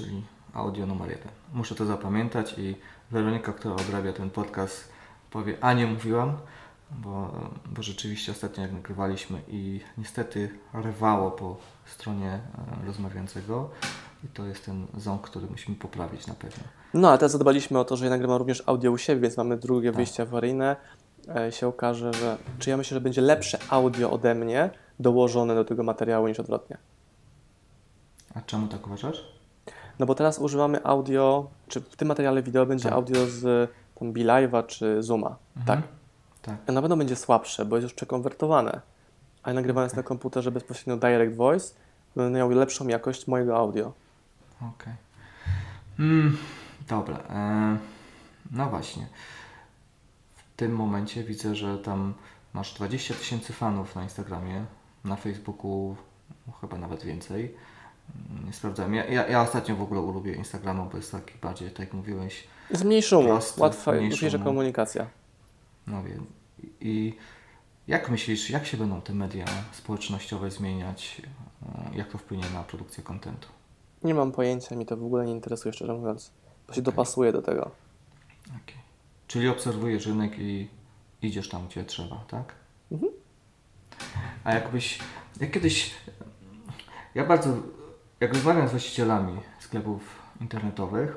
Czyli 0.00 0.22
audio 0.54 0.86
numer 0.86 1.10
jeden. 1.10 1.28
Muszę 1.52 1.74
to 1.74 1.86
zapamiętać 1.86 2.54
i 2.58 2.76
Weronika, 3.10 3.52
która 3.52 3.74
odrabia 3.74 4.12
ten 4.12 4.30
podcast, 4.30 4.92
powie, 5.30 5.56
a 5.60 5.72
nie 5.72 5.86
mówiłam, 5.86 6.36
bo, 6.90 7.30
bo 7.66 7.82
rzeczywiście 7.82 8.32
ostatnio 8.32 8.62
jak 8.62 8.72
nagrywaliśmy 8.72 9.40
i 9.48 9.80
niestety 9.98 10.50
rwało 10.74 11.30
po 11.30 11.56
stronie 11.86 12.30
e, 12.82 12.86
rozmawiającego 12.86 13.70
i 14.24 14.28
to 14.28 14.46
jest 14.46 14.64
ten 14.64 14.86
ząg, 14.96 15.22
który 15.22 15.46
musimy 15.46 15.76
poprawić 15.76 16.26
na 16.26 16.34
pewno. 16.34 16.64
No, 16.94 17.10
a 17.10 17.18
teraz 17.18 17.32
zadbaliśmy 17.32 17.78
o 17.78 17.84
to, 17.84 17.96
że 17.96 18.04
ja 18.04 18.10
nagrywam 18.10 18.38
również 18.38 18.62
audio 18.66 18.90
u 18.90 18.98
siebie, 18.98 19.20
więc 19.20 19.36
mamy 19.36 19.56
drugie 19.56 19.88
Tak. 19.88 19.96
wyjście 19.96 20.22
awaryjne. 20.22 20.76
E, 21.36 21.52
się 21.52 21.66
okaże, 21.66 22.12
że. 22.12 22.36
Czy 22.58 22.70
ja 22.70 22.76
myślę, 22.76 22.94
że 22.94 23.00
będzie 23.00 23.20
lepsze 23.20 23.58
audio 23.68 24.10
ode 24.10 24.34
mnie 24.34 24.70
dołożone 25.00 25.54
do 25.54 25.64
tego 25.64 25.82
materiału 25.82 26.28
niż 26.28 26.40
odwrotnie. 26.40 26.76
A 28.34 28.40
czemu 28.40 28.66
tak 28.68 28.86
uważasz? 28.86 29.39
No 30.00 30.06
bo 30.06 30.14
teraz 30.14 30.38
używamy 30.38 30.84
audio, 30.84 31.50
czy 31.68 31.80
w 31.80 31.96
tym 31.96 32.08
materiale 32.08 32.42
wideo 32.42 32.66
będzie 32.66 32.84
Tak. 32.84 32.92
audio 32.92 33.26
z 33.26 33.70
tam 33.94 34.24
Live'a 34.24 34.66
czy 34.66 35.02
Zooma. 35.02 35.36
Tak. 35.66 35.80
Tak. 36.42 36.56
Na 36.68 36.80
pewno 36.82 36.96
będzie 36.96 37.16
słabsze, 37.16 37.64
bo 37.64 37.76
jest 37.76 37.82
już 37.82 37.94
przekonwertowane. 37.94 38.80
Ale 39.42 39.54
nagrywając 39.54 39.94
na 39.94 40.02
komputerze 40.02 40.50
bezpośrednio 40.50 40.96
Direct 40.96 41.36
Voice, 41.36 41.74
będę 42.16 42.38
miał 42.38 42.50
lepszą 42.50 42.88
jakość 42.88 43.26
mojego 43.26 43.56
audio. 43.56 43.92
Okej. 44.60 44.92
Mm, 45.98 46.36
dobra. 46.88 47.18
E, 47.30 47.78
no 48.50 48.70
właśnie. 48.70 49.06
W 50.36 50.56
tym 50.56 50.72
momencie 50.72 51.24
widzę, 51.24 51.54
że 51.54 51.78
tam 51.78 52.14
masz 52.52 52.74
20 52.74 53.14
tysięcy 53.14 53.52
fanów 53.52 53.96
na 53.96 54.02
Instagramie, 54.02 54.64
na 55.04 55.16
Facebooku 55.16 55.96
no, 56.46 56.52
chyba 56.52 56.78
nawet 56.78 57.04
więcej. 57.04 57.54
Nie 58.46 58.52
sprawdzałem. 58.52 58.94
Ja, 58.94 59.04
ja, 59.04 59.28
ja 59.28 59.42
ostatnio 59.42 59.76
w 59.76 59.82
ogóle 59.82 60.00
lubię 60.00 60.32
Instagrama, 60.34 60.84
bo 60.84 60.96
jest 60.96 61.12
taki 61.12 61.38
bardziej, 61.42 61.70
tak 61.70 61.78
jak 61.78 61.92
mówiłeś, 61.92 62.44
Jest 62.70 62.84
mniej 62.84 63.02
szumu, 63.02 63.28
Prosty, 63.28 63.60
łatwa, 63.60 63.90
łatwiejsza 63.90 64.38
komunikacja. 64.38 65.06
no 65.86 66.02
wiem. 66.02 66.26
I 66.80 67.14
jak 67.88 68.10
myślisz, 68.10 68.50
jak 68.50 68.66
się 68.66 68.76
będą 68.76 69.00
te 69.00 69.12
media 69.14 69.44
społecznościowe 69.72 70.50
zmieniać? 70.50 71.22
E, 71.92 71.96
Jak 71.98 72.08
to 72.08 72.18
wpłynie 72.18 72.44
na 72.54 72.62
produkcję 72.62 73.02
kontentu? 73.04 73.48
Nie 74.04 74.14
mam 74.14 74.32
pojęcia, 74.32 74.76
mi 74.76 74.86
to 74.86 74.96
w 74.96 75.04
ogóle 75.04 75.26
nie 75.26 75.32
interesuje, 75.32 75.72
szczerze 75.72 75.94
mówiąc. 75.94 76.30
Bo 76.66 76.72
się 76.74 76.80
Okej. 76.80 76.82
dopasuje 76.84 77.32
do 77.32 77.42
tego. 77.42 77.70
Okej. 78.48 78.76
Czyli 79.26 79.48
obserwujesz 79.48 80.06
rynek 80.06 80.32
i 80.38 80.68
idziesz 81.22 81.48
tam, 81.48 81.66
gdzie 81.68 81.84
trzeba, 81.84 82.16
tak? 82.28 82.54
Mhm. 82.92 83.12
A 84.44 84.54
jakbyś, 84.54 84.98
jak 85.40 85.50
kiedyś, 85.50 85.94
ja 87.14 87.24
bardzo, 87.26 87.50
jak 88.20 88.34
rozmawiam 88.34 88.68
z 88.68 88.70
właścicielami 88.70 89.40
sklepów 89.58 90.02
internetowych, 90.40 91.16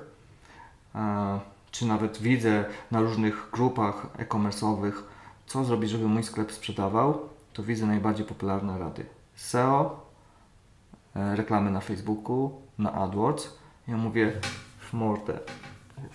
e, 0.96 1.40
czy 1.72 1.86
nawet 1.86 2.18
widzę 2.18 2.66
na 2.92 3.02
różnych 3.02 3.50
grupach 3.52 4.08
e-commerce'owych, 4.18 4.94
co 5.46 5.64
zrobić, 5.64 5.90
żeby 5.90 6.08
mój 6.08 6.24
sklep 6.24 6.52
sprzedawał, 6.52 7.20
to 7.54 7.64
widzę 7.64 7.86
najbardziej 7.86 8.26
popularne 8.26 8.80
rady. 8.80 9.06
SEO, 9.36 10.00
e, 11.16 11.36
reklamy 11.36 11.72
na 11.72 11.80
Facebooku, 11.80 12.62
na 12.78 12.94
AdWords. 12.94 13.58
Ja 13.88 13.98
mówię 13.98 14.34
w 14.80 14.94
mordę. 14.94 15.40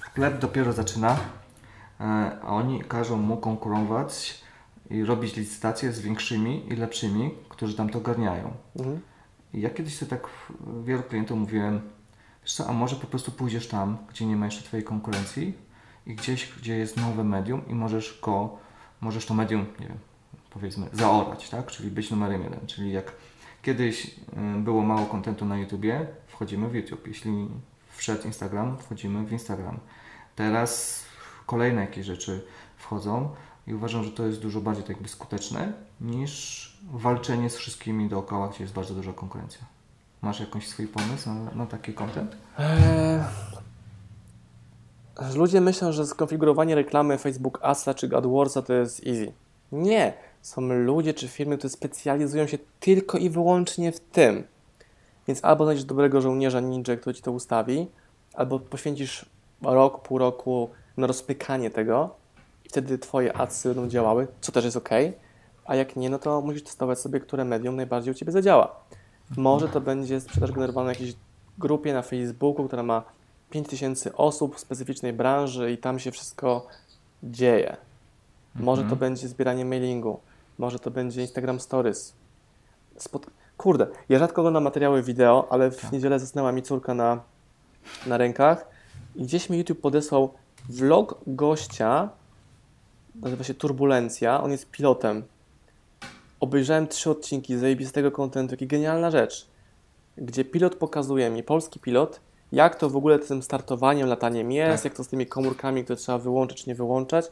Sklep 0.06 0.38
dopiero 0.38 0.72
zaczyna, 0.72 1.16
e, 2.00 2.04
a 2.42 2.46
oni 2.46 2.84
każą 2.84 3.16
mu 3.16 3.36
konkurować 3.36 4.44
i 4.90 5.04
robić 5.04 5.36
licytacje 5.36 5.92
z 5.92 6.00
większymi 6.00 6.72
i 6.72 6.76
lepszymi, 6.76 7.34
którzy 7.48 7.76
tam 7.76 7.88
to 7.88 7.98
ogarniają. 7.98 8.52
Mhm. 8.76 9.00
Ja 9.54 9.70
kiedyś 9.70 9.98
sobie 9.98 10.10
tak 10.10 10.28
wielu 10.84 11.02
klientom 11.02 11.38
mówiłem, 11.38 11.80
wiesz 12.42 12.52
co, 12.52 12.68
a 12.68 12.72
może 12.72 12.96
po 12.96 13.06
prostu 13.06 13.32
pójdziesz 13.32 13.68
tam, 13.68 13.98
gdzie 14.08 14.26
nie 14.26 14.36
ma 14.36 14.44
jeszcze 14.44 14.62
Twojej 14.62 14.84
konkurencji 14.84 15.54
i 16.06 16.14
gdzieś, 16.14 16.52
gdzie 16.58 16.76
jest 16.76 16.96
nowe 16.96 17.24
medium 17.24 17.68
i 17.68 17.74
możesz 17.74 18.20
go, 18.22 18.58
możesz 19.00 19.26
to 19.26 19.34
medium, 19.34 19.66
nie 19.80 19.86
wiem, 19.86 19.98
powiedzmy, 20.50 20.86
zaorać, 20.92 21.50
tak? 21.50 21.66
Czyli 21.66 21.90
być 21.90 22.10
numerem 22.10 22.42
jeden. 22.42 22.66
Czyli 22.66 22.92
jak 22.92 23.12
kiedyś 23.62 24.06
y, 24.06 24.58
było 24.58 24.82
mało 24.82 25.06
kontentu 25.06 25.44
na 25.44 25.58
YouTubie, 25.58 26.06
wchodzimy 26.26 26.68
w 26.68 26.74
YouTube. 26.74 27.06
Jeśli 27.06 27.48
wszedł 27.90 28.26
Instagram, 28.26 28.78
wchodzimy 28.78 29.24
w 29.24 29.32
Instagram. 29.32 29.78
Teraz 30.36 31.04
kolejne 31.46 31.80
jakieś 31.80 32.06
rzeczy 32.06 32.46
wchodzą 32.76 33.34
i 33.68 33.74
uważam, 33.74 34.04
że 34.04 34.10
to 34.10 34.26
jest 34.26 34.40
dużo 34.40 34.60
bardziej 34.60 34.84
tak 34.84 34.96
jakby 34.96 35.08
skuteczne 35.08 35.72
niż 36.00 36.72
walczenie 36.92 37.50
z 37.50 37.56
wszystkimi 37.56 38.08
dookoła, 38.08 38.48
gdzie 38.48 38.64
jest 38.64 38.74
bardzo 38.74 38.94
duża 38.94 39.12
konkurencja. 39.12 39.60
Masz 40.22 40.40
jakiś 40.40 40.68
swój 40.68 40.86
pomysł 40.86 41.28
na, 41.28 41.54
na 41.54 41.66
taki 41.66 41.92
content? 41.92 42.36
Eee, 42.58 43.20
ludzie 45.34 45.60
myślą, 45.60 45.92
że 45.92 46.06
skonfigurowanie 46.06 46.74
reklamy 46.74 47.18
Facebook 47.18 47.60
czy 47.96 48.16
AdWordsa 48.16 48.62
to 48.62 48.72
jest 48.72 49.06
easy. 49.06 49.32
Nie. 49.72 50.12
Są 50.42 50.60
ludzie 50.60 51.14
czy 51.14 51.28
firmy, 51.28 51.58
które 51.58 51.70
specjalizują 51.70 52.46
się 52.46 52.58
tylko 52.80 53.18
i 53.18 53.30
wyłącznie 53.30 53.92
w 53.92 54.00
tym. 54.00 54.44
Więc 55.26 55.44
albo 55.44 55.64
znajdziesz 55.64 55.84
dobrego 55.84 56.20
żołnierza 56.20 56.60
ninja, 56.60 56.96
który 56.96 57.14
ci 57.14 57.22
to 57.22 57.32
ustawi, 57.32 57.86
albo 58.34 58.58
poświęcisz 58.58 59.26
rok, 59.62 60.02
pół 60.02 60.18
roku 60.18 60.70
na 60.96 61.06
rozpykanie 61.06 61.70
tego 61.70 62.14
i 62.68 62.70
wtedy 62.70 62.98
twoje 62.98 63.36
adsy 63.36 63.68
będą 63.68 63.88
działały, 63.88 64.26
co 64.40 64.52
też 64.52 64.64
jest 64.64 64.76
ok, 64.76 64.88
a 65.64 65.76
jak 65.76 65.96
nie, 65.96 66.10
no 66.10 66.18
to 66.18 66.40
musisz 66.40 66.62
testować 66.62 66.98
sobie, 66.98 67.20
które 67.20 67.44
medium 67.44 67.76
najbardziej 67.76 68.12
u 68.12 68.14
ciebie 68.14 68.32
zadziała. 68.32 68.76
Może 69.36 69.68
to 69.68 69.80
będzie 69.80 70.20
sprzedaż 70.20 70.52
generowana 70.52 70.88
w 70.88 70.92
jakiejś 70.92 71.14
grupie 71.58 71.92
na 71.92 72.02
Facebooku, 72.02 72.66
która 72.66 72.82
ma 72.82 73.02
5000 73.50 74.16
osób 74.16 74.56
w 74.56 74.60
specyficznej 74.60 75.12
branży 75.12 75.72
i 75.72 75.78
tam 75.78 75.98
się 75.98 76.10
wszystko 76.10 76.66
dzieje. 77.22 77.76
Może 78.54 78.84
to 78.84 78.96
będzie 78.96 79.28
zbieranie 79.28 79.64
mailingu, 79.64 80.20
może 80.58 80.78
to 80.78 80.90
będzie 80.90 81.20
Instagram 81.20 81.60
Stories. 81.60 82.12
Spot... 82.96 83.26
Kurde, 83.56 83.86
ja 84.08 84.18
rzadko 84.18 84.40
oglądam 84.40 84.64
materiały 84.64 85.02
wideo, 85.02 85.46
ale 85.50 85.70
w 85.70 85.92
niedzielę 85.92 86.18
zasnęła 86.18 86.52
mi 86.52 86.62
córka 86.62 86.94
na, 86.94 87.20
na 88.06 88.16
rękach 88.16 88.66
i 89.16 89.22
gdzieś 89.22 89.50
mi 89.50 89.58
YouTube 89.58 89.80
podesłał 89.80 90.34
vlog 90.68 91.18
gościa, 91.26 92.08
nazywa 93.22 93.44
się 93.44 93.54
Turbulencja, 93.54 94.42
on 94.42 94.50
jest 94.50 94.70
pilotem. 94.70 95.22
Obejrzałem 96.40 96.88
trzy 96.88 97.10
odcinki 97.10 97.56
zajebistego 97.56 98.10
kontentu, 98.10 98.52
jaki 98.54 98.66
genialna 98.66 99.10
rzecz, 99.10 99.46
gdzie 100.16 100.44
pilot 100.44 100.74
pokazuje 100.74 101.30
mi, 101.30 101.42
polski 101.42 101.80
pilot, 101.80 102.20
jak 102.52 102.76
to 102.76 102.90
w 102.90 102.96
ogóle 102.96 103.18
z 103.22 103.26
tym 103.28 103.42
startowaniem, 103.42 104.08
lataniem 104.08 104.52
jest, 104.52 104.82
Tak. 104.82 104.84
jak 104.84 104.94
to 104.96 105.04
z 105.04 105.08
tymi 105.08 105.26
komórkami, 105.26 105.84
które 105.84 105.96
trzeba 105.96 106.18
wyłączyć, 106.18 106.66
nie 106.66 106.74
wyłączać. 106.74 107.26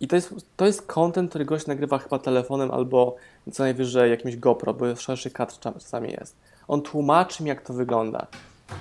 I 0.00 0.08
to 0.08 0.16
jest, 0.16 0.34
to 0.56 0.66
jest 0.66 0.82
content, 0.86 1.30
który 1.30 1.44
gość 1.44 1.66
nagrywa 1.66 1.98
chyba 1.98 2.18
telefonem 2.18 2.70
albo 2.70 3.16
co 3.52 3.62
najwyżej 3.62 4.10
jakimś 4.10 4.36
GoPro, 4.36 4.74
bo 4.74 4.96
szerszy 4.96 5.30
kadr 5.30 5.52
czas- 5.58 5.74
czasami 5.74 6.10
jest. 6.10 6.36
On 6.68 6.82
tłumaczy 6.82 7.42
mi, 7.42 7.48
jak 7.48 7.62
to 7.62 7.72
wygląda. 7.72 8.26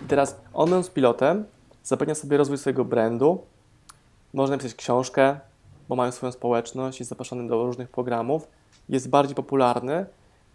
I 0.05 0.07
teraz 0.07 0.35
on 0.53 0.69
będąc 0.69 0.89
pilotem, 0.89 1.45
zapewnia 1.83 2.15
sobie 2.15 2.37
rozwój 2.37 2.57
swojego 2.57 2.85
brandu, 2.85 3.41
może 4.33 4.51
napisać 4.51 4.75
książkę, 4.75 5.39
bo 5.89 5.95
mają 5.95 6.11
swoją 6.11 6.31
społeczność, 6.31 6.99
jest 6.99 7.09
zapraszany 7.09 7.47
do 7.47 7.65
różnych 7.65 7.89
programów, 7.89 8.47
jest 8.89 9.09
bardziej 9.09 9.35
popularny 9.35 10.05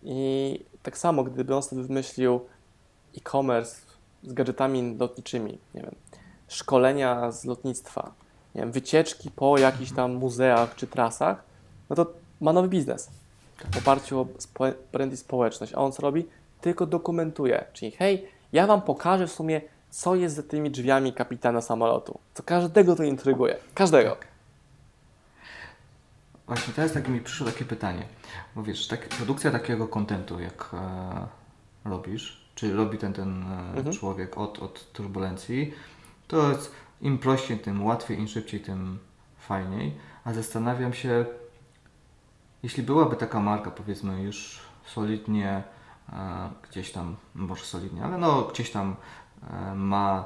i 0.02 0.60
tak 0.82 0.98
samo, 0.98 1.24
gdyby 1.24 1.54
on 1.54 1.62
sobie 1.62 1.82
wymyślił 1.82 2.40
e-commerce 3.18 3.76
z 4.22 4.32
gadżetami 4.32 4.96
lotniczymi, 4.98 5.58
nie 5.74 5.82
wiem, 5.82 5.94
szkolenia 6.48 7.32
z 7.32 7.44
lotnictwa, 7.44 8.12
nie 8.54 8.60
wiem, 8.60 8.72
wycieczki 8.72 9.30
po 9.30 9.58
jakichś 9.58 9.92
tam 9.92 10.14
muzeach 10.14 10.74
czy 10.74 10.86
trasach, 10.86 11.44
no 11.90 11.96
to 11.96 12.06
ma 12.40 12.52
nowy 12.52 12.68
biznes 12.68 13.10
w 13.72 13.78
oparciu 13.78 14.20
o 14.20 14.26
brand 14.92 15.12
i 15.12 15.16
społeczność. 15.16 15.74
A 15.74 15.76
on 15.76 15.92
co 15.92 16.02
robi? 16.02 16.26
Tylko 16.60 16.86
dokumentuje. 16.86 17.64
Czyli 17.72 17.90
hej, 17.90 18.26
ja 18.52 18.66
wam 18.66 18.82
pokażę 18.82 19.26
w 19.26 19.32
sumie, 19.32 19.60
co 19.90 20.14
jest 20.14 20.36
za 20.36 20.42
tymi 20.42 20.70
drzwiami 20.70 21.12
kapitana 21.12 21.60
samolotu. 21.60 22.18
Co 22.34 22.42
każdego 22.42 22.96
to 22.96 23.02
intryguje. 23.02 23.56
Każdego. 23.74 24.16
Właśnie 26.46 26.74
teraz 26.74 26.92
tak 26.92 27.08
mi 27.08 27.20
przyszło 27.20 27.46
takie 27.46 27.64
pytanie. 27.64 28.06
Bo 28.54 28.62
wiesz, 28.62 28.88
tak, 28.88 29.08
produkcja 29.08 29.50
takiego 29.50 29.88
kontentu, 29.88 30.40
jak 30.40 30.70
e, 30.72 31.26
robisz, 31.84 32.46
czy 32.54 32.76
robi 32.76 32.98
ten, 32.98 33.12
ten 33.12 33.44
e, 33.86 33.92
człowiek 33.92 34.38
od, 34.38 34.58
od 34.58 34.92
turbulencji, 34.92 35.74
to 36.28 36.50
jest 36.50 36.72
im 37.00 37.18
prościej, 37.18 37.58
tym 37.58 37.84
łatwiej, 37.84 38.18
im 38.18 38.28
szybciej, 38.28 38.60
tym 38.60 38.98
fajniej. 39.38 39.94
A 40.24 40.32
zastanawiam 40.32 40.92
się, 40.92 41.24
jeśli 42.62 42.82
byłaby 42.82 43.16
taka 43.16 43.40
marka, 43.40 43.70
powiedzmy 43.70 44.22
już 44.22 44.60
solidnie, 44.86 45.62
e, 46.12 46.50
gdzieś 46.70 46.92
tam, 46.92 47.16
może 47.34 47.64
solidnie, 47.64 48.04
ale 48.04 48.18
no 48.18 48.42
gdzieś 48.42 48.70
tam 48.70 48.96
e, 49.50 49.74
ma, 49.74 50.24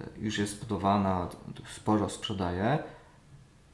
e, 0.00 0.20
już 0.20 0.38
jest 0.38 0.56
zbudowana, 0.56 1.28
sporo 1.76 2.08
sprzedaje, 2.08 2.78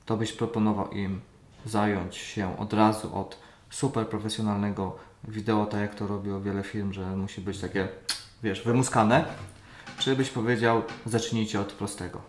to 0.04 0.16
byś 0.16 0.32
proponował 0.32 0.90
im 0.90 1.20
zająć 1.64 2.16
się 2.16 2.58
od 2.58 2.72
razu 2.72 3.18
od 3.18 3.38
super 3.70 4.08
profesjonalnego 4.08 4.96
wideo, 5.28 5.66
tak 5.66 5.80
jak 5.80 5.94
to 5.94 6.06
robiło 6.06 6.40
wiele 6.40 6.62
firm, 6.62 6.92
że 6.92 7.16
musi 7.16 7.40
być 7.40 7.60
takie, 7.60 7.88
wiesz, 8.42 8.62
wymuskane, 8.62 9.24
czy 9.98 10.16
byś 10.16 10.30
powiedział, 10.30 10.82
zacznijcie 11.06 11.60
od 11.60 11.72
prostego. 11.72 12.20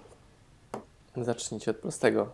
Zacznijcie 1.18 1.72
od 1.72 1.78
prostego. 1.78 2.34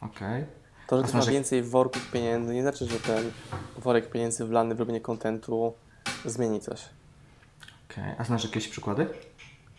Okej. 0.00 0.44
To, 0.86 0.96
że 0.96 1.02
ktoś 1.02 1.14
ma 1.14 1.20
znaczy- 1.20 1.32
więcej 1.32 1.62
worków 1.62 2.10
pieniędzy, 2.10 2.54
nie 2.54 2.62
znaczy, 2.62 2.86
że 2.86 3.00
ten 3.00 3.30
worek 3.76 4.10
pieniędzy 4.10 4.44
wlany 4.44 4.74
w 4.74 4.80
robienie 4.80 5.00
kontentu 5.00 5.74
zmieni 6.24 6.60
coś. 6.60 6.84
okej. 7.90 8.14
A 8.18 8.24
znasz 8.24 8.44
jakieś 8.44 8.68
przykłady? 8.68 9.06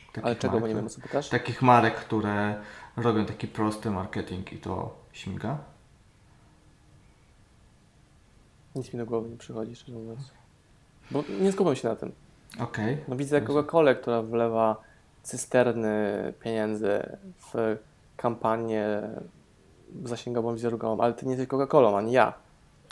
Takich 0.08 0.26
Ale 0.26 0.36
czego, 0.36 0.54
bo 0.54 0.60
marek, 0.60 0.76
nie 0.76 0.82
wiem, 0.82 0.90
co 0.90 1.02
pytasz? 1.02 1.30
Takich 1.30 1.62
marek, 1.62 1.96
które 1.96 2.62
robią 2.98 3.26
taki 3.26 3.48
prosty 3.48 3.92
marketing 3.92 4.54
i 4.54 4.58
to 4.58 4.96
śmiga? 5.12 5.58
Nic 8.78 8.94
mi 8.94 9.00
do 9.00 9.06
głowy 9.06 9.30
nie 9.30 9.38
przychodzi, 9.38 9.76
szczerze 9.76 9.98
mówiąc. 9.98 10.32
Bo 11.12 11.24
nie 11.42 11.52
skupiam 11.52 11.76
się 11.76 11.88
na 11.88 11.96
tym. 11.96 12.12
Okej. 12.60 12.98
No 13.08 13.16
widzę 13.16 13.42
Coca-Colę, 13.42 13.96
która 13.96 14.22
wlewa 14.22 14.76
cysterny 15.24 16.34
pieniędzy 16.40 17.18
w 17.54 17.78
kampanię 18.18 19.02
zasięgową, 20.04 20.54
wizerunkową, 20.54 21.04
ale 21.04 21.14
ty 21.14 21.26
nie 21.26 21.32
jesteś 21.32 21.48
Coca-Colą, 21.50 21.98
ani 21.98 22.12
ja. 22.12 22.34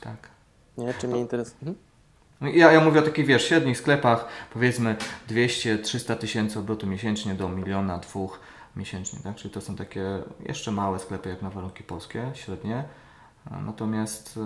Tak. 0.01 0.29
Nie, 0.77 0.93
czy 0.93 1.07
mnie 1.07 1.19
interesuje. 1.19 1.57
Mhm. 1.59 1.77
No 2.41 2.47
Ja, 2.47 2.71
ja 2.71 2.81
mówię 2.81 2.99
o 2.99 3.03
takich, 3.03 3.25
wiesz, 3.25 3.47
średnich 3.47 3.77
sklepach, 3.77 4.27
powiedzmy 4.53 4.95
200-300 5.29 6.15
tysięcy 6.15 6.59
obrotu 6.59 6.87
miesięcznie 6.87 7.33
do 7.33 7.49
miliona, 7.49 7.97
dwóch 7.97 8.39
miesięcznie, 8.75 9.19
tak? 9.23 9.35
Czyli 9.35 9.53
to 9.53 9.61
są 9.61 9.75
takie 9.75 10.23
jeszcze 10.45 10.71
małe 10.71 10.99
sklepy 10.99 11.29
jak 11.29 11.41
na 11.41 11.49
warunki 11.49 11.83
polskie, 11.83 12.31
średnie. 12.33 12.83
Natomiast 13.65 14.37
y, 14.37 14.41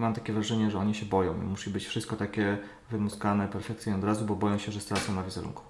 mam 0.00 0.14
takie 0.14 0.32
wrażenie, 0.32 0.70
że 0.70 0.78
oni 0.78 0.94
się 0.94 1.06
boją. 1.06 1.34
Musi 1.34 1.70
być 1.70 1.86
wszystko 1.86 2.16
takie 2.16 2.58
wymuskane 2.90 3.48
perfekcyjnie 3.48 3.98
od 3.98 4.04
razu, 4.04 4.24
bo 4.24 4.36
boją 4.36 4.58
się, 4.58 4.72
że 4.72 4.80
stracą 4.80 5.14
na 5.14 5.22
wizerunku. 5.22 5.62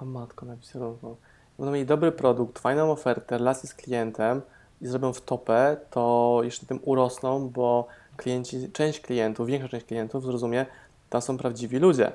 O 0.00 0.04
matko, 0.04 0.46
na 0.46 0.56
wizerunku. 0.56 1.16
Będą 1.58 1.72
mieli 1.72 1.86
dobry 1.86 2.12
produkt, 2.12 2.58
fajną 2.58 2.90
ofertę, 2.90 3.38
relację 3.38 3.68
z 3.68 3.74
klientem 3.74 4.42
i 4.80 4.86
zrobią 4.86 5.12
w 5.12 5.20
topę, 5.20 5.76
to 5.90 6.40
jeszcze 6.42 6.66
tym 6.66 6.80
urosną, 6.82 7.48
bo 7.48 7.86
klienci, 8.16 8.72
część 8.72 9.00
klientów, 9.00 9.46
większa 9.46 9.68
część 9.68 9.86
klientów 9.86 10.22
zrozumie, 10.22 10.66
to 11.10 11.20
są 11.20 11.38
prawdziwi 11.38 11.78
ludzie. 11.78 12.12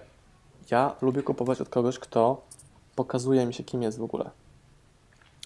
Ja 0.71 0.95
lubię 1.01 1.23
kupować 1.23 1.61
od 1.61 1.69
kogoś, 1.69 1.99
kto 1.99 2.41
pokazuje 2.95 3.45
mi 3.45 3.53
się, 3.53 3.63
kim 3.63 3.81
jest 3.81 3.97
w 3.97 4.03
ogóle. 4.03 4.29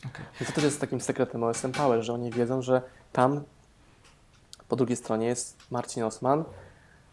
Okej. 0.05 0.25
I 0.41 0.45
to 0.45 0.51
też 0.51 0.63
jest 0.63 0.81
takim 0.81 1.01
sekretem 1.01 1.43
OSM 1.43 1.71
Power, 1.71 2.01
że 2.03 2.13
oni 2.13 2.31
wiedzą, 2.31 2.61
że 2.61 2.81
tam 3.11 3.43
po 4.71 4.75
drugiej 4.75 4.97
stronie 4.97 5.27
jest 5.27 5.57
Marcin 5.71 6.03
Osman. 6.03 6.43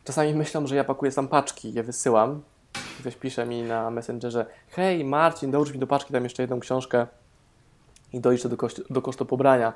Czasami 0.05 0.35
myślą, 0.35 0.67
że 0.67 0.77
ja 0.77 0.85
pakuję 0.85 1.13
sam 1.13 1.29
paczki, 1.29 1.73
je 1.73 1.83
wysyłam. 1.83 2.43
Ktoś 3.01 3.17
pisze 3.17 3.47
mi 3.47 3.63
na 3.63 3.91
Messengerze, 3.91 4.47
hej 4.69 5.05
Marcin, 5.05 5.51
dołóż 5.51 5.73
mi 5.73 5.79
do 5.79 5.87
paczki 5.87 6.13
tam 6.13 6.25
jeszcze 6.25 6.43
jedną 6.43 6.61
książkę 6.61 7.07
i 8.13 8.21
doliczę 8.21 8.49
do, 8.49 8.57
kosztu, 8.57 8.83
do 8.91 9.03
kosztu 9.03 9.27
pobrania. 9.27 9.73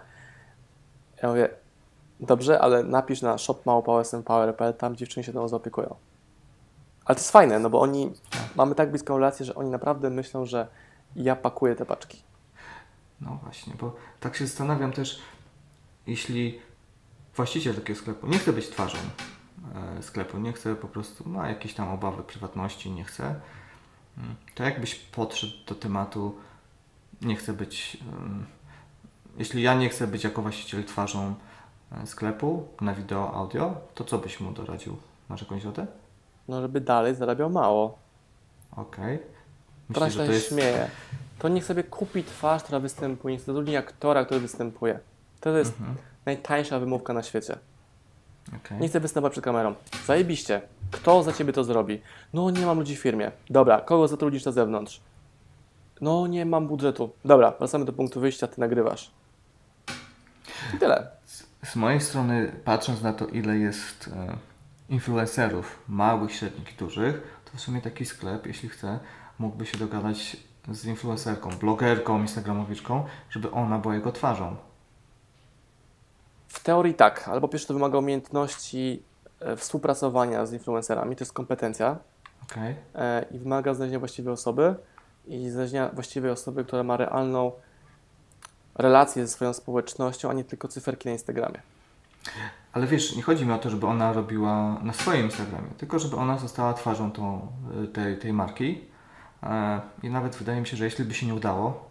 Ja 1.23 1.29
mówię, 1.29 1.49
dobrze, 2.21 2.61
ale 2.61 2.83
napisz 2.83 3.23
na 3.23 3.39
shopmałpa.osmpower.pl, 3.39 4.75
tam 4.75 4.97
dziewczyny 4.97 5.25
się 5.25 5.33
tą 5.33 5.49
zaopiekują. 5.49 5.95
Ale 7.05 7.15
to 7.15 7.21
jest 7.21 7.31
fajne, 7.31 7.59
no 7.59 7.71
bo 7.71 7.81
oni, 7.81 8.13
mamy 8.57 8.75
tak 8.75 8.91
bliską 8.91 9.19
relację, 9.19 9.47
że 9.47 9.55
oni 9.55 9.71
naprawdę 9.71 10.11
myślą, 10.11 10.47
że 10.47 10.67
ja 11.17 11.37
pakuję 11.37 11.77
te 11.77 11.87
paczki. 11.87 12.23
No 13.21 13.39
właśnie, 13.43 13.75
bo 13.81 13.95
tak 14.21 14.37
się 14.37 14.47
zastanawiam 14.47 14.93
też, 14.93 15.21
jeśli 16.07 16.72
właściciel 17.37 17.75
takiego 17.75 17.99
sklepu 18.01 18.27
nie 18.27 18.39
chce 18.39 18.53
być 18.53 18.69
twarzą 18.69 18.99
e, 19.99 20.03
sklepu, 20.03 20.39
nie 20.39 20.53
chce 20.53 20.75
po 20.75 20.89
prostu, 20.89 21.29
ma 21.29 21.49
jakieś 21.49 21.75
tam 21.75 21.89
obawy 21.89 22.23
prywatności, 22.23 22.91
nie 22.91 23.05
chce, 23.05 23.25
mm, 24.19 24.35
to 24.55 24.65
jakbyś 24.65 24.95
podszedł 24.95 25.53
do 25.69 25.75
tematu, 25.75 26.37
nie 27.23 27.37
chcę 27.37 27.53
być, 27.53 27.97
jeśli 29.39 29.63
ja 29.63 29.75
nie 29.75 29.89
chcę 29.89 30.07
być 30.07 30.25
jako 30.25 30.43
właściciel 30.43 30.85
twarzą 30.85 31.35
e, 31.93 32.07
sklepu 32.07 32.69
na 32.81 32.95
wideo, 32.95 33.35
audio, 33.35 33.75
to 33.95 34.05
co 34.05 34.19
byś 34.19 34.41
mu 34.41 34.53
doradził? 34.53 34.97
Masz 35.29 35.41
jakąś 35.43 35.65
radę? 35.65 35.87
No, 36.49 36.61
żeby 36.63 36.81
dalej 36.81 37.15
zarabiał 37.15 37.51
mało. 37.51 37.99
Okej. 38.77 39.19
Teraz 39.95 40.09
Myślisz, 40.09 40.15
że 40.15 40.23
się 40.23 40.27
to 40.27 40.33
jest... 40.33 40.49
śmieje. 40.49 40.91
To 41.39 41.49
niech 41.49 41.65
sobie 41.65 41.85
kupi 41.85 42.25
twarz, 42.25 42.63
która 42.63 42.81
występuje, 42.81 43.35
niech 43.35 43.45
zatrudni 43.45 43.77
aktora, 43.77 44.25
który 44.25 44.41
występuje. 44.41 44.99
To 45.41 45.59
jest 45.59 45.73
Mhm. 45.81 45.97
Najtańsza 46.27 46.79
wymówka 46.79 47.13
na 47.13 47.23
świecie. 47.23 47.59
Okej. 48.57 48.79
Nie 48.79 48.89
chcę 48.89 49.01
występować 49.01 49.33
przed 49.33 49.45
kamerą. 49.45 49.75
Zajebiście. 50.07 50.63
Kto 50.91 51.23
za 51.23 51.33
ciebie 51.33 51.53
to 51.53 51.65
zrobi? 51.65 52.01
No, 52.33 52.51
nie 52.51 52.67
mam 52.67 52.79
ludzi 52.79 52.97
w 52.97 53.01
firmie. 53.01 53.33
Dobra, 53.51 53.81
kogo 53.81 54.09
zatrudnisz 54.09 54.45
na 54.45 54.53
zewnątrz? 54.53 55.01
No, 56.01 56.27
nie 56.27 56.47
mam 56.47 56.67
budżetu. 56.67 57.11
Dobra, 57.25 57.53
wracamy 57.59 57.85
do 57.85 57.93
punktu 57.93 58.21
wyjścia, 58.21 58.47
ty 58.47 58.61
nagrywasz. 58.61 59.11
I 60.75 60.79
tyle. 60.79 61.11
Z 61.65 61.77
mojej 61.77 62.01
strony, 62.01 62.53
patrząc 62.65 63.03
na 63.03 63.13
to, 63.13 63.27
ile 63.27 63.59
jest 63.59 64.11
e, 64.17 64.37
influencerów, 64.89 65.79
małych, 65.89 66.33
średnich 66.33 66.73
i 66.75 66.77
dużych, 66.77 67.41
to 67.45 67.59
w 67.59 67.61
sumie 67.61 67.81
taki 67.81 68.05
sklep, 68.05 68.47
jeśli 68.47 68.69
chce, 68.69 68.99
mógłby 69.39 69.67
się 69.67 69.79
dogadać 69.79 70.37
z 70.69 70.85
influencerką, 70.85 71.51
blogerką, 71.51 72.21
instagramowiczką, 72.21 73.05
żeby 73.31 73.51
ona 73.51 73.79
była 73.79 73.95
jego 73.95 74.13
twarzą. 74.13 74.57
W 76.53 76.61
teorii 76.61 76.95
tak, 76.95 77.29
albo 77.29 77.49
pierwsze 77.49 77.69
to 77.69 77.75
wymaga 77.75 77.99
umiejętności 77.99 79.03
e, 79.41 79.57
współpracowania 79.57 80.47
z 80.47 80.53
influencerami, 80.53 81.17
to 81.17 81.25
jest 81.25 81.33
kompetencja 81.33 81.97
Okej. 82.43 82.75
e, 82.95 83.25
i 83.31 83.39
wymaga 83.39 83.75
znalezienia 83.75 83.99
właściwej 83.99 84.33
osoby 84.33 84.75
i 85.27 85.51
znalezienia 85.51 85.89
właściwej 85.89 86.31
osoby, 86.31 86.65
która 86.65 86.83
ma 86.83 86.97
realną 86.97 87.53
relację 88.75 89.27
ze 89.27 89.33
swoją 89.33 89.53
społecznością, 89.53 90.31
a 90.31 90.33
nie 90.33 90.45
tylko 90.45 90.69
cyferki 90.69 91.09
na 91.09 91.13
Instagramie. 91.13 91.61
Ale 92.73 92.87
wiesz, 92.87 93.17
nie 93.17 93.23
chodzi 93.23 93.47
mi 93.47 93.53
o 93.53 93.59
to, 93.59 93.71
żeby 93.71 93.87
ona 93.87 94.13
robiła 94.13 94.79
na 94.83 94.93
swoim 94.93 95.25
Instagramie, 95.25 95.71
tylko 95.79 95.99
żeby 95.99 96.17
ona 96.17 96.39
została 96.39 96.75
twarzą 96.75 97.13
tą, 97.13 97.49
y, 97.85 97.89
tej, 97.89 98.19
tej 98.19 98.33
marki. 98.33 98.85
E, 99.43 99.81
I 100.03 100.11
nawet 100.11 100.37
wydaje 100.37 100.61
mi 100.61 100.67
się, 100.67 100.77
że 100.77 100.85
jeśli 100.85 101.05
by 101.05 101.15
się 101.15 101.27
nie 101.27 101.35
udało, 101.35 101.91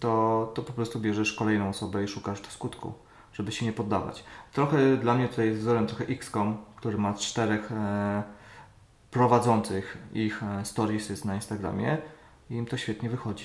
to, 0.00 0.52
to 0.54 0.62
po 0.62 0.72
prostu 0.72 1.00
bierzesz 1.00 1.32
kolejną 1.32 1.68
osobę 1.68 2.04
i 2.04 2.08
szukasz 2.08 2.40
do 2.40 2.48
skutku, 2.48 2.92
żeby 3.40 3.52
się 3.52 3.66
nie 3.66 3.72
poddawać. 3.72 4.24
Trochę 4.52 4.96
dla 4.96 5.14
mnie 5.14 5.28
tutaj 5.28 5.50
wzorem 5.50 5.86
trochę 5.86 6.04
XCOM, 6.04 6.56
który 6.76 6.98
ma 6.98 7.14
czterech 7.14 7.72
e, 7.72 8.22
prowadzących 9.10 9.98
ich 10.14 10.42
e, 10.42 10.64
stories 10.64 11.08
jest 11.10 11.24
na 11.24 11.34
Instagramie 11.34 11.98
i 12.50 12.54
im 12.54 12.66
to 12.66 12.76
świetnie 12.76 13.10
wychodzi. 13.10 13.44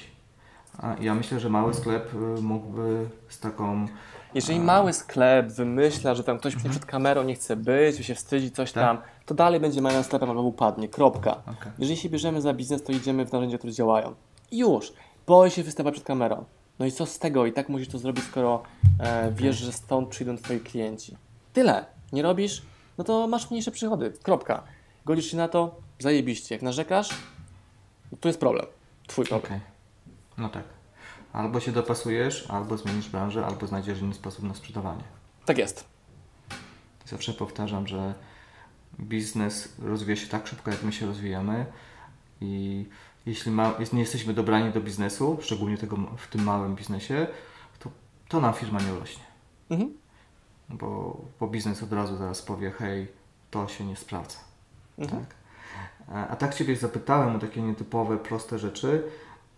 A 0.78 0.96
ja 1.02 1.16
myślę, 1.16 1.40
że 1.40 1.50
mały 1.50 1.74
sklep 1.74 2.14
y, 2.14 2.42
mógłby 2.42 3.10
z 3.30 3.40
taką 3.40 3.88
Jeżeli 4.34 4.60
mały 4.60 4.94
sklep 4.94 5.52
wymyśla, 5.52 6.16
że 6.16 6.24
tam 6.24 6.38
ktoś 6.40 6.54
Mhm. 6.54 6.72
przed 6.72 6.86
kamerą 6.86 7.24
nie 7.24 7.36
chce 7.36 7.56
być, 7.56 8.06
się 8.06 8.16
wstydzi, 8.16 8.52
coś 8.52 8.72
Tak. 8.72 8.84
tam, 8.84 8.98
to 9.26 9.34
dalej 9.36 9.60
będzie 9.60 9.82
małym 9.82 10.04
sklepem 10.04 10.30
albo 10.30 10.42
upadnie. 10.42 10.88
Kropka. 10.90 11.32
Okej. 11.32 11.72
Jeżeli 11.80 11.98
się 11.98 12.10
bierzemy 12.10 12.42
za 12.42 12.54
biznes, 12.54 12.84
to 12.84 12.92
idziemy 12.92 13.26
w 13.26 13.32
narzędzia, 13.34 13.58
które 13.58 13.74
działają. 13.74 14.16
I 14.52 14.58
już. 14.58 14.94
Boi 15.28 15.52
się 15.52 15.64
wystawać 15.64 15.94
przed 15.94 16.06
kamerą. 16.06 16.46
No 16.80 16.86
i 16.86 16.92
co 16.92 17.06
z 17.06 17.20
tego? 17.20 17.46
I 17.46 17.54
tak 17.54 17.70
musisz 17.70 17.88
to 17.88 18.00
zrobić, 18.00 18.26
skoro 18.26 18.64
e, 19.00 19.32
wiesz, 19.32 19.58
że 19.58 19.72
stąd 19.72 20.10
przyjdą 20.10 20.38
twoi 20.38 20.60
klienci. 20.60 21.18
Tyle. 21.54 21.86
Nie 22.14 22.22
robisz? 22.22 22.62
No 22.98 23.04
to 23.04 23.28
masz 23.28 23.52
mniejsze 23.52 23.72
przychody. 23.72 24.14
Kropka. 24.24 24.64
Godzisz 25.06 25.32
się 25.32 25.38
na 25.38 25.48
to? 25.48 25.76
Zajebiście. 26.00 26.56
Jak 26.56 26.62
narzekasz? 26.62 27.10
To 28.20 28.30
jest 28.30 28.40
problem. 28.40 28.66
Twój 29.08 29.26
problem. 29.26 29.52
Okej. 29.52 29.62
No 30.38 30.50
tak. 30.50 30.64
Albo 31.34 31.60
się 31.60 31.72
dopasujesz, 31.72 32.46
albo 32.50 32.78
zmienisz 32.78 33.10
branżę, 33.10 33.46
albo 33.46 33.68
znajdziesz 33.68 34.00
inny 34.00 34.14
sposób 34.14 34.46
na 34.46 34.54
sprzedawanie. 34.54 35.04
Tak 35.46 35.58
jest. 35.58 35.86
Zawsze 37.06 37.34
powtarzam, 37.34 37.88
że 37.88 38.14
biznes 39.00 39.76
rozwija 39.80 40.16
się 40.16 40.28
tak 40.28 40.48
szybko, 40.48 40.72
jak 40.72 40.84
my 40.84 40.92
się 40.92 41.06
rozwijamy 41.06 41.66
i 42.42 42.86
jeśli, 43.26 43.52
ma, 43.52 43.74
nie 43.94 44.00
jesteśmy 44.00 44.34
dobrani 44.34 44.72
do 44.72 44.82
biznesu, 44.82 45.38
szczególnie 45.42 45.78
tego 45.78 45.98
w 46.18 46.28
tym 46.28 46.44
małym 46.44 46.76
biznesie, 46.76 47.28
to, 47.80 47.90
to 48.28 48.42
nam 48.42 48.54
firma 48.54 48.80
nie 48.80 49.00
rośnie. 49.00 49.24
Mhm. 49.70 49.94
Bo, 50.70 51.22
bo 51.40 51.48
biznes 51.48 51.84
od 51.84 51.94
razu 51.94 52.18
zaraz 52.18 52.42
powie, 52.42 52.72
hej, 52.72 53.08
to 53.52 53.68
się 53.68 53.86
nie 53.86 53.96
sprawdza. 53.96 54.38
Mhm. 54.98 55.22
Tak? 55.26 55.36
A- 56.16 56.28
A 56.28 56.36
tak 56.36 56.54
Ciebie 56.56 56.76
zapytałem 56.76 57.36
o 57.36 57.40
takie 57.40 57.62
nietypowe, 57.62 58.18
proste 58.18 58.60
rzeczy, 58.60 59.04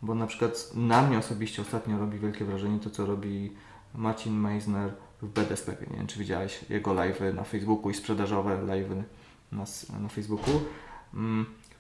bo 0.02 0.16
na 0.16 0.28
przykład 0.28 0.70
na 0.76 1.02
mnie 1.02 1.18
osobiście 1.18 1.62
ostatnio 1.62 2.00
robi 2.00 2.20
wielkie 2.20 2.46
wrażenie 2.46 2.80
to, 2.80 2.90
co 2.90 3.06
robi 3.06 3.52
Marcin 3.96 4.34
Meisner 4.34 4.94
w 5.22 5.28
BD 5.28 5.58
sklepie. 5.58 5.86
Nie 5.92 5.98
wiem, 5.98 6.08
czy 6.08 6.20
widziałeś 6.20 6.66
jego 6.70 6.92
live'y 6.92 7.34
na 7.34 7.44
Facebooku 7.44 7.90
i 7.90 7.94
sprzedażowe 7.94 8.58
live'y 8.58 9.04
na, 9.52 9.64
na 10.00 10.10
Facebooku. 10.10 10.62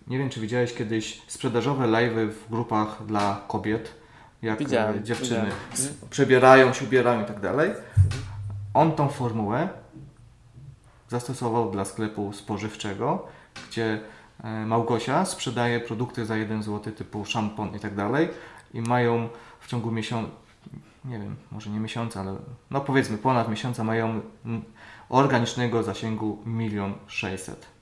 Nie 0.08 0.18
wiem, 0.18 0.30
czy 0.30 0.42
widziałeś 0.42 0.74
kiedyś 0.74 1.22
sprzedażowe 1.28 1.88
live'y 1.88 2.30
w 2.30 2.50
grupach 2.50 3.06
dla 3.06 3.42
kobiet, 3.48 3.96
jak 4.42 4.60
Widziałem, 4.60 4.98
e, 4.98 5.04
dziewczyny 5.04 5.52
widziałem. 5.72 5.98
przebierają 6.10 6.74
się, 6.74 6.86
ubierają 6.86 7.22
i 7.24 7.26
tak 7.26 7.40
dalej. 7.40 7.72
On 8.74 8.92
tą 8.92 9.10
formułę 9.10 9.70
zastosował 11.10 11.72
dla 11.72 11.86
sklepu 11.86 12.34
spożywczego, 12.34 13.28
gdzie 13.70 14.00
e, 14.44 14.66
Małgosia 14.66 15.26
sprzedaje 15.26 15.80
produkty 15.80 16.26
za 16.26 16.38
1 16.38 16.64
zł 16.64 16.94
typu 16.94 17.26
szampon 17.26 17.76
i 17.76 17.80
tak 17.80 17.96
dalej 17.96 18.30
i 18.74 18.82
mają 18.82 19.30
w 19.60 19.68
ciągu 19.68 19.92
miesiąca, 19.92 20.32
nie 21.06 21.20
wiem, 21.20 21.36
może 21.52 21.70
nie 21.70 21.80
miesiąca, 21.80 22.20
ale 22.20 22.36
no 22.72 22.82
powiedzmy 22.82 23.18
ponad 23.18 23.50
miesiąca 23.50 23.84
mają 23.84 24.22
organicznego 25.10 25.84
zasięgu 25.84 26.42
milion 26.46 26.94
sześćset. 27.08 27.77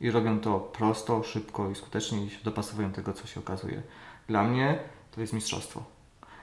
I 0.00 0.10
robią 0.10 0.40
to 0.40 0.60
prosto, 0.60 1.22
szybko 1.22 1.70
i 1.70 1.74
skutecznie 1.74 2.24
i 2.24 2.30
się 2.30 2.38
dopasowują 2.44 2.88
do 2.88 2.96
tego, 2.96 3.12
co 3.12 3.26
się 3.26 3.40
okazuje. 3.40 3.82
Dla 4.28 4.42
mnie 4.42 4.78
to 5.10 5.20
jest 5.20 5.32
mistrzostwo. 5.32 5.82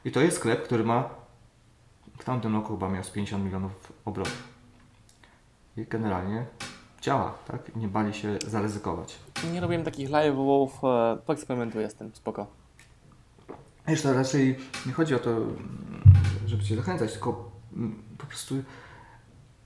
I 0.06 0.12
to 0.12 0.22
jest 0.22 0.38
sklep, 0.38 0.64
który 0.64 0.84
ma 0.84 1.10
w 2.20 2.24
tamtym 2.24 2.56
roku 2.56 2.74
chyba 2.74 2.90
miał 2.90 3.04
z 3.04 3.10
50 3.10 3.46
milionów 3.46 3.94
obrotów. 4.06 4.44
I 5.78 5.86
generalnie 5.86 6.46
działa, 7.02 7.34
tak? 7.48 7.76
Nie 7.76 7.88
bali 7.88 8.14
się 8.14 8.38
zaryzykować. 8.48 9.20
Nie 9.52 9.62
robiłem 9.62 9.84
takich 9.84 10.10
live'ów, 10.10 10.70
e, 10.84 11.18
poeksperymentuję 11.18 11.90
z 11.90 11.96
tym, 11.96 12.12
spoko. 12.14 12.48
Wiesz, 13.88 14.02
to 14.02 14.14
raczej 14.14 14.56
nie 14.86 14.94
chodzi 14.94 15.16
o 15.16 15.20
to, 15.20 15.30
mm, 15.30 16.04
żeby 16.46 16.64
Cię 16.64 16.76
zachęcać, 16.76 17.12
tylko 17.12 17.52
mm, 17.74 18.04
po 18.18 18.26
prostu 18.26 18.56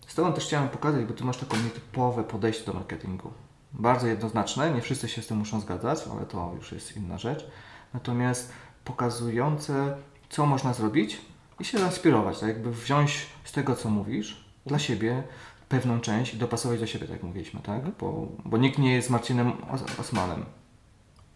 z 0.08 0.16
Tobą 0.16 0.34
też 0.34 0.46
chciałem 0.46 0.70
pokazać, 0.70 1.06
bo 1.06 1.14
Ty 1.14 1.24
masz 1.24 1.38
takie 1.38 1.58
nietypowe 1.58 2.24
podejście 2.24 2.66
do 2.66 2.74
marketingu. 2.74 3.32
Bardzo 3.74 4.08
jednoznaczne, 4.08 4.72
nie 4.72 4.82
wszyscy 4.82 5.10
się 5.10 5.22
z 5.22 5.28
tym 5.28 5.38
muszą 5.38 5.60
zgadzać, 5.60 6.00
ale 6.12 6.26
to 6.26 6.54
już 6.58 6.72
jest 6.72 6.98
inna 6.98 7.18
rzecz. 7.18 7.48
Natomiast 7.94 8.52
pokazujące, 8.86 9.96
co 10.30 10.46
można 10.46 10.74
zrobić 10.74 11.22
i 11.60 11.66
się 11.66 11.80
zainspirować, 11.80 12.40
tak 12.40 12.50
jakby 12.50 12.72
wziąć 12.72 13.26
z 13.44 13.52
tego, 13.52 13.76
co 13.76 13.90
mówisz, 13.90 14.46
dla 14.66 14.80
siebie 14.80 15.24
pewną 15.70 16.00
część 16.00 16.34
i 16.34 16.38
dopasować 16.38 16.80
do 16.80 16.88
siebie, 16.88 17.06
tak 17.08 17.14
jak 17.16 17.24
mówiliśmy, 17.24 17.60
tak? 17.60 17.82
Bo, 18.00 18.28
bo 18.46 18.58
nikt 18.58 18.78
nie 18.78 18.94
jest 18.94 19.10
Marcinem 19.10 19.52
Os- 19.72 20.00
Osmanem. 20.00 20.46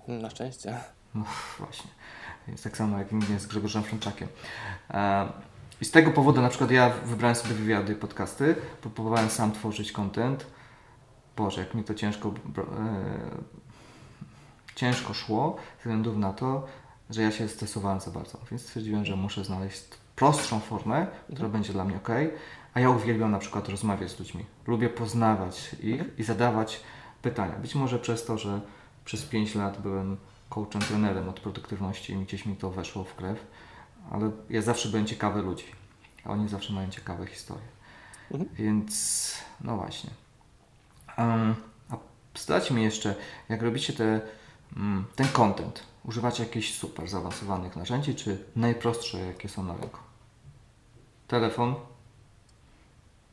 Na 0.07 0.29
szczęście. 0.29 0.77
No 1.15 1.23
właśnie. 1.59 1.91
Jest 2.47 2.63
tak 2.63 2.77
samo 2.77 2.97
jak 2.97 3.11
nikt 3.11 3.27
nie 3.27 3.33
jest 3.33 3.47
Grzegorzem 3.47 3.83
Frączakiem. 3.83 4.27
E, 4.91 5.27
I 5.81 5.85
z 5.85 5.91
tego 5.91 6.11
powodu 6.11 6.41
na 6.41 6.49
przykład 6.49 6.71
ja 6.71 6.89
wybrałem 7.05 7.35
sobie 7.35 7.53
wywiady 7.53 7.93
i 7.93 7.95
podcasty, 7.95 8.55
bo 8.83 8.89
próbowałem 8.89 9.29
sam 9.29 9.51
tworzyć 9.51 9.91
content. 9.91 10.45
Boże, 11.37 11.61
jak 11.61 11.73
mi 11.73 11.83
to 11.83 11.93
ciężko, 11.93 12.33
e, 12.57 12.63
ciężko 14.75 15.13
szło, 15.13 15.55
ze 15.73 15.79
względu 15.79 16.19
na 16.19 16.33
to, 16.33 16.67
że 17.09 17.21
ja 17.21 17.31
się 17.31 17.47
stresowałem 17.47 17.99
za 17.99 18.11
bardzo. 18.11 18.37
Więc 18.51 18.61
stwierdziłem, 18.61 19.05
że 19.05 19.15
muszę 19.15 19.43
znaleźć 19.43 19.83
prostszą 20.15 20.59
formę, 20.59 21.07
która 21.33 21.49
będzie 21.49 21.73
dla 21.73 21.85
mnie 21.85 21.97
ok. 21.97 22.09
A 22.73 22.79
ja 22.79 22.89
uwielbiam 22.89 23.31
na 23.31 23.39
przykład 23.39 23.69
rozmawiać 23.69 24.11
z 24.11 24.19
ludźmi. 24.19 24.45
Lubię 24.67 24.89
poznawać 24.89 25.75
ich 25.83 26.01
i 26.17 26.23
zadawać 26.23 26.81
pytania. 27.21 27.53
Być 27.53 27.75
może 27.75 27.99
przez 27.99 28.25
to, 28.25 28.37
że 28.37 28.61
przez 29.05 29.25
5 29.25 29.55
lat 29.55 29.81
byłem 29.81 30.17
coachem, 30.49 30.81
trenerem 30.81 31.29
od 31.29 31.39
produktywności 31.39 32.13
i 32.13 32.17
gdzieś 32.17 32.45
mi 32.45 32.55
to 32.55 32.71
weszło 32.71 33.03
w 33.03 33.15
krew, 33.15 33.47
ale 34.11 34.31
ja 34.49 34.61
zawsze 34.61 34.89
byłem 34.89 35.05
ciekawy 35.05 35.41
ludzi, 35.41 35.65
a 36.25 36.29
oni 36.29 36.49
zawsze 36.49 36.73
mają 36.73 36.89
ciekawe 36.89 37.27
historie. 37.27 37.65
Mhm. 38.31 38.49
Więc 38.55 39.33
no 39.61 39.77
właśnie. 39.77 40.09
Um, 41.17 41.55
a 41.91 41.97
zdradź 42.37 42.71
mi 42.71 42.83
jeszcze, 42.83 43.15
jak 43.49 43.61
robicie 43.61 43.93
te, 43.93 44.21
mm, 44.77 45.05
ten 45.15 45.27
content, 45.27 45.83
używacie 46.05 46.43
jakichś 46.43 46.73
super 46.73 47.07
zaawansowanych 47.09 47.75
narzędzi, 47.75 48.15
czy 48.15 48.45
najprostsze, 48.55 49.17
jakie 49.19 49.49
są 49.49 49.63
na 49.63 49.73
rynku? 49.73 49.99
Telefon? 51.27 51.75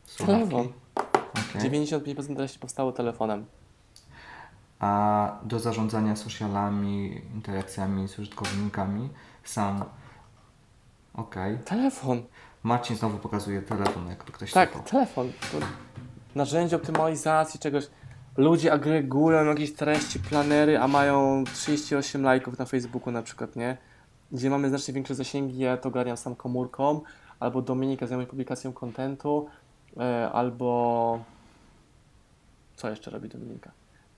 Słuchawki? 0.07 0.41
Telefon. 0.49 0.73
Okej. 1.51 1.71
95% 1.71 2.37
treści 2.37 2.59
powstało 2.59 2.93
telefonem. 2.93 3.47
A 4.81 5.33
do 5.43 5.61
zarządzania 5.61 6.17
socialami, 6.17 7.23
interakcjami 7.35 8.09
z 8.09 8.19
użytkownikami 8.19 9.09
sam. 9.45 9.85
Okej. 11.15 11.59
Telefon. 11.59 12.23
Marcin 12.63 12.97
znowu 12.97 13.19
pokazuje 13.19 13.63
telefon, 13.63 14.09
jakby 14.09 14.33
ktoś 14.33 14.53
Tak, 14.53 14.71
słuchał. 14.71 14.89
telefon. 14.91 15.33
To 16.33 16.39
narzędzie 16.39 16.77
optymalizacji 16.77 17.61
czegoś. 17.61 17.85
Ludzie 18.37 18.73
agregują 18.73 19.45
jakieś 19.45 19.73
treści, 19.73 20.21
planery, 20.21 20.79
a 20.79 20.89
mają 20.89 21.45
38 21.45 22.23
lajków 22.23 22.59
na 22.59 22.65
Facebooku 22.65 23.13
na 23.13 23.23
przykład, 23.23 23.57
nie? 23.57 23.77
Gdzie 24.33 24.51
mamy 24.51 24.69
znacznie 24.69 24.95
większe 24.95 25.15
zasięgi, 25.15 25.59
ja 25.59 25.77
to 25.77 25.89
ogarniam 25.89 26.17
sam 26.17 26.35
komórką, 26.35 27.01
albo 27.41 27.63
Dominika 27.63 28.07
zajmuje 28.07 28.27
publikacją 28.27 28.73
kontentu, 28.73 29.47
e, 29.97 30.31
albo... 30.33 31.19
Co 32.77 32.91
jeszcze 32.91 33.11
robi 33.11 33.29
Dominika? 33.29 33.71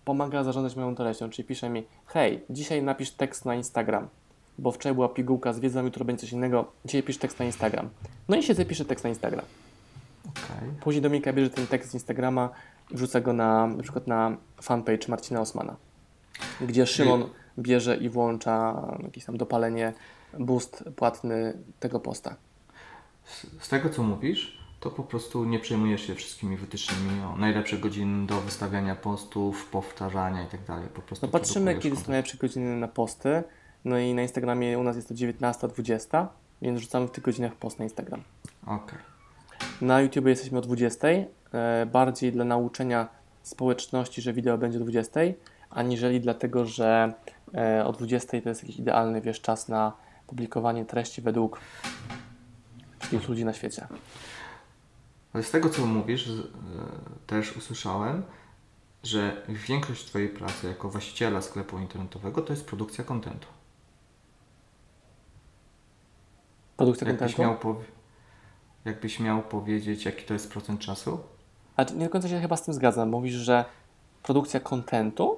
Pomaga 0.04 0.44
zarządzać 0.44 0.76
moją 0.76 0.94
treścią, 0.94 1.30
czyli 1.30 1.48
pisze 1.48 1.68
mi 1.68 1.84
hej, 2.06 2.44
dzisiaj 2.50 2.82
napisz 2.82 3.10
tekst 3.10 3.44
na 3.44 3.54
Instagram, 3.54 4.08
bo 4.58 4.72
wczoraj 4.72 4.94
była 4.94 5.08
pigułka 5.08 5.52
z 5.52 5.60
wiedzą, 5.60 5.84
jutro 5.84 6.04
będzie 6.04 6.20
coś 6.20 6.32
innego, 6.32 6.72
dzisiaj 6.84 7.02
pisz 7.02 7.18
tekst 7.18 7.38
na 7.38 7.44
Instagram. 7.44 7.88
No 8.28 8.36
i 8.36 8.42
siedzę, 8.42 8.64
piszę 8.64 8.84
tekst 8.84 9.04
na 9.04 9.10
Instagram. 9.10 9.44
Okej. 10.28 10.70
Później 10.80 11.02
Dominika 11.02 11.32
bierze 11.32 11.50
ten 11.50 11.66
tekst 11.66 11.90
z 11.90 11.94
Instagrama 11.94 12.50
i 12.90 12.96
wrzuca 12.96 13.20
go 13.20 13.32
na, 13.32 13.66
na 13.66 13.82
przykład 13.82 14.06
na 14.06 14.36
fanpage 14.62 15.08
Marcina 15.08 15.40
Osmana, 15.40 15.76
gdzie 16.60 16.86
Szymon 16.86 17.28
bierze 17.58 17.96
i 17.96 18.08
włącza 18.08 18.86
jakieś 19.02 19.24
tam 19.24 19.36
dopalenie, 19.36 19.92
boost 20.38 20.84
płatny 20.96 21.58
tego 21.80 22.00
posta. 22.00 22.36
Z, 23.24 23.46
z 23.64 23.68
tego 23.68 23.90
co 23.90 24.02
mówisz, 24.02 24.58
to 24.80 24.90
po 24.90 25.02
prostu 25.02 25.44
nie 25.44 25.58
przejmujesz 25.58 26.06
się 26.06 26.14
wszystkimi 26.14 26.56
wytycznymi 26.56 27.22
o 27.22 27.36
najlepsze 27.36 27.78
godziny 27.78 28.26
do 28.26 28.40
wystawiania 28.40 28.96
postów, 28.96 29.66
powtarzania 29.66 30.42
i 30.42 30.46
tak 30.46 30.64
dalej. 30.64 30.88
Po 30.94 31.02
prostu 31.02 31.26
No 31.26 31.32
patrzymy, 31.32 31.78
kiedy 31.78 31.96
są 31.96 32.02
najlepsze 32.08 32.38
godziny 32.38 32.76
na 32.76 32.88
posty. 32.88 33.42
No 33.84 33.98
i 33.98 34.14
na 34.14 34.22
Instagramie 34.22 34.78
u 34.78 34.82
nas 34.82 34.96
jest 34.96 35.08
to 35.08 35.14
19-20, 35.14 36.26
więc 36.62 36.80
rzucamy 36.80 37.06
w 37.06 37.10
tych 37.10 37.24
godzinach 37.24 37.54
post 37.54 37.78
na 37.78 37.84
Instagram. 37.84 38.22
Okej. 38.66 39.13
Na 39.80 40.00
YouTube 40.00 40.26
jesteśmy 40.26 40.58
o 40.58 40.60
20, 40.60 41.08
e, 41.08 41.26
bardziej 41.86 42.32
dla 42.32 42.44
nauczenia 42.44 43.08
społeczności, 43.42 44.22
że 44.22 44.32
wideo 44.32 44.58
będzie 44.58 44.78
o 44.78 44.80
20, 44.80 45.20
aniżeli 45.70 46.20
dlatego, 46.20 46.64
że 46.64 47.14
e, 47.54 47.84
o 47.86 47.92
20 47.92 48.40
to 48.42 48.48
jest 48.48 48.62
jakiś 48.62 48.76
idealny, 48.78 49.20
wiesz, 49.20 49.40
czas 49.40 49.68
na 49.68 49.92
publikowanie 50.26 50.84
treści 50.84 51.22
według 51.22 51.60
wszystkich 52.98 53.28
ludzi 53.28 53.44
na 53.44 53.52
świecie. 53.52 53.86
Ale 55.32 55.42
z 55.42 55.50
tego 55.50 55.68
co 55.70 55.86
mówisz, 55.86 56.28
e, 56.28 56.32
też 57.26 57.56
usłyszałem, 57.56 58.22
że 59.02 59.42
większość 59.48 60.04
Twojej 60.04 60.28
pracy 60.28 60.66
jako 60.68 60.88
właściciela 60.88 61.40
sklepu 61.40 61.78
internetowego 61.78 62.42
to 62.42 62.52
jest 62.52 62.66
produkcja 62.66 63.04
kontentu. 63.04 63.46
Produkcja 66.76 67.06
Jakbyś 67.08 67.34
kontentu. 67.34 67.42
miał, 67.42 67.74
pow- 67.74 67.84
jakbyś 68.84 69.20
miał 69.20 69.42
powiedzieć, 69.42 70.04
jaki 70.04 70.24
to 70.24 70.34
jest 70.34 70.50
procent 70.52 70.80
czasu? 70.80 71.18
A 71.76 71.82
nie 71.82 72.04
do 72.04 72.10
końca 72.10 72.28
się 72.28 72.40
chyba 72.40 72.56
z 72.56 72.62
tym 72.62 72.74
zgadzam. 72.74 73.08
Mówisz, 73.10 73.34
że 73.34 73.64
produkcja 74.22 74.60
kontentu 74.60 75.36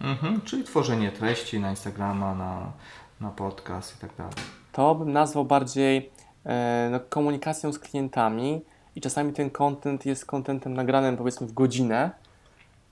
Mhm, 0.00 0.40
czyli 0.40 0.64
tworzenie 0.64 1.12
treści 1.12 1.60
na 1.60 1.70
Instagrama, 1.70 2.34
na, 2.34 2.72
na 3.20 3.30
podcast 3.30 3.96
i 3.96 4.00
tak 4.00 4.10
dalej. 4.18 4.32
to 4.72 4.94
bym 4.94 5.12
nazwał 5.12 5.44
bardziej 5.44 6.10
e, 6.46 6.88
no, 6.92 7.00
komunikacją 7.00 7.72
z 7.72 7.78
klientami 7.78 8.60
i 8.96 9.00
czasami 9.00 9.32
ten 9.32 9.50
content 9.50 10.06
jest 10.06 10.26
contentem 10.26 10.74
nagranym 10.74 11.16
powiedzmy 11.16 11.46
w 11.46 11.52
godzinę 11.52 12.10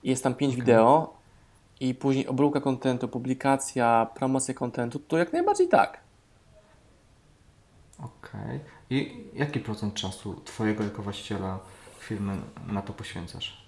i 0.03 0.09
jest 0.09 0.23
tam 0.23 0.35
5 0.35 0.55
wideo 0.55 1.13
i 1.79 1.95
później 1.95 2.27
obróbka 2.27 2.61
kontentu, 2.61 3.07
publikacja, 3.07 4.07
promocja 4.15 4.53
kontentu, 4.53 4.99
to 4.99 5.17
jak 5.17 5.33
najbardziej 5.33 5.67
tak. 5.67 5.99
Okej. 7.99 8.59
I 8.89 9.25
jaki 9.33 9.59
procent 9.59 9.93
czasu 9.93 10.41
Twojego 10.45 10.83
jako 10.83 11.01
właściciela 11.01 11.59
firmy 11.99 12.33
na 12.67 12.81
to 12.81 12.93
poświęcasz? 12.93 13.67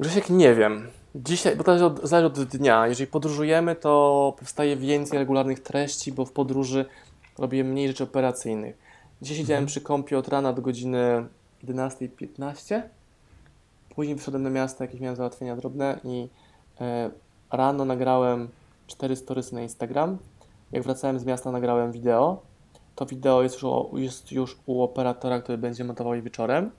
Grzesiek, 0.00 0.30
nie 0.30 0.54
wiem. 0.54 0.88
Dzisiaj, 1.14 1.56
bo 1.56 1.64
to 1.64 1.78
zależy 1.78 1.84
od, 1.84 2.08
zależy 2.08 2.26
od 2.26 2.44
dnia. 2.44 2.88
Jeżeli 2.88 3.10
podróżujemy, 3.10 3.76
to 3.76 4.34
powstaje 4.38 4.76
więcej 4.76 5.18
regularnych 5.18 5.60
treści, 5.60 6.12
bo 6.12 6.24
w 6.24 6.32
podróży 6.32 6.84
robię 7.38 7.64
mniej 7.64 7.88
rzeczy 7.88 8.04
operacyjnych. 8.04 8.78
Dzisiaj 9.22 9.36
siedziałem 9.36 9.66
przy 9.66 9.80
kompie 9.80 10.18
od 10.18 10.28
rana 10.28 10.52
do 10.52 10.62
godziny 10.62 11.26
11.15. 11.64 12.82
Później 13.94 14.16
wyszedłem 14.16 14.42
na 14.42 14.50
miasto, 14.50 14.84
jakieś 14.84 15.00
miałem 15.00 15.16
załatwienia 15.16 15.56
drobne 15.56 16.00
i 16.04 16.28
e, 16.80 17.10
rano 17.50 17.84
nagrałem 17.84 18.48
4 18.86 19.16
storysy 19.16 19.54
na 19.54 19.62
Instagram. 19.62 20.18
Jak 20.72 20.82
wracałem 20.82 21.18
z 21.18 21.24
miasta, 21.24 21.52
nagrałem 21.52 21.92
wideo. 21.92 22.47
To 22.98 23.06
wideo 23.06 23.42
jest 23.42 23.54
już, 23.54 23.64
u- 23.64 23.98
jest 23.98 24.32
już 24.32 24.56
u 24.66 24.82
operatora, 24.82 25.40
który 25.42 25.58
będzie 25.58 25.84
montował 25.84 26.14
je 26.14 26.22
wieczorem. 26.22 26.70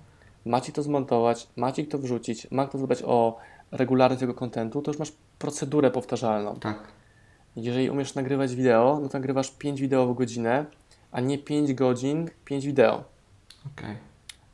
macie 0.46 0.72
to 0.72 0.84
zmontować, 0.84 1.48
macie 1.56 1.86
to 1.86 1.98
wrzucić, 1.98 2.52
ma 2.52 2.68
kto 2.68 2.78
zadbać 2.78 3.04
o 3.06 3.38
regularność 3.72 4.20
tego 4.20 4.34
kontentu, 4.34 4.82
to 4.82 4.92
już 4.92 5.00
masz 5.00 5.12
procedurę 5.40 5.92
powtarzalną. 5.92 6.56
Tak. 6.56 6.88
Jeżeli 7.56 7.90
umiesz 7.90 8.16
nagrywać 8.16 8.56
wideo, 8.56 9.00
no 9.02 9.10
to 9.10 9.18
nagrywasz 9.18 9.52
5 9.52 9.82
wideo 9.82 10.08
w 10.08 10.16
godzinę, 10.16 10.66
a 11.12 11.22
nie 11.22 11.38
5 11.38 11.74
godzin, 11.74 12.30
5 12.46 12.66
wideo. 12.66 13.04
Okej. 13.74 13.98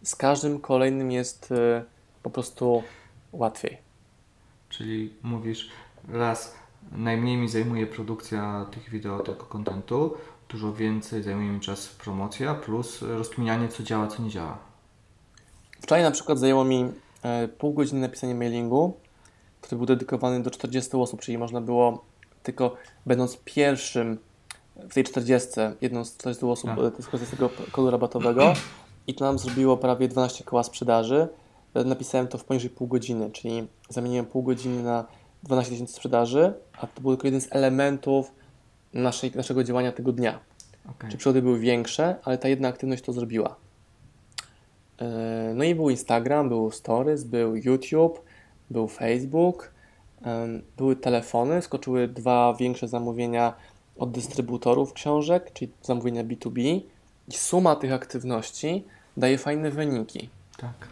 Z 0.03 0.15
każdym 0.15 0.59
kolejnym 0.59 1.11
jest 1.11 1.51
y, 1.51 1.83
po 2.23 2.29
prostu 2.29 2.83
łatwiej. 3.31 3.77
Czyli 4.69 5.13
mówisz, 5.23 5.69
raz 6.09 6.55
najmniej 6.91 7.37
mi 7.37 7.49
zajmuje 7.49 7.87
produkcja 7.87 8.65
tych 8.71 8.89
wideo, 8.89 9.19
tego 9.19 9.45
kontentu, 9.45 10.13
dużo 10.51 10.73
więcej 10.73 11.23
zajmuje 11.23 11.47
mi 11.49 11.59
czas 11.59 11.87
promocja, 11.87 12.55
plus 12.55 13.01
rozkminianie, 13.01 13.67
co 13.67 13.83
działa, 13.83 14.07
co 14.07 14.23
nie 14.23 14.29
działa. 14.29 14.57
Wczoraj 15.81 16.03
na 16.03 16.11
przykład 16.11 16.39
zajęło 16.39 16.63
mi 16.63 16.85
e, 17.23 17.47
pół 17.47 17.73
godziny 17.73 18.01
napisanie 18.01 18.35
mailingu, 18.35 18.93
który 19.61 19.77
był 19.77 19.85
dedykowany 19.85 20.43
do 20.43 20.51
40 20.51 20.91
osób, 20.97 21.21
czyli 21.21 21.37
można 21.37 21.61
było 21.61 22.05
tylko 22.43 22.75
będąc 23.05 23.37
pierwszym 23.45 24.17
w 24.75 24.93
tej 24.93 25.03
40, 25.03 25.49
jedną 25.81 26.05
z 26.05 26.17
40 26.17 26.45
osób 26.45 26.69
Tak. 26.69 27.03
skorzystać 27.03 27.27
z 27.27 27.31
tego 27.31 27.49
kodu 27.71 27.91
rabatowego 27.91 28.53
i 29.07 29.13
to 29.13 29.25
nam 29.25 29.39
zrobiło 29.39 29.77
prawie 29.77 30.07
12 30.07 30.43
koła 30.43 30.63
sprzedaży. 30.63 31.27
E, 31.73 31.83
Napisałem 31.83 32.27
to 32.27 32.37
w 32.37 32.43
poniżej 32.43 32.69
pół 32.69 32.87
godziny, 32.87 33.31
czyli 33.31 33.67
zamieniłem 33.89 34.25
pół 34.25 34.43
godziny 34.43 34.83
na 34.83 35.05
12 35.43 35.71
tysięcy 35.71 35.93
sprzedaży, 35.93 36.53
a 36.81 36.87
to 36.87 37.01
był 37.01 37.11
tylko 37.11 37.27
jeden 37.27 37.41
z 37.41 37.47
elementów 37.51 38.31
naszej, 38.93 39.31
naszego 39.35 39.63
działania 39.63 39.91
tego 39.91 40.11
dnia. 40.11 40.39
Okej. 40.89 41.11
Czy 41.11 41.17
przygody 41.17 41.41
były 41.41 41.59
większe, 41.59 42.15
ale 42.23 42.37
ta 42.37 42.47
jedna 42.47 42.67
aktywność 42.67 43.03
to 43.03 43.13
zrobiła. 43.13 43.55
Yy, 45.01 45.07
No 45.55 45.63
i 45.63 45.75
był 45.75 45.89
Instagram, 45.89 46.49
był 46.49 46.71
Stories, 46.71 47.23
był 47.23 47.55
YouTube, 47.55 48.21
był 48.69 48.87
Facebook, 48.87 49.71
były 50.77 50.95
telefony, 50.95 51.61
skoczyły 51.61 52.07
dwa 52.07 52.53
większe 52.59 52.87
zamówienia 52.87 53.53
od 53.97 54.11
dystrybutorów 54.11 54.93
książek, 54.93 55.53
czyli 55.53 55.71
zamówienia 55.81 56.23
B2B 56.23 56.81
i 57.27 57.33
suma 57.33 57.75
tych 57.75 57.93
aktywności 57.93 58.83
daje 59.17 59.37
fajne 59.37 59.71
wyniki. 59.71 60.29
Tak. 60.57 60.87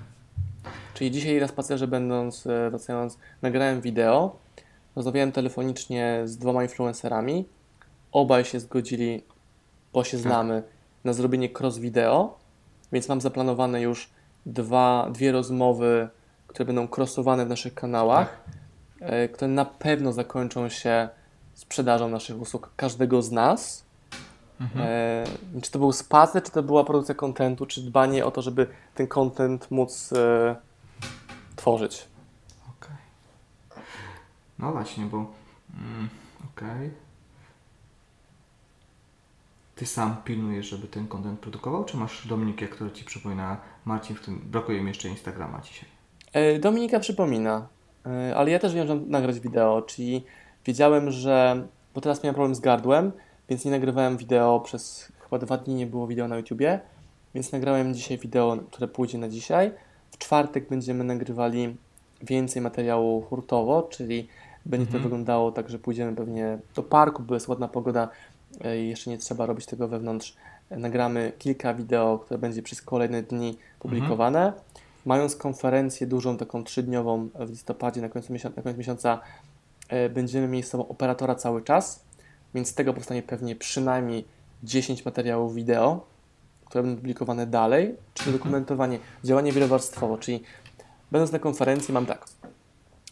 Czyli 0.94 1.12
dzisiaj 1.12 1.40
na 1.40 1.48
spacerze 1.48 1.88
będąc, 1.88 2.48
e, 2.48 2.70
wracając, 2.70 3.18
nagrałem 3.42 3.82
wideo, 3.82 4.36
rozmawiałem 4.96 5.32
telefonicznie 5.32 6.22
z 6.26 6.38
dwoma 6.38 6.64
influencerami, 6.64 7.46
obaj 8.12 8.46
się 8.46 8.60
zgodzili, 8.60 9.24
bo 9.94 10.04
się 10.04 10.18
Tak. 10.18 10.22
znamy, 10.22 10.64
na 11.04 11.14
zrobienie 11.14 11.50
cross 11.60 11.78
wideo, 11.78 12.38
więc 12.92 13.10
mam 13.10 13.22
zaplanowane 13.22 13.82
już 13.82 14.10
dwa, 14.46 15.10
dwie 15.12 15.32
rozmowy, 15.32 16.10
które 16.48 16.66
będą 16.66 16.88
crossowane 16.96 17.46
w 17.46 17.50
naszych 17.50 17.74
kanałach, 17.74 18.44
e, 19.00 19.28
które 19.30 19.48
na 19.52 19.66
pewno 19.66 20.14
zakończą 20.14 20.70
się 20.70 21.10
sprzedażą 21.54 22.10
naszych 22.10 22.42
usług 22.42 22.70
każdego 22.76 23.22
z 23.22 23.32
nas. 23.32 23.84
E, 24.76 25.24
czy 25.62 25.72
to 25.72 25.80
był 25.80 25.92
spacer, 25.92 26.44
czy 26.44 26.52
to 26.52 26.64
była 26.64 26.84
produkcja 26.84 27.16
kontentu, 27.16 27.66
czy 27.66 27.82
dbanie 27.82 28.26
o 28.26 28.32
to, 28.32 28.42
żeby 28.42 28.68
ten 28.96 29.08
content 29.08 29.72
móc 29.72 30.14
e, 30.14 30.56
tworzyć. 31.56 32.08
Okej. 32.70 32.98
No 34.60 34.72
właśnie, 34.72 35.06
bo. 35.06 35.18
Mm, 35.18 36.10
Okej. 36.56 36.92
Ty 39.80 39.86
sam 39.86 40.16
pilnujesz, 40.26 40.66
żeby 40.66 40.88
ten 40.88 41.08
content 41.08 41.40
produkował, 41.40 41.86
czy 41.86 41.98
masz 41.98 42.28
Dominikę, 42.28 42.68
która 42.68 42.90
ci 42.90 43.06
przypomina, 43.06 43.58
Marcin, 43.86 44.16
w 44.16 44.26
tym 44.26 44.42
brakuje 44.46 44.82
mi 44.82 44.88
jeszcze 44.88 45.10
Instagrama 45.10 45.62
dzisiaj. 45.62 45.90
E, 46.34 46.60
Dominika 46.60 47.00
przypomina, 47.00 47.68
e, 48.06 48.36
ale 48.36 48.52
ja 48.52 48.60
też 48.60 48.74
wiem, 48.74 48.88
że 48.88 48.96
mam 48.96 49.10
nagrać 49.10 49.40
wideo, 49.40 49.82
czyli 49.82 50.24
wiedziałem, 50.66 51.12
że, 51.12 51.68
bo 51.96 52.02
teraz 52.02 52.24
miałem 52.24 52.36
problem 52.36 52.56
z 52.56 52.60
gardłem, 52.60 53.12
więc 53.50 53.66
nie 53.66 53.72
nagrywałem 53.72 54.18
wideo 54.18 54.60
przez 54.60 55.12
chyba 55.24 55.40
dwa 55.40 55.58
dni, 55.58 55.76
nie 55.76 55.88
było 55.88 56.08
wideo 56.08 56.28
na 56.28 56.38
YouTubie, 56.38 56.80
więc 57.36 57.52
nagrałem 57.52 57.94
dzisiaj 57.94 58.18
wideo, 58.18 58.58
które 58.72 58.88
pójdzie 58.88 59.18
na 59.18 59.30
dzisiaj. 59.30 59.72
W 60.12 60.18
czwartek 60.18 60.70
będziemy 60.70 61.04
nagrywali 61.04 61.78
więcej 62.22 62.62
materiału 62.62 63.22
hurtowo, 63.22 63.88
czyli 63.92 64.28
będzie 64.66 64.86
to 64.86 64.90
Mhm. 64.98 65.04
wyglądało 65.04 65.52
tak, 65.52 65.70
że 65.70 65.80
pójdziemy 65.80 66.16
pewnie 66.16 66.60
do 66.76 66.84
parku, 66.84 67.24
bo 67.24 67.34
jest 67.34 67.48
ładna 67.48 67.68
pogoda 67.68 68.10
jeszcze 68.88 69.10
nie 69.10 69.18
trzeba 69.18 69.46
robić 69.46 69.66
tego 69.66 69.88
wewnątrz. 69.88 70.36
E, 70.70 70.78
Nagramy 70.78 71.32
kilka 71.40 71.74
wideo, 71.74 72.20
które 72.20 72.38
będzie 72.38 72.62
przez 72.64 72.82
kolejne 72.82 73.24
dni 73.24 73.58
publikowane. 73.80 74.54
Mając 75.06 75.36
konferencję 75.36 76.08
dużą, 76.08 76.38
taką 76.38 76.64
trzydniową 76.64 77.30
w 77.36 77.50
listopadzie, 77.50 78.02
na 78.02 78.10
końcu, 78.10 78.34
miesiąca, 78.34 78.56
na 78.58 78.64
końcu 78.64 78.78
miesiąca, 78.80 79.20
e, 79.90 80.10
będziemy 80.10 80.48
mieli 80.48 80.64
z 80.64 80.70
sobą 80.70 80.88
operatora 80.88 81.36
cały 81.36 81.62
czas, 81.62 82.04
więc 82.54 82.68
z 82.68 82.74
tego 82.74 82.94
powstanie 82.94 83.24
pewnie 83.24 83.56
przynajmniej 83.56 84.26
10 84.64 85.06
materiałów 85.06 85.56
wideo, 85.56 86.06
które 86.66 86.84
będą 86.84 86.98
publikowane 86.98 87.48
dalej, 87.48 87.96
czyli 88.14 88.34
dokumentowanie, 88.34 89.00
działanie 89.24 89.52
wielowarstwowo, 89.52 90.18
czyli 90.18 90.44
będąc 91.12 91.32
na 91.32 91.40
konferencji 91.40 91.94
mam 91.94 92.06
tak, 92.06 92.26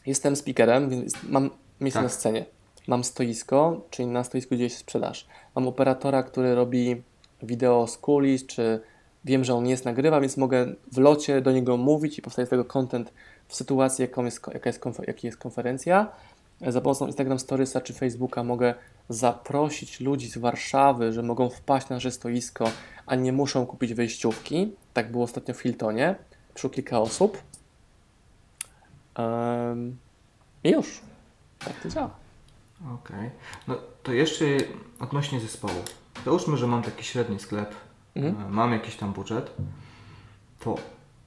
jestem 0.05 0.35
speakerem, 0.35 0.89
więc 0.89 1.13
mam 1.23 1.49
miejsce 1.81 1.99
Tak. 1.99 2.03
na 2.03 2.09
scenie, 2.09 2.45
mam 2.87 3.03
stoisko, 3.03 3.81
czyli 3.89 4.07
na 4.07 4.23
stoisku 4.23 4.55
dzieje 4.55 4.69
się 4.69 4.77
sprzedaż, 4.77 5.27
mam 5.55 5.67
operatora, 5.67 6.23
który 6.23 6.55
robi 6.55 7.01
wideo 7.43 7.87
z 7.87 7.97
kulis, 7.97 8.45
czy 8.45 8.79
wiem, 9.25 9.43
że 9.43 9.55
on 9.55 9.67
jest, 9.67 9.85
nagrywa, 9.85 10.21
więc 10.21 10.37
mogę 10.37 10.73
w 10.91 10.97
locie 10.97 11.41
do 11.41 11.51
niego 11.51 11.77
mówić 11.77 12.19
i 12.19 12.21
powstaje 12.21 12.45
z 12.45 12.49
tego 12.49 12.65
content 12.65 13.13
w 13.47 13.55
sytuacji, 13.55 14.01
jaką 14.01 14.25
jest, 14.25 14.41
jaka 14.53 14.69
jest, 14.69 14.83
jaki 15.07 15.27
jest 15.27 15.37
konferencja. 15.37 16.11
Za 16.67 16.81
pomocą 16.81 17.07
Instagram 17.07 17.39
Storiesa 17.39 17.81
czy 17.81 17.93
Facebooka 17.93 18.43
mogę 18.43 18.73
zaprosić 19.09 19.99
ludzi 19.99 20.29
z 20.29 20.37
Warszawy, 20.37 21.13
że 21.13 21.23
mogą 21.23 21.49
wpaść 21.49 21.89
na 21.89 21.95
nasze 21.95 22.11
stoisko, 22.11 22.71
a 23.05 23.15
nie 23.15 23.33
muszą 23.33 23.65
kupić 23.65 23.93
wejściówki. 23.93 24.75
Tak 24.93 25.11
było 25.11 25.23
ostatnio 25.23 25.53
w 25.53 25.61
Hiltonie. 25.61 26.15
Przyszło 26.53 26.69
kilka 26.69 26.99
osób. 26.99 27.37
Em, 29.15 29.97
I 30.63 30.69
już. 30.69 31.01
Tak 31.59 31.81
to 31.83 31.89
działa. 31.89 32.26
Okej. 32.93 33.31
No 33.67 33.75
to 34.03 34.13
jeszcze 34.13 34.45
odnośnie 34.99 35.39
zespołu. 35.39 35.73
Załóżmy, 36.25 36.57
że 36.57 36.67
mam 36.67 36.81
taki 36.83 37.03
średni 37.03 37.39
sklep, 37.39 37.75
Mhm. 38.15 38.45
e, 38.47 38.49
mam 38.49 38.71
jakiś 38.73 38.95
tam 38.95 39.13
budżet, 39.13 39.51
to 40.59 40.75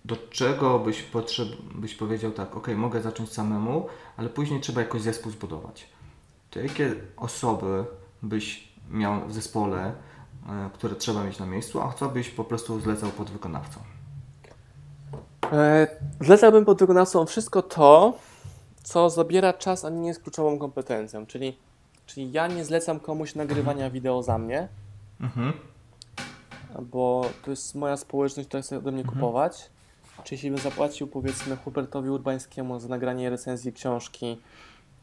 do 0.05 0.17
czego 0.31 0.79
byś, 0.79 1.03
potrzeb, 1.03 1.49
byś 1.75 1.95
powiedział 1.95 2.31
tak, 2.33 2.57
ok, 2.57 2.69
mogę 2.77 3.03
zacząć 3.03 3.33
samemu, 3.33 3.87
ale 4.17 4.29
później 4.29 4.61
trzeba 4.61 4.81
jakoś 4.81 5.03
zespół 5.03 5.33
zbudować. 5.33 5.89
To 6.51 6.61
jakie 6.61 6.95
osoby 7.17 7.85
byś 8.23 8.69
miał 8.91 9.27
w 9.29 9.33
zespole, 9.33 9.93
e, 10.49 10.71
które 10.75 10.95
trzeba 10.95 11.25
mieć 11.25 11.39
na 11.39 11.47
miejscu, 11.47 11.81
a 11.83 11.93
co 11.93 12.09
byś 12.09 12.31
po 12.31 12.45
prostu 12.45 12.81
zlecał 12.81 13.11
pod 13.11 13.31
wykonawcą? 13.31 13.81
E, 15.53 15.87
Zlecałbym 16.21 16.65
pod 16.65 16.79
wykonawcą 16.79 17.27
wszystko 17.27 17.63
to, 17.63 18.13
co 18.83 19.11
zabiera 19.11 19.53
czas, 19.53 19.85
a 19.85 19.91
nie 19.91 20.09
jest 20.09 20.23
kluczową 20.23 20.59
kompetencją. 20.59 21.27
Czyli, 21.27 21.59
czyli 22.07 22.33
ja 22.33 22.47
nie 22.47 22.65
zlecam 22.65 23.01
komuś 23.01 23.35
nagrywania 23.35 23.91
wideo 23.91 24.23
za 24.23 24.39
mnie, 24.39 24.69
Mhm. 25.21 25.53
bo 26.81 27.25
to 27.45 27.51
jest 27.51 27.75
moja 27.75 27.97
społeczność, 27.97 28.49
która 28.49 28.63
chce 28.63 28.79
ode 28.79 28.93
mnie 28.93 29.05
kupować. 29.05 29.71
Czyli 30.25 30.35
jeśli 30.37 30.51
bym 30.51 30.59
zapłacił 30.61 31.07
powiedzmy 31.07 31.57
Hubertowi 31.57 32.11
Urbańskiemu 32.11 32.81
za 32.81 32.89
nagranie 32.89 33.31
recenzji 33.31 33.73
książki 33.73 34.41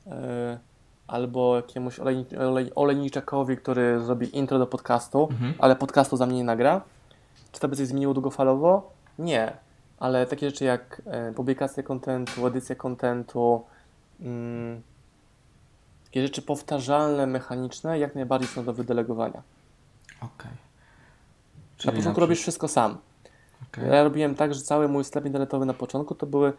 e, 0.08 0.60
albo 1.08 1.56
jakiemuś 1.56 2.00
olej, 2.00 2.26
olej, 2.40 2.72
olejniczakowi, 2.76 3.58
który 3.58 4.00
zrobi 4.06 4.38
intro 4.38 4.60
do 4.60 4.68
podcastu, 4.68 5.28
Mhm. 5.32 5.54
ale 5.60 5.76
podcastu 5.76 6.18
za 6.18 6.26
mnie 6.26 6.38
nie 6.38 6.44
nagra, 6.44 6.82
czy 7.52 7.60
to 7.60 7.68
by 7.68 7.76
coś 7.76 7.88
zmieniło 7.88 8.14
długofalowo? 8.14 8.92
Nie. 9.20 9.58
Ale 10.00 10.26
takie 10.26 10.50
rzeczy 10.50 10.66
jak 10.66 11.02
e, 11.06 11.34
publikacja 11.34 11.84
kontentu, 11.84 12.48
edycja 12.48 12.76
kontentu, 12.76 13.64
mm, 14.20 14.82
takie 16.06 16.22
rzeczy 16.22 16.42
powtarzalne, 16.42 17.28
mechaniczne, 17.28 18.00
jak 18.00 18.16
najbardziej 18.16 18.50
są 18.50 18.66
do 18.66 18.74
wydelegowania. 18.74 19.42
Okej. 20.22 20.52
Na 21.86 21.92
początku 21.92 22.22
robisz 22.22 22.40
wszystko 22.42 22.68
sam. 22.68 22.98
Okej. 23.70 23.90
Ja 23.90 24.04
robiłem 24.04 24.36
tak, 24.36 24.54
że 24.54 24.62
cały 24.62 24.88
mój 24.88 25.04
sklep 25.04 25.26
internetowy 25.26 25.66
na 25.66 25.74
początku 25.74 26.16
to 26.16 26.26
były 26.26 26.54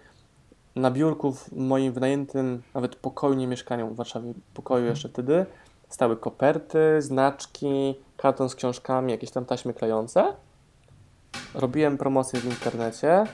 na 0.77 0.91
biurku 0.91 1.33
w 1.33 1.53
moim 1.53 1.93
wynajętym 1.93 2.63
nawet 2.75 2.97
pokoju, 2.97 3.35
nie 3.35 3.47
mieszkaniu 3.47 3.89
w 3.89 3.97
Warszawie, 3.97 4.35
pokoju 4.55 4.87
jeszcze 4.87 5.09
wtedy, 5.09 5.47
stały 5.89 6.17
koperty, 6.17 7.03
znaczki, 7.03 7.95
karton 8.17 8.49
z 8.49 8.55
książkami, 8.55 9.13
jakieś 9.13 9.31
tam 9.31 9.45
taśmy 9.45 9.75
klejące. 9.75 10.33
Robiłem 11.55 11.99
promocje 11.99 12.41
w 12.41 12.45
internecie, 12.45 13.25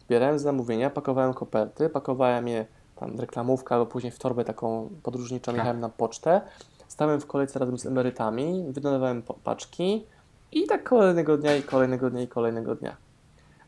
zbierałem 0.00 0.38
zamówienia, 0.38 0.90
pakowałem 0.90 1.34
koperty, 1.34 1.88
pakowałem 1.88 2.48
je 2.48 2.66
tam 2.96 3.16
w 3.16 3.20
reklamówkę 3.20 3.74
albo 3.74 3.86
później 3.86 4.12
w 4.12 4.18
torbę 4.18 4.44
taką 4.44 4.90
podróżniczą, 5.02 5.52
Tak. 5.52 5.56
jechałem 5.56 5.80
na 5.80 5.88
pocztę, 5.88 6.40
stałem 6.88 7.20
w 7.20 7.26
kolejce 7.26 7.58
razem 7.58 7.78
z 7.78 7.86
emerytami, 7.86 8.64
wydawałem 8.68 9.22
paczki 9.44 10.06
i 10.52 10.66
tak 10.66 10.84
kolejnego 10.84 11.38
dnia 11.38 11.56
i 11.56 11.62
kolejnego 11.62 12.10
dnia 12.10 12.22
i 12.22 12.28
kolejnego 12.28 12.74
dnia. 12.74 12.96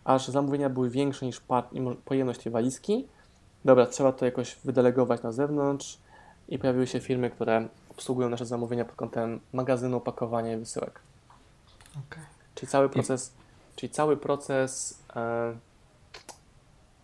Aż 0.04 0.28
zamówienia 0.28 0.70
były 0.70 0.90
większe 0.90 1.26
niż 1.26 1.42
pojemność 2.04 2.42
tej 2.42 2.52
walizki. 2.52 3.08
Dobra, 3.64 3.86
trzeba 3.86 4.12
to 4.12 4.24
jakoś 4.24 4.58
wydelegować 4.64 5.22
na 5.22 5.32
zewnątrz 5.32 5.98
i 6.48 6.58
pojawiły 6.58 6.86
się 6.86 7.00
firmy, 7.00 7.30
które 7.30 7.68
obsługują 7.90 8.28
nasze 8.28 8.46
zamówienia 8.46 8.84
pod 8.84 8.96
kątem 8.96 9.40
magazynu, 9.52 10.00
pakowania 10.00 10.52
i 10.52 10.56
wysyłek. 10.56 11.00
Okej. 11.90 12.22
Czyli 12.54 12.72
cały 12.72 12.88
proces, 12.88 13.32
czyli 13.76 13.92
cały 13.92 14.16
proces, 14.16 15.02
e, 15.16 15.54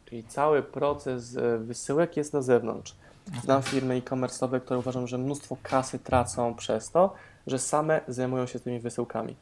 czyli 0.05 0.25
cały 0.25 0.63
proces 0.63 1.37
e, 1.37 1.59
wysyłek 1.59 2.17
jest 2.17 2.33
na 2.33 2.43
zewnątrz. 2.43 2.95
Znam 3.43 3.63
firmy 3.63 3.95
e-commerce'owe, 3.95 4.61
które 4.61 4.79
uważam, 4.79 5.07
że 5.07 5.19
mnóstwo 5.19 5.57
kasy 5.63 5.99
tracą 5.99 6.55
przez 6.55 6.91
to, 6.91 7.15
że 7.47 7.59
same 7.59 8.01
zajmują 8.09 8.47
się 8.47 8.61
tymi 8.61 8.81
wysyłkami. 8.81 9.37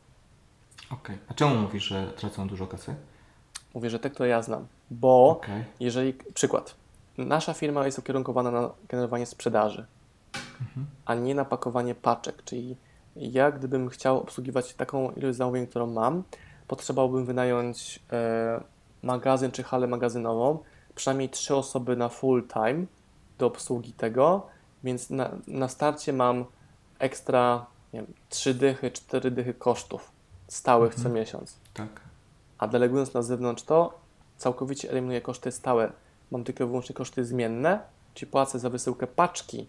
Okej. 0.90 1.18
A 1.28 1.34
czemu 1.34 1.54
mówisz, 1.54 1.84
że 1.84 2.12
tracą 2.16 2.48
dużo 2.48 2.66
kasy? 2.66 2.94
Mówię, 3.74 3.90
że 3.90 3.98
te, 3.98 4.10
które 4.10 4.28
ja 4.28 4.42
znam, 4.42 4.66
bo 4.90 5.30
Okej. 5.30 5.64
jeżeli, 5.80 6.14
przykład, 6.34 6.74
nasza 7.18 7.54
firma 7.54 7.86
jest 7.86 7.98
ukierunkowana 7.98 8.50
na 8.50 8.70
generowanie 8.88 9.26
sprzedaży, 9.26 9.86
a 11.04 11.14
nie 11.14 11.34
na 11.34 11.44
pakowanie 11.44 11.94
paczek, 11.94 12.44
czyli 12.44 12.76
ja 13.16 13.50
gdybym 13.50 13.88
chciał 13.88 14.20
obsługiwać 14.20 14.74
taką 14.74 15.10
ilość 15.10 15.38
zamówień, 15.38 15.66
którą 15.66 15.86
mam, 15.86 16.22
potrzebowałbym 16.68 17.24
wynająć 17.24 18.00
e, 18.12 18.60
magazyn 19.02 19.50
czy 19.50 19.62
halę 19.62 19.86
magazynową, 19.86 20.58
przynajmniej 20.94 21.28
trzy 21.28 21.56
osoby 21.56 21.96
na 21.96 22.08
full 22.08 22.48
time 22.48 22.86
do 23.38 23.46
obsługi 23.46 23.92
tego, 23.92 24.46
więc 24.84 25.10
na, 25.10 25.30
na 25.46 25.68
starcie 25.68 26.12
mam 26.12 26.44
ekstra, 26.98 27.66
nie 27.92 28.00
wiem, 28.00 28.12
trzy 28.28 28.54
dychy, 28.54 28.90
cztery 28.90 29.30
dychy 29.30 29.54
kosztów 29.54 30.10
stałych 30.48 30.94
co 30.94 31.08
miesiąc 31.08 31.56
Tak. 31.74 32.00
a 32.58 32.68
delegując 32.68 33.14
na 33.14 33.22
zewnątrz 33.22 33.62
to, 33.62 33.98
całkowicie 34.36 34.90
eliminuję 34.90 35.20
koszty 35.20 35.52
stałe. 35.52 35.92
Mam 36.30 36.44
tylko 36.44 36.64
i 36.64 36.66
wyłącznie 36.66 36.94
koszty 36.94 37.24
zmienne, 37.24 37.80
czyli 38.14 38.30
płacę 38.30 38.58
za 38.58 38.70
wysyłkę 38.70 39.06
paczki, 39.06 39.66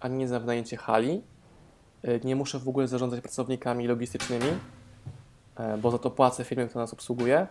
a 0.00 0.08
nie 0.08 0.28
za 0.28 0.40
wynajęcie 0.40 0.76
hali. 0.76 1.22
y, 2.04 2.20
nie 2.24 2.36
muszę 2.36 2.58
w 2.58 2.68
ogóle 2.68 2.88
zarządzać 2.88 3.20
pracownikami 3.20 3.86
logistycznymi, 3.86 4.46
e, 4.46 4.58
bo 5.78 5.90
za 5.90 5.98
to 5.98 6.10
płacę 6.10 6.44
firmie, 6.44 6.66
która 6.66 6.84
nas 6.84 6.92
obsługuje 6.92 7.46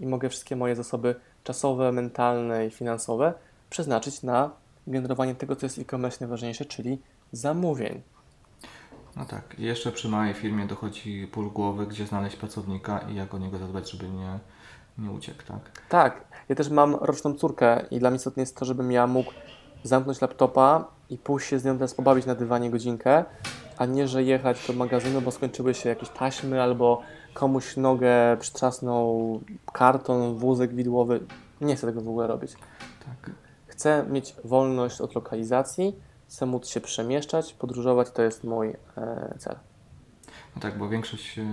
i 0.00 0.06
mogę 0.06 0.28
wszystkie 0.28 0.56
moje 0.56 0.76
zasoby 0.76 1.14
czasowe, 1.44 1.92
mentalne 1.92 2.66
i 2.66 2.70
finansowe 2.70 3.34
przeznaczyć 3.70 4.22
na 4.22 4.50
generowanie 4.86 5.34
tego, 5.34 5.56
co 5.56 5.66
jest 5.66 5.78
e-commerce 5.78 6.16
najważniejsze, 6.20 6.64
czyli 6.64 6.98
zamówień. 7.32 8.02
No 9.16 9.24
tak, 9.24 9.58
jeszcze 9.58 9.92
przy 9.92 10.08
małej 10.08 10.34
firmie 10.34 10.66
dochodzi 10.66 11.26
ból 11.34 11.50
głowy, 11.50 11.86
gdzie 11.86 12.06
znaleźć 12.06 12.36
pracownika 12.36 12.98
i 12.98 13.14
jak 13.14 13.34
o 13.34 13.38
niego 13.38 13.58
zadbać, 13.58 13.90
żeby 13.90 14.08
nie, 14.08 14.38
nie 14.98 15.10
uciekł, 15.10 15.42
tak? 15.42 15.60
Tak, 15.88 16.24
ja 16.48 16.54
też 16.56 16.70
mam 16.70 16.94
roczną 16.94 17.34
córkę 17.34 17.84
i 17.90 17.98
dla 17.98 18.10
mnie 18.10 18.16
istotne 18.16 18.42
jest 18.42 18.56
to, 18.56 18.64
żebym 18.64 18.92
ja 18.92 19.06
mógł 19.06 19.32
zamknąć 19.82 20.20
laptopa 20.20 20.84
i 21.10 21.18
pójść 21.18 21.48
się 21.48 21.58
z 21.58 21.64
nią 21.64 21.74
teraz 21.74 21.94
pobawić 21.94 22.26
na 22.26 22.34
dywanie 22.34 22.70
godzinkę, 22.70 23.24
a 23.78 23.86
nie, 23.86 24.08
że 24.08 24.22
jechać 24.22 24.66
do 24.66 24.72
magazynu, 24.72 25.20
bo 25.20 25.30
skończyły 25.30 25.74
się 25.74 25.88
jakieś 25.88 26.08
taśmy 26.08 26.62
albo 26.62 27.02
komuś 27.36 27.76
nogę 27.76 28.36
przytrzasnął 28.40 29.40
karton, 29.72 30.34
wózek 30.34 30.74
widłowy. 30.74 31.20
Nie 31.60 31.76
chcę 31.76 31.86
tego 31.86 32.00
w 32.00 32.08
ogóle 32.08 32.26
robić. 32.26 32.52
Tak. 33.06 33.30
Chcę 33.66 34.06
mieć 34.10 34.34
wolność 34.44 35.00
od 35.00 35.14
lokalizacji, 35.14 35.96
chcę 36.28 36.46
móc 36.46 36.68
się 36.68 36.80
przemieszczać, 36.80 37.54
podróżować, 37.54 38.10
to 38.10 38.22
jest 38.22 38.44
mój 38.44 38.68
e, 38.96 39.34
cel. 39.38 39.56
No 40.56 40.62
tak, 40.62 40.78
bo 40.78 40.88
większość, 40.88 41.38
e, 41.38 41.44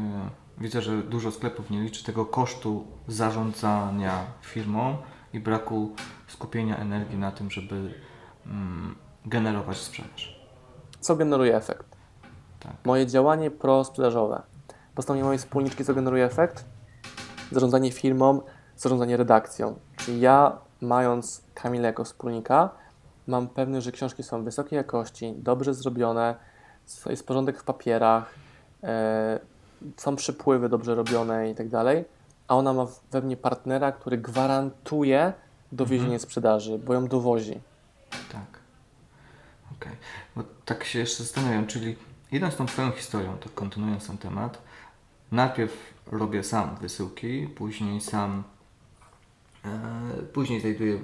widzę, 0.57 0.81
że 0.81 0.97
dużo 0.97 1.31
sklepów 1.31 1.69
nie 1.69 1.81
liczy 1.81 2.03
tego 2.03 2.25
kosztu 2.25 2.85
zarządzania 3.07 4.25
firmą 4.41 4.97
i 5.33 5.39
braku 5.39 5.95
skupienia 6.27 6.77
energii 6.77 7.17
na 7.17 7.31
tym, 7.31 7.51
żeby 7.51 7.93
mm, 8.45 8.95
generować 9.25 9.77
sprzedaż. 9.77 10.43
Co 10.99 11.15
generuje 11.15 11.55
efekt? 11.55 11.95
Tak. 12.59 12.73
Moje 12.85 13.07
działanie 13.07 13.51
prosprzedażowe. 13.51 14.52
Postanowienie 14.95 15.25
mojej 15.25 15.39
wspólniczki, 15.39 15.85
co 15.85 15.93
generuje 15.93 16.25
efekt? 16.25 16.65
Zarządzanie 17.51 17.91
firmą, 17.91 18.41
zarządzanie 18.77 19.17
redakcją. 19.17 19.79
Czyli 19.97 20.19
ja, 20.19 20.57
mając 20.81 21.43
Kamilę 21.53 21.87
jako 21.87 22.03
wspólnika, 22.03 22.69
mam 23.27 23.47
pewność, 23.47 23.85
że 23.85 23.91
książki 23.91 24.23
są 24.23 24.43
wysokiej 24.43 24.77
jakości, 24.77 25.33
dobrze 25.37 25.73
zrobione, 25.73 26.35
jest 27.05 27.27
porządek 27.27 27.59
w 27.59 27.63
papierach, 27.63 28.33
e, 28.83 29.39
są 29.97 30.15
przypływy 30.15 30.69
dobrze 30.69 30.95
robione 30.95 31.49
i 31.49 31.55
tak 31.55 31.69
dalej, 31.69 32.05
a 32.47 32.55
ona 32.55 32.73
ma 32.73 32.87
we 33.11 33.21
mnie 33.21 33.37
partnera, 33.37 33.91
który 33.91 34.17
gwarantuje 34.17 35.33
dowiezienie 35.71 36.19
sprzedaży, 36.19 36.79
bo 36.79 36.93
ją 36.93 37.07
dowozi. 37.07 37.59
Tak. 38.31 38.59
Okej. 39.77 39.91
Bo 40.35 40.43
tak 40.65 40.83
się 40.83 40.99
jeszcze 40.99 41.23
zastanawiam, 41.23 41.67
czyli 41.67 41.95
idąc 42.31 42.55
tą 42.55 42.65
Twoją 42.65 42.91
historią, 42.91 43.37
to 43.37 43.49
kontynuując 43.49 44.07
ten 44.07 44.17
temat, 44.17 44.61
najpierw 45.33 45.93
robię 46.11 46.43
sam 46.43 46.75
wysyłki, 46.81 47.47
później 47.47 48.01
sam, 48.01 48.43
e, 49.65 49.69
później 50.33 50.61
znajduję 50.61 50.95
e, 50.95 50.99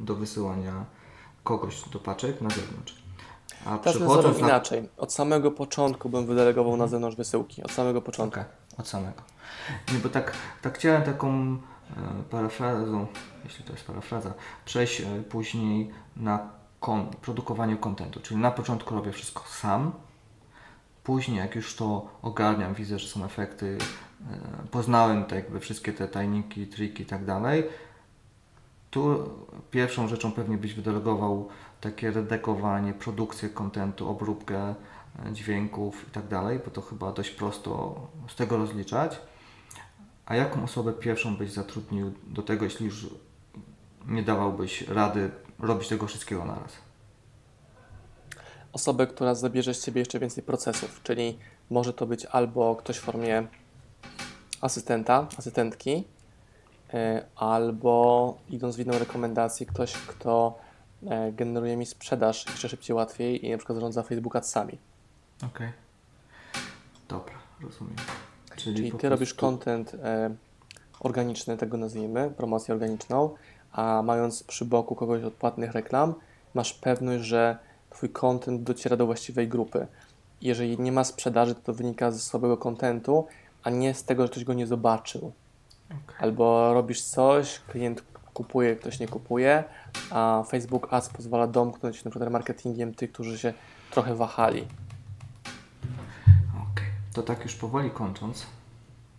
do 0.00 0.14
wysyłania 0.14 0.84
kogoś 1.44 1.88
do 1.88 1.98
paczek 1.98 2.40
na 2.40 2.50
zewnątrz. 2.50 3.06
A 3.66 3.78
Teraz 3.78 3.98
zrobił 3.98 4.38
inaczej. 4.38 4.88
Od 4.96 5.12
samego 5.12 5.50
początku 5.50 6.08
bym 6.08 6.26
wydelegował 6.26 6.76
na 6.76 6.86
zewnątrz 6.86 7.16
wysyłki. 7.16 7.62
Od 7.62 7.70
samego 7.70 8.02
początku. 8.02 8.40
Okej, 8.40 8.52
od 8.78 8.88
samego. 8.88 9.22
Nie, 9.92 9.98
bo 9.98 10.08
tak, 10.08 10.32
tak 10.62 10.78
chciałem 10.78 11.02
taką 11.02 11.28
e, 11.30 11.56
parafrazą, 12.30 13.06
jeśli 13.44 13.64
to 13.64 13.72
jest 13.72 13.84
parafraza, 13.84 14.34
przejść 14.64 15.00
e, 15.00 15.22
później 15.22 15.90
na 16.16 16.48
kon, 16.80 17.06
produkowanie 17.22 17.76
kontentu. 17.76 18.20
Czyli 18.20 18.40
na 18.40 18.50
początku 18.50 18.94
robię 18.94 19.12
wszystko 19.12 19.42
sam, 19.48 19.92
później 21.06 21.38
jak 21.38 21.54
już 21.54 21.76
to 21.76 22.08
ogarniam, 22.22 22.74
widzę, 22.74 22.98
że 22.98 23.08
są 23.08 23.24
efekty, 23.24 23.78
e, 24.30 24.66
poznałem 24.70 25.24
te 25.24 25.36
jakby 25.36 25.60
wszystkie 25.60 25.92
te 25.92 26.08
tajniki, 26.08 26.66
triki 26.66 27.02
i 27.02 27.06
tak 27.06 27.24
dalej, 27.24 27.64
tu 28.90 29.30
pierwszą 29.70 30.08
rzeczą 30.08 30.32
pewnie 30.32 30.58
byś 30.58 30.74
wydelegował 30.74 31.48
takie 31.80 32.10
redagowanie, 32.10 32.92
produkcję 32.92 33.48
kontentu, 33.48 34.08
obróbkę 34.08 34.74
e, 35.26 35.32
dźwięków 35.32 36.08
i 36.08 36.10
tak 36.10 36.28
dalej, 36.28 36.60
bo 36.64 36.70
to 36.70 36.82
chyba 36.82 37.12
dość 37.12 37.30
prosto 37.30 38.00
z 38.28 38.34
tego 38.34 38.56
rozliczać. 38.56 39.20
A 40.26 40.36
jaką 40.36 40.64
osobę 40.64 40.92
pierwszą 40.92 41.36
byś 41.36 41.52
zatrudnił 41.52 42.12
do 42.26 42.42
tego, 42.42 42.64
jeśli 42.64 42.86
już 42.86 43.06
nie 44.06 44.22
dawałbyś 44.22 44.82
rady 44.82 45.30
robić 45.58 45.88
tego 45.88 46.06
wszystkiego 46.06 46.44
naraz? 46.44 46.85
Osobę, 48.76 49.06
która 49.06 49.34
zabierze 49.34 49.74
z 49.74 49.84
Ciebie 49.84 49.98
jeszcze 49.98 50.18
więcej 50.18 50.44
procesów, 50.44 51.00
czyli 51.02 51.38
może 51.70 51.92
to 51.92 52.06
być 52.06 52.26
albo 52.26 52.76
ktoś 52.76 52.96
w 52.96 53.00
formie 53.00 53.46
asystenta, 54.60 55.26
asystentki, 55.38 56.04
e, 56.94 57.24
albo 57.36 58.38
idąc 58.50 58.76
w 58.76 58.78
inną 58.80 58.98
rekomendację, 58.98 59.66
ktoś, 59.66 59.92
kto 59.92 60.58
e, 61.06 61.32
generuje 61.32 61.76
mi 61.76 61.86
sprzedaż 61.86 62.46
jeszcze 62.46 62.68
szybciej, 62.68 62.96
łatwiej 62.96 63.46
i 63.46 63.50
na 63.50 63.58
przykład 63.58 63.76
zarządza 63.76 64.02
Facebook 64.02 64.36
Adsami. 64.36 64.78
Okej. 65.46 65.72
Dobra, 67.08 67.34
rozumiem. 67.60 67.96
Czyli 68.56 68.92
po 68.92 68.98
ty 68.98 69.08
robisz 69.08 69.34
prostu- 69.34 69.46
content 69.46 69.94
e, 69.94 70.34
organiczny, 71.00 71.56
tego 71.56 71.76
nazwijmy, 71.76 72.30
promocję 72.36 72.74
organiczną, 72.74 73.34
a 73.72 74.02
mając 74.04 74.42
przy 74.42 74.64
boku 74.64 74.94
kogoś 74.94 75.22
od 75.22 75.34
płatnych 75.34 75.72
reklam, 75.72 76.14
masz 76.54 76.72
pewność, 76.72 77.24
że 77.24 77.65
twój 77.96 78.10
content 78.10 78.62
dociera 78.62 78.96
do 78.96 79.06
właściwej 79.06 79.48
grupy. 79.48 79.86
Jeżeli 80.40 80.78
nie 80.78 80.92
ma 80.92 81.04
sprzedaży, 81.04 81.54
to, 81.54 81.60
to 81.60 81.74
wynika 81.74 82.10
ze 82.10 82.18
słabego 82.18 82.56
contentu, 82.56 83.26
a 83.62 83.70
nie 83.70 83.94
z 83.94 84.04
tego, 84.04 84.22
że 84.22 84.28
ktoś 84.28 84.44
go 84.44 84.54
nie 84.54 84.66
zobaczył. 84.66 85.32
Okej. 85.86 86.16
Albo 86.18 86.74
robisz 86.74 87.02
coś, 87.02 87.60
klient 87.68 88.02
kupuje, 88.34 88.76
ktoś 88.76 89.00
nie 89.00 89.08
kupuje, 89.08 89.64
a 90.10 90.44
Facebook 90.48 90.92
Ads 90.92 91.08
pozwala 91.08 91.46
domknąć 91.46 92.04
na 92.04 92.10
przykład 92.10 92.32
marketingiem 92.32 92.94
tych, 92.94 93.12
którzy 93.12 93.38
się 93.38 93.52
trochę 93.90 94.14
wahali. 94.14 94.66
Okej, 96.72 96.88
to 97.12 97.22
tak 97.22 97.44
już 97.44 97.54
powoli 97.54 97.90
kończąc, 97.90 98.46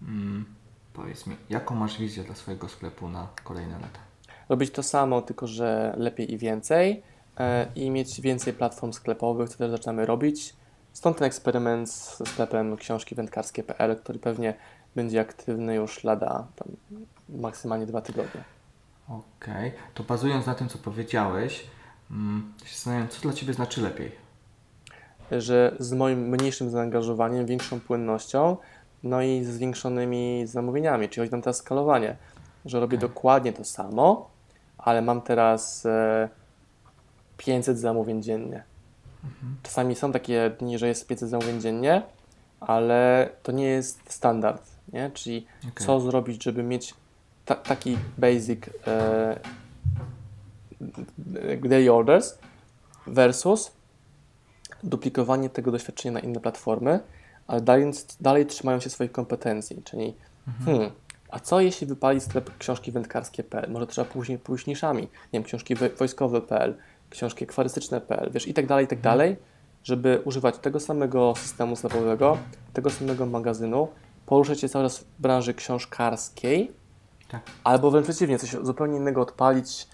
mm, 0.01 0.45
powiedz 0.93 1.27
mi, 1.27 1.35
jaką 1.49 1.75
masz 1.75 1.97
wizję 1.99 2.23
dla 2.23 2.35
swojego 2.35 2.69
sklepu 2.69 3.09
na 3.09 3.27
kolejne 3.43 3.73
lata? 3.79 4.07
robić 4.49 4.71
to 4.71 4.83
samo, 4.83 5.21
tylko 5.21 5.47
że 5.47 5.93
lepiej 5.97 6.33
i 6.33 6.37
więcej 6.37 7.03
i 7.75 7.89
mieć 7.89 8.21
więcej 8.21 8.53
platform 8.53 8.93
sklepowych, 8.93 9.49
co 9.49 9.57
też 9.57 9.71
zaczynamy 9.71 10.05
robić. 10.05 10.55
Stąd 10.93 11.17
ten 11.17 11.27
eksperyment 11.27 11.89
ze 11.89 12.25
sklepem 12.25 12.77
książki 12.77 13.15
wędkarskie.pl, 13.15 13.95
który 13.95 14.19
pewnie 14.19 14.53
będzie 14.95 15.21
aktywny 15.21 15.75
już 15.75 16.03
lada 16.03 16.47
maksymalnie 17.29 17.85
dwa 17.85 18.01
tygodnie. 18.01 18.41
Okej, 19.09 19.73
to 19.93 20.03
bazując 20.03 20.45
na 20.45 20.55
tym, 20.55 20.69
co 20.69 20.77
powiedziałeś, 20.77 21.67
mm, 22.11 22.53
się 22.65 22.75
zastanawiam, 22.75 23.07
co 23.07 23.21
dla 23.21 23.33
Ciebie 23.33 23.53
znaczy 23.53 23.81
lepiej? 23.81 24.11
Że 25.31 25.75
z 25.79 25.93
moim 25.93 26.19
mniejszym 26.19 26.69
zaangażowaniem, 26.69 27.45
większą 27.45 27.79
płynnością, 27.79 28.57
no 29.03 29.21
i 29.21 29.43
zwiększonymi 29.43 30.47
zamówieniami, 30.47 31.09
czyli 31.09 31.25
chodzi 31.25 31.31
nam 31.31 31.41
teraz 31.41 31.57
skalowanie, 31.57 32.15
że 32.65 32.79
robię 32.79 32.97
Okej. 32.97 33.09
dokładnie 33.09 33.53
to 33.53 33.63
samo, 33.63 34.29
ale 34.77 35.01
mam 35.01 35.21
teraz 35.21 35.85
e, 35.85 36.29
500 37.37 37.79
zamówień 37.79 38.23
dziennie. 38.23 38.63
Czasami 39.63 39.95
są 39.95 40.11
takie 40.11 40.51
dni, 40.59 40.77
że 40.77 40.87
jest 40.87 41.07
500 41.07 41.29
zamówień 41.29 41.61
dziennie, 41.61 42.01
ale 42.59 43.29
to 43.43 43.51
nie 43.51 43.65
jest 43.65 43.99
standard, 44.13 44.63
nie? 44.93 45.11
Czyli 45.13 45.47
Okej. 45.59 45.87
co 45.87 45.99
zrobić, 45.99 46.43
żeby 46.43 46.63
mieć 46.63 46.93
ta, 47.45 47.55
taki 47.55 47.97
basic 48.17 48.59
e, 48.87 49.39
daily 51.69 51.91
orders 51.93 52.37
versus 53.07 53.71
duplikowanie 54.83 55.49
tego 55.49 55.71
doświadczenia 55.71 56.13
na 56.13 56.19
inne 56.19 56.39
platformy, 56.39 56.99
ale 57.47 57.61
dalej, 57.61 57.91
dalej 58.21 58.45
trzymają 58.45 58.79
się 58.79 58.89
swoich 58.89 59.11
kompetencji, 59.11 59.81
czyli 59.83 60.13
hmm, 60.65 60.91
a 61.29 61.39
co 61.39 61.59
jeśli 61.59 61.87
wypali 61.87 62.21
sklep 62.21 62.57
książki 62.57 62.91
wędkarskie.pl? 62.91 63.71
Może 63.71 63.87
trzeba 63.87 64.09
później 64.09 64.37
pójść 64.37 64.65
niszami, 64.65 65.01
nie 65.01 65.09
wiem, 65.33 65.43
książki 65.43 65.75
wo- 65.75 65.89
wojskowe.pl, 65.97 66.75
książki 67.09 67.43
akwarystyczne.pl, 67.43 68.31
wiesz, 68.31 68.47
i 68.47 68.53
tak 68.53 68.65
dalej, 68.67 68.85
i 68.85 68.87
tak 68.87 69.01
dalej, 69.01 69.37
żeby 69.83 70.21
używać 70.25 70.57
tego 70.57 70.79
samego 70.79 71.33
systemu 71.35 71.75
sklepowego, 71.75 72.37
tego 72.73 72.89
samego 72.89 73.25
magazynu, 73.25 73.87
poruszać 74.25 74.59
się 74.59 74.69
cały 74.69 74.85
czas 74.85 74.99
w 74.99 75.05
branży 75.19 75.53
książkarskiej, 75.53 76.71
Tak. 77.29 77.41
albo 77.63 77.91
wręcz 77.91 78.05
przeciwnie, 78.05 78.39
coś 78.39 78.51
zupełnie 78.51 78.97
innego 78.97 79.21
odpalić, 79.21 79.87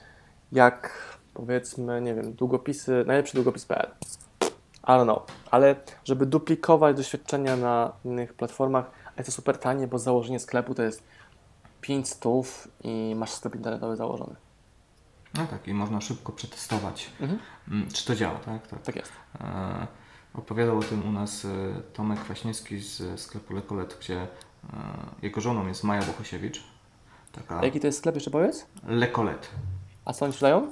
jak 0.51 0.91
powiedzmy, 1.34 2.01
nie 2.01 2.16
wiem, 2.16 2.34
długopisy, 2.34 3.03
najlepszy 3.07 3.34
długopis.pl. 3.34 3.91
I 4.84 4.86
don't 4.86 5.03
know, 5.03 5.24
ale 5.51 5.76
żeby 6.05 6.26
duplikować 6.26 6.97
doświadczenia 6.97 7.55
na 7.55 7.91
innych 8.05 8.34
platformach, 8.34 8.91
a 9.05 9.11
jest 9.18 9.26
to 9.26 9.32
super 9.32 9.57
tanie, 9.57 9.88
bo 9.88 9.99
założenie 9.99 10.39
sklepu 10.39 10.76
to 10.76 10.84
jest 10.84 11.03
5 11.82 12.09
stów 12.09 12.68
i 12.84 13.14
masz 13.16 13.32
sklep 13.32 13.55
internetowy 13.55 13.95
założony. 13.95 14.36
No 15.34 15.47
tak, 15.47 15.67
i 15.67 15.73
można 15.73 16.01
szybko 16.01 16.31
przetestować, 16.31 17.09
Mhm. 17.21 17.39
mm, 17.71 17.91
czy 17.91 18.05
to 18.05 18.15
działa, 18.15 18.39
tak? 18.39 18.67
tak. 18.67 18.81
Tak 18.81 18.95
jest. 18.95 19.11
E, 19.41 19.88
Opowiadał 20.34 20.77
o 20.77 20.81
tym 20.84 21.07
u 21.07 21.11
nas 21.11 21.45
e, 21.45 21.49
Tomek 21.93 22.19
Kwaśniewski 22.19 22.79
z 22.79 23.19
sklepu 23.21 23.53
Lekolet, 23.53 23.97
gdzie 23.99 24.21
e, 24.21 24.27
jego 25.21 25.41
żoną 25.41 25.67
jest 25.67 25.84
Maja 25.84 26.01
Bohosiewicz. 26.03 26.63
Taka 27.31 27.59
A 27.59 27.65
jaki 27.65 27.79
to 27.79 27.88
jest 27.88 27.99
sklep, 27.99 28.15
jeszcze 28.15 28.31
powiedz? 28.31 28.65
Lekolet. 28.88 29.49
A 30.05 30.13
co 30.13 30.25
oni 30.25 30.34
sprzedają? 30.34 30.67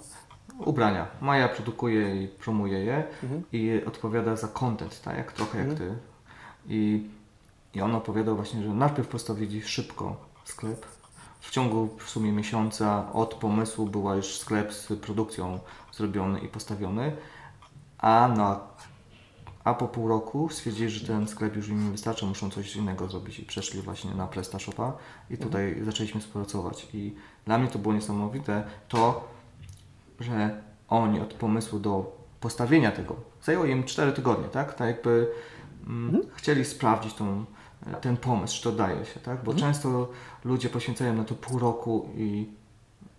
Ubrania. 0.58 1.08
Maja 1.22 1.50
produkuje 1.50 2.24
i 2.24 2.28
promuje 2.28 2.80
je 2.86 3.04
Mhm. 3.24 3.44
i 3.52 3.82
odpowiada 3.88 4.36
za 4.36 4.48
content, 4.48 5.02
tak? 5.02 5.18
Jak, 5.18 5.32
trochę 5.32 5.68
jak 5.68 5.78
ty. 5.78 5.96
I, 6.68 7.10
I 7.74 7.82
on 7.82 7.96
opowiadał 7.96 8.36
właśnie, 8.36 8.64
że 8.64 8.70
najpierw 8.70 9.08
postawili 9.08 9.62
szybko 9.62 10.16
sklep. 10.46 10.86
W 11.42 11.52
ciągu 11.52 11.90
w 11.98 12.10
sumie 12.10 12.32
miesiąca 12.32 13.14
od 13.14 13.34
pomysłu 13.34 13.86
była 13.86 14.16
już 14.16 14.38
sklep 14.38 14.74
z 14.74 14.88
produkcją 14.88 15.60
zrobiony 15.94 16.40
i 16.40 16.48
postawiony, 16.48 17.16
a, 17.98 18.28
na, 18.38 18.60
a 19.64 19.74
po 19.74 19.88
pół 19.88 20.08
roku 20.08 20.50
stwierdzili, 20.50 20.90
że 20.90 21.08
ten 21.08 21.28
sklep 21.28 21.56
już 21.56 21.70
im 21.70 21.86
nie 21.86 21.92
wystarcza, 21.92 22.26
muszą 22.26 22.50
coś 22.50 22.76
innego 22.76 23.08
zrobić 23.08 23.40
i 23.40 23.46
przeszli 23.46 23.82
właśnie 23.82 24.16
na 24.16 24.28
PrestaShopa 24.28 24.94
i 25.30 25.38
tutaj 25.38 25.82
zaczęliśmy 25.84 26.22
współpracować. 26.22 26.88
I 26.94 27.16
dla 27.46 27.58
mnie 27.58 27.68
to 27.68 27.80
było 27.80 27.94
niesamowite 27.94 28.64
to, 28.88 29.28
że 30.20 30.62
oni 30.88 31.20
od 31.20 31.34
pomysłu 31.34 31.80
do 31.80 32.18
postawienia 32.40 32.92
tego 32.92 33.16
zajęło 33.44 33.66
im 33.66 33.84
4 33.84 34.12
tygodnie, 34.12 34.48
tak? 34.48 34.74
Tak 34.74 34.88
jakby 34.88 35.32
mm, 35.88 36.22
chcieli 36.36 36.66
sprawdzić 36.66 37.14
tą, 37.14 37.46
ten 38.02 38.18
pomysł, 38.18 38.58
czy 38.58 38.64
to 38.64 38.72
daje 38.72 39.06
się, 39.06 39.20
tak? 39.20 39.44
Bo 39.44 39.54
często 39.54 40.08
ludzie 40.44 40.70
poświęcają 40.70 41.14
na 41.14 41.24
to 41.24 41.36
pół 41.36 41.60
roku 41.60 42.10
i 42.16 42.50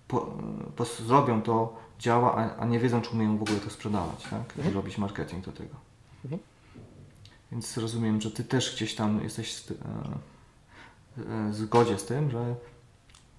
po, 0.09 0.35
po, 0.77 0.85
zrobią 0.85 1.43
to, 1.43 1.77
działa, 1.99 2.35
a, 2.35 2.57
a 2.57 2.67
nie 2.67 2.79
wiedzą, 2.79 3.01
czy 3.01 3.11
umieją 3.11 3.39
w 3.39 3.43
ogóle 3.43 3.59
to 3.59 3.71
sprzedawać, 3.71 4.23
tak? 4.31 4.67
I 4.67 4.71
robić 4.71 4.99
marketing 4.99 5.45
do 5.45 5.53
tego. 5.53 5.75
Mhm. 6.25 6.43
Więc 7.53 7.77
rozumiem, 7.77 8.21
że 8.21 8.31
Ty 8.31 8.45
też 8.45 8.75
gdzieś 8.77 8.95
tam 8.95 9.23
jesteś 9.23 9.55
w 9.55 9.71
e, 9.71 9.75
e, 11.49 11.53
zgodzie 11.53 11.99
z 11.99 12.05
tym, 12.05 12.31
że 12.31 12.55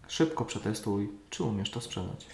szybko 0.08 0.46
przetestuj, 0.46 1.12
czy 1.30 1.44
umiesz 1.44 1.72
to 1.72 1.82
sprzedać. 1.82 2.28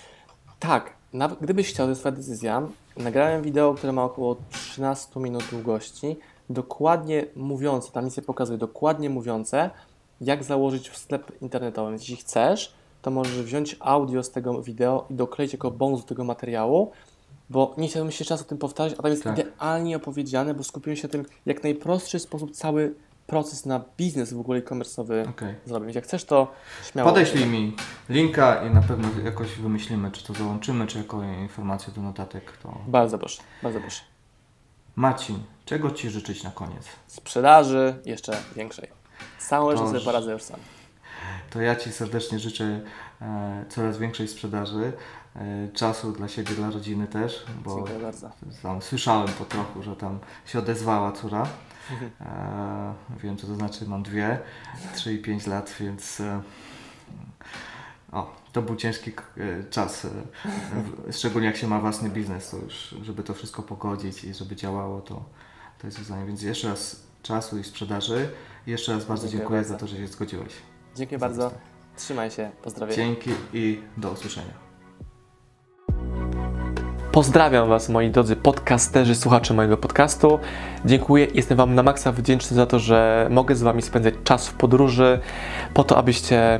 Tak, 0.59 0.93
nawet 1.13 1.39
gdybyś 1.39 1.69
chciał, 1.69 1.85
to 1.85 1.89
jest 1.89 2.01
Twoja 2.01 2.15
decyzja. 2.15 2.61
Nagrałem 2.97 3.43
wideo, 3.43 3.73
które 3.73 3.93
ma 3.93 4.03
około 4.03 4.37
13 4.51 5.19
minut 5.19 5.43
długości, 5.51 6.17
dokładnie 6.49 7.25
mówiące, 7.35 7.91
tam 7.91 8.05
nic 8.05 8.17
nie 8.17 8.23
pokazuje, 8.23 8.57
dokładnie 8.57 9.09
mówiące, 9.09 9.69
jak 10.21 10.43
założyć 10.43 10.91
sklep 10.97 11.41
internetowy. 11.41 11.89
Więc 11.91 12.01
jeśli 12.01 12.15
chcesz, 12.15 12.73
to 13.01 13.11
możesz 13.11 13.41
wziąć 13.43 13.75
audio 13.79 14.23
z 14.23 14.31
tego 14.31 14.61
wideo 14.61 15.05
i 15.09 15.13
dokleić 15.13 15.53
jako 15.53 15.71
bonus 15.71 16.01
do 16.01 16.07
tego 16.07 16.23
materiału, 16.23 16.91
bo 17.49 17.73
nie 17.77 17.87
chciałbym 17.87 18.11
się 18.11 18.25
czas 18.25 18.41
o 18.41 18.43
tym 18.43 18.57
powtarzać, 18.57 18.99
a 18.99 19.01
tam 19.01 19.11
jest 19.11 19.23
Tak. 19.23 19.39
idealnie 19.39 19.97
opowiedziane, 19.97 20.53
bo 20.53 20.63
skupiłem 20.63 20.97
się 20.97 21.07
na 21.07 21.11
tym, 21.11 21.25
jak 21.45 21.63
najprostszy 21.63 22.19
sposób 22.19 22.51
cały 22.51 22.95
proces 23.27 23.65
na 23.65 23.81
biznes 23.97 24.33
w 24.33 24.39
ogóle 24.39 24.59
e-commerce'owy 24.59 25.29
Okej. 25.29 25.55
zrobić. 25.65 25.95
Jak 25.95 26.03
chcesz, 26.03 26.25
to 26.25 26.51
śmiało. 26.91 27.09
Podeślij 27.09 27.45
mi 27.45 27.75
linka 28.09 28.65
i 28.67 28.73
na 28.73 28.81
pewno 28.81 29.07
jakoś 29.23 29.55
wymyślimy, 29.55 30.11
czy 30.11 30.23
to 30.23 30.33
załączymy, 30.33 30.87
czy 30.87 30.97
jako 30.97 31.23
informację 31.23 31.93
do 31.93 32.01
notatek. 32.01 32.57
To... 32.63 32.77
Bardzo 32.87 33.17
proszę, 33.17 33.41
bardzo 33.63 33.79
proszę. 33.79 34.01
Marcin, 34.99 35.39
czego 35.65 35.91
Ci 35.91 36.09
życzyć 36.09 36.43
na 36.43 36.51
koniec? 36.51 36.85
sprzedaży 37.07 37.99
jeszcze 38.05 38.37
większej. 38.55 38.87
To 39.49 39.77
sobie 39.77 39.93
już- 39.93 40.03
poradzę 40.03 40.31
już 40.31 40.41
sam. 40.41 40.59
To 41.49 41.61
ja 41.61 41.75
Ci 41.75 41.91
serdecznie 41.91 42.39
życzę 42.39 42.81
e, 43.21 43.65
coraz 43.69 43.97
większej 43.97 44.27
sprzedaży, 44.27 44.93
e, 45.35 45.67
czasu 45.73 46.11
dla 46.11 46.27
siebie, 46.27 46.55
dla 46.55 46.69
rodziny 46.71 47.07
też, 47.07 47.45
bo 47.63 47.75
Dziękuję 47.75 47.99
bardzo. 47.99 48.29
tam 48.63 48.81
słyszałem 48.81 49.27
po 49.27 49.45
trochu, 49.45 49.83
że 49.83 49.95
tam 49.95 50.19
się 50.45 50.59
odezwała 50.59 51.11
córa. 51.11 51.47
E, 52.21 52.93
wiem, 53.23 53.37
co 53.37 53.47
to 53.47 53.55
znaczy, 53.55 53.85
mam 53.87 54.03
dwie, 54.03 54.39
trzy 54.95 55.13
i 55.13 55.17
pięć 55.21 55.47
lat, 55.47 55.75
więc 55.79 56.19
e, 56.19 56.41
o, 58.11 58.35
to 58.51 58.61
był 58.61 58.75
ciężki 58.75 59.11
e, 59.37 59.63
czas, 59.63 60.05
e, 60.05 61.13
szczególnie 61.13 61.47
jak 61.47 61.57
się 61.57 61.67
ma 61.67 61.79
własny 61.79 62.09
biznes, 62.09 62.49
to 62.49 62.57
już, 62.57 62.95
żeby 63.01 63.23
to 63.23 63.33
wszystko 63.33 63.61
pogodzić 63.63 64.23
i 64.23 64.33
żeby 64.33 64.55
działało, 64.55 65.01
to, 65.01 65.25
to 65.77 65.87
jest 65.87 65.97
wyzwanie. 65.97 66.25
Więc 66.25 66.41
jeszcze 66.41 66.67
raz 66.67 67.03
czasu 67.23 67.57
i 67.57 67.63
sprzedaży. 67.63 68.29
I 68.67 68.71
jeszcze 68.71 68.93
raz 68.93 69.05
bardzo 69.05 69.27
Dziękuję 69.27 69.39
dziękuję 69.39 69.59
bardzo. 69.59 69.73
za 69.73 69.79
to, 69.79 69.87
że 69.87 69.97
się 69.97 70.07
zgodziłeś. 70.07 70.53
Dziękuję 70.95 71.19
bardzo. 71.19 71.51
Trzymaj 71.97 72.31
się. 72.31 72.51
Pozdrawiam. 72.63 72.95
Dzięki 72.95 73.31
i 73.53 73.81
do 73.97 74.11
usłyszenia. 74.11 74.69
Pozdrawiam 77.11 77.69
Was, 77.69 77.89
moi 77.89 78.09
drodzy 78.09 78.35
podcasterzy, 78.35 79.15
słuchacze 79.15 79.53
mojego 79.53 79.77
podcastu. 79.77 80.39
Dziękuję. 80.85 81.27
Jestem 81.33 81.57
Wam 81.57 81.75
na 81.75 81.83
maksa 81.83 82.11
wdzięczny 82.11 82.55
za 82.55 82.65
to, 82.65 82.79
że 82.79 83.27
mogę 83.31 83.55
z 83.55 83.61
Wami 83.61 83.81
spędzać 83.81 84.13
czas 84.23 84.47
w 84.47 84.53
podróży, 84.53 85.19
po 85.73 85.83
to, 85.83 85.97
abyście 85.97 86.59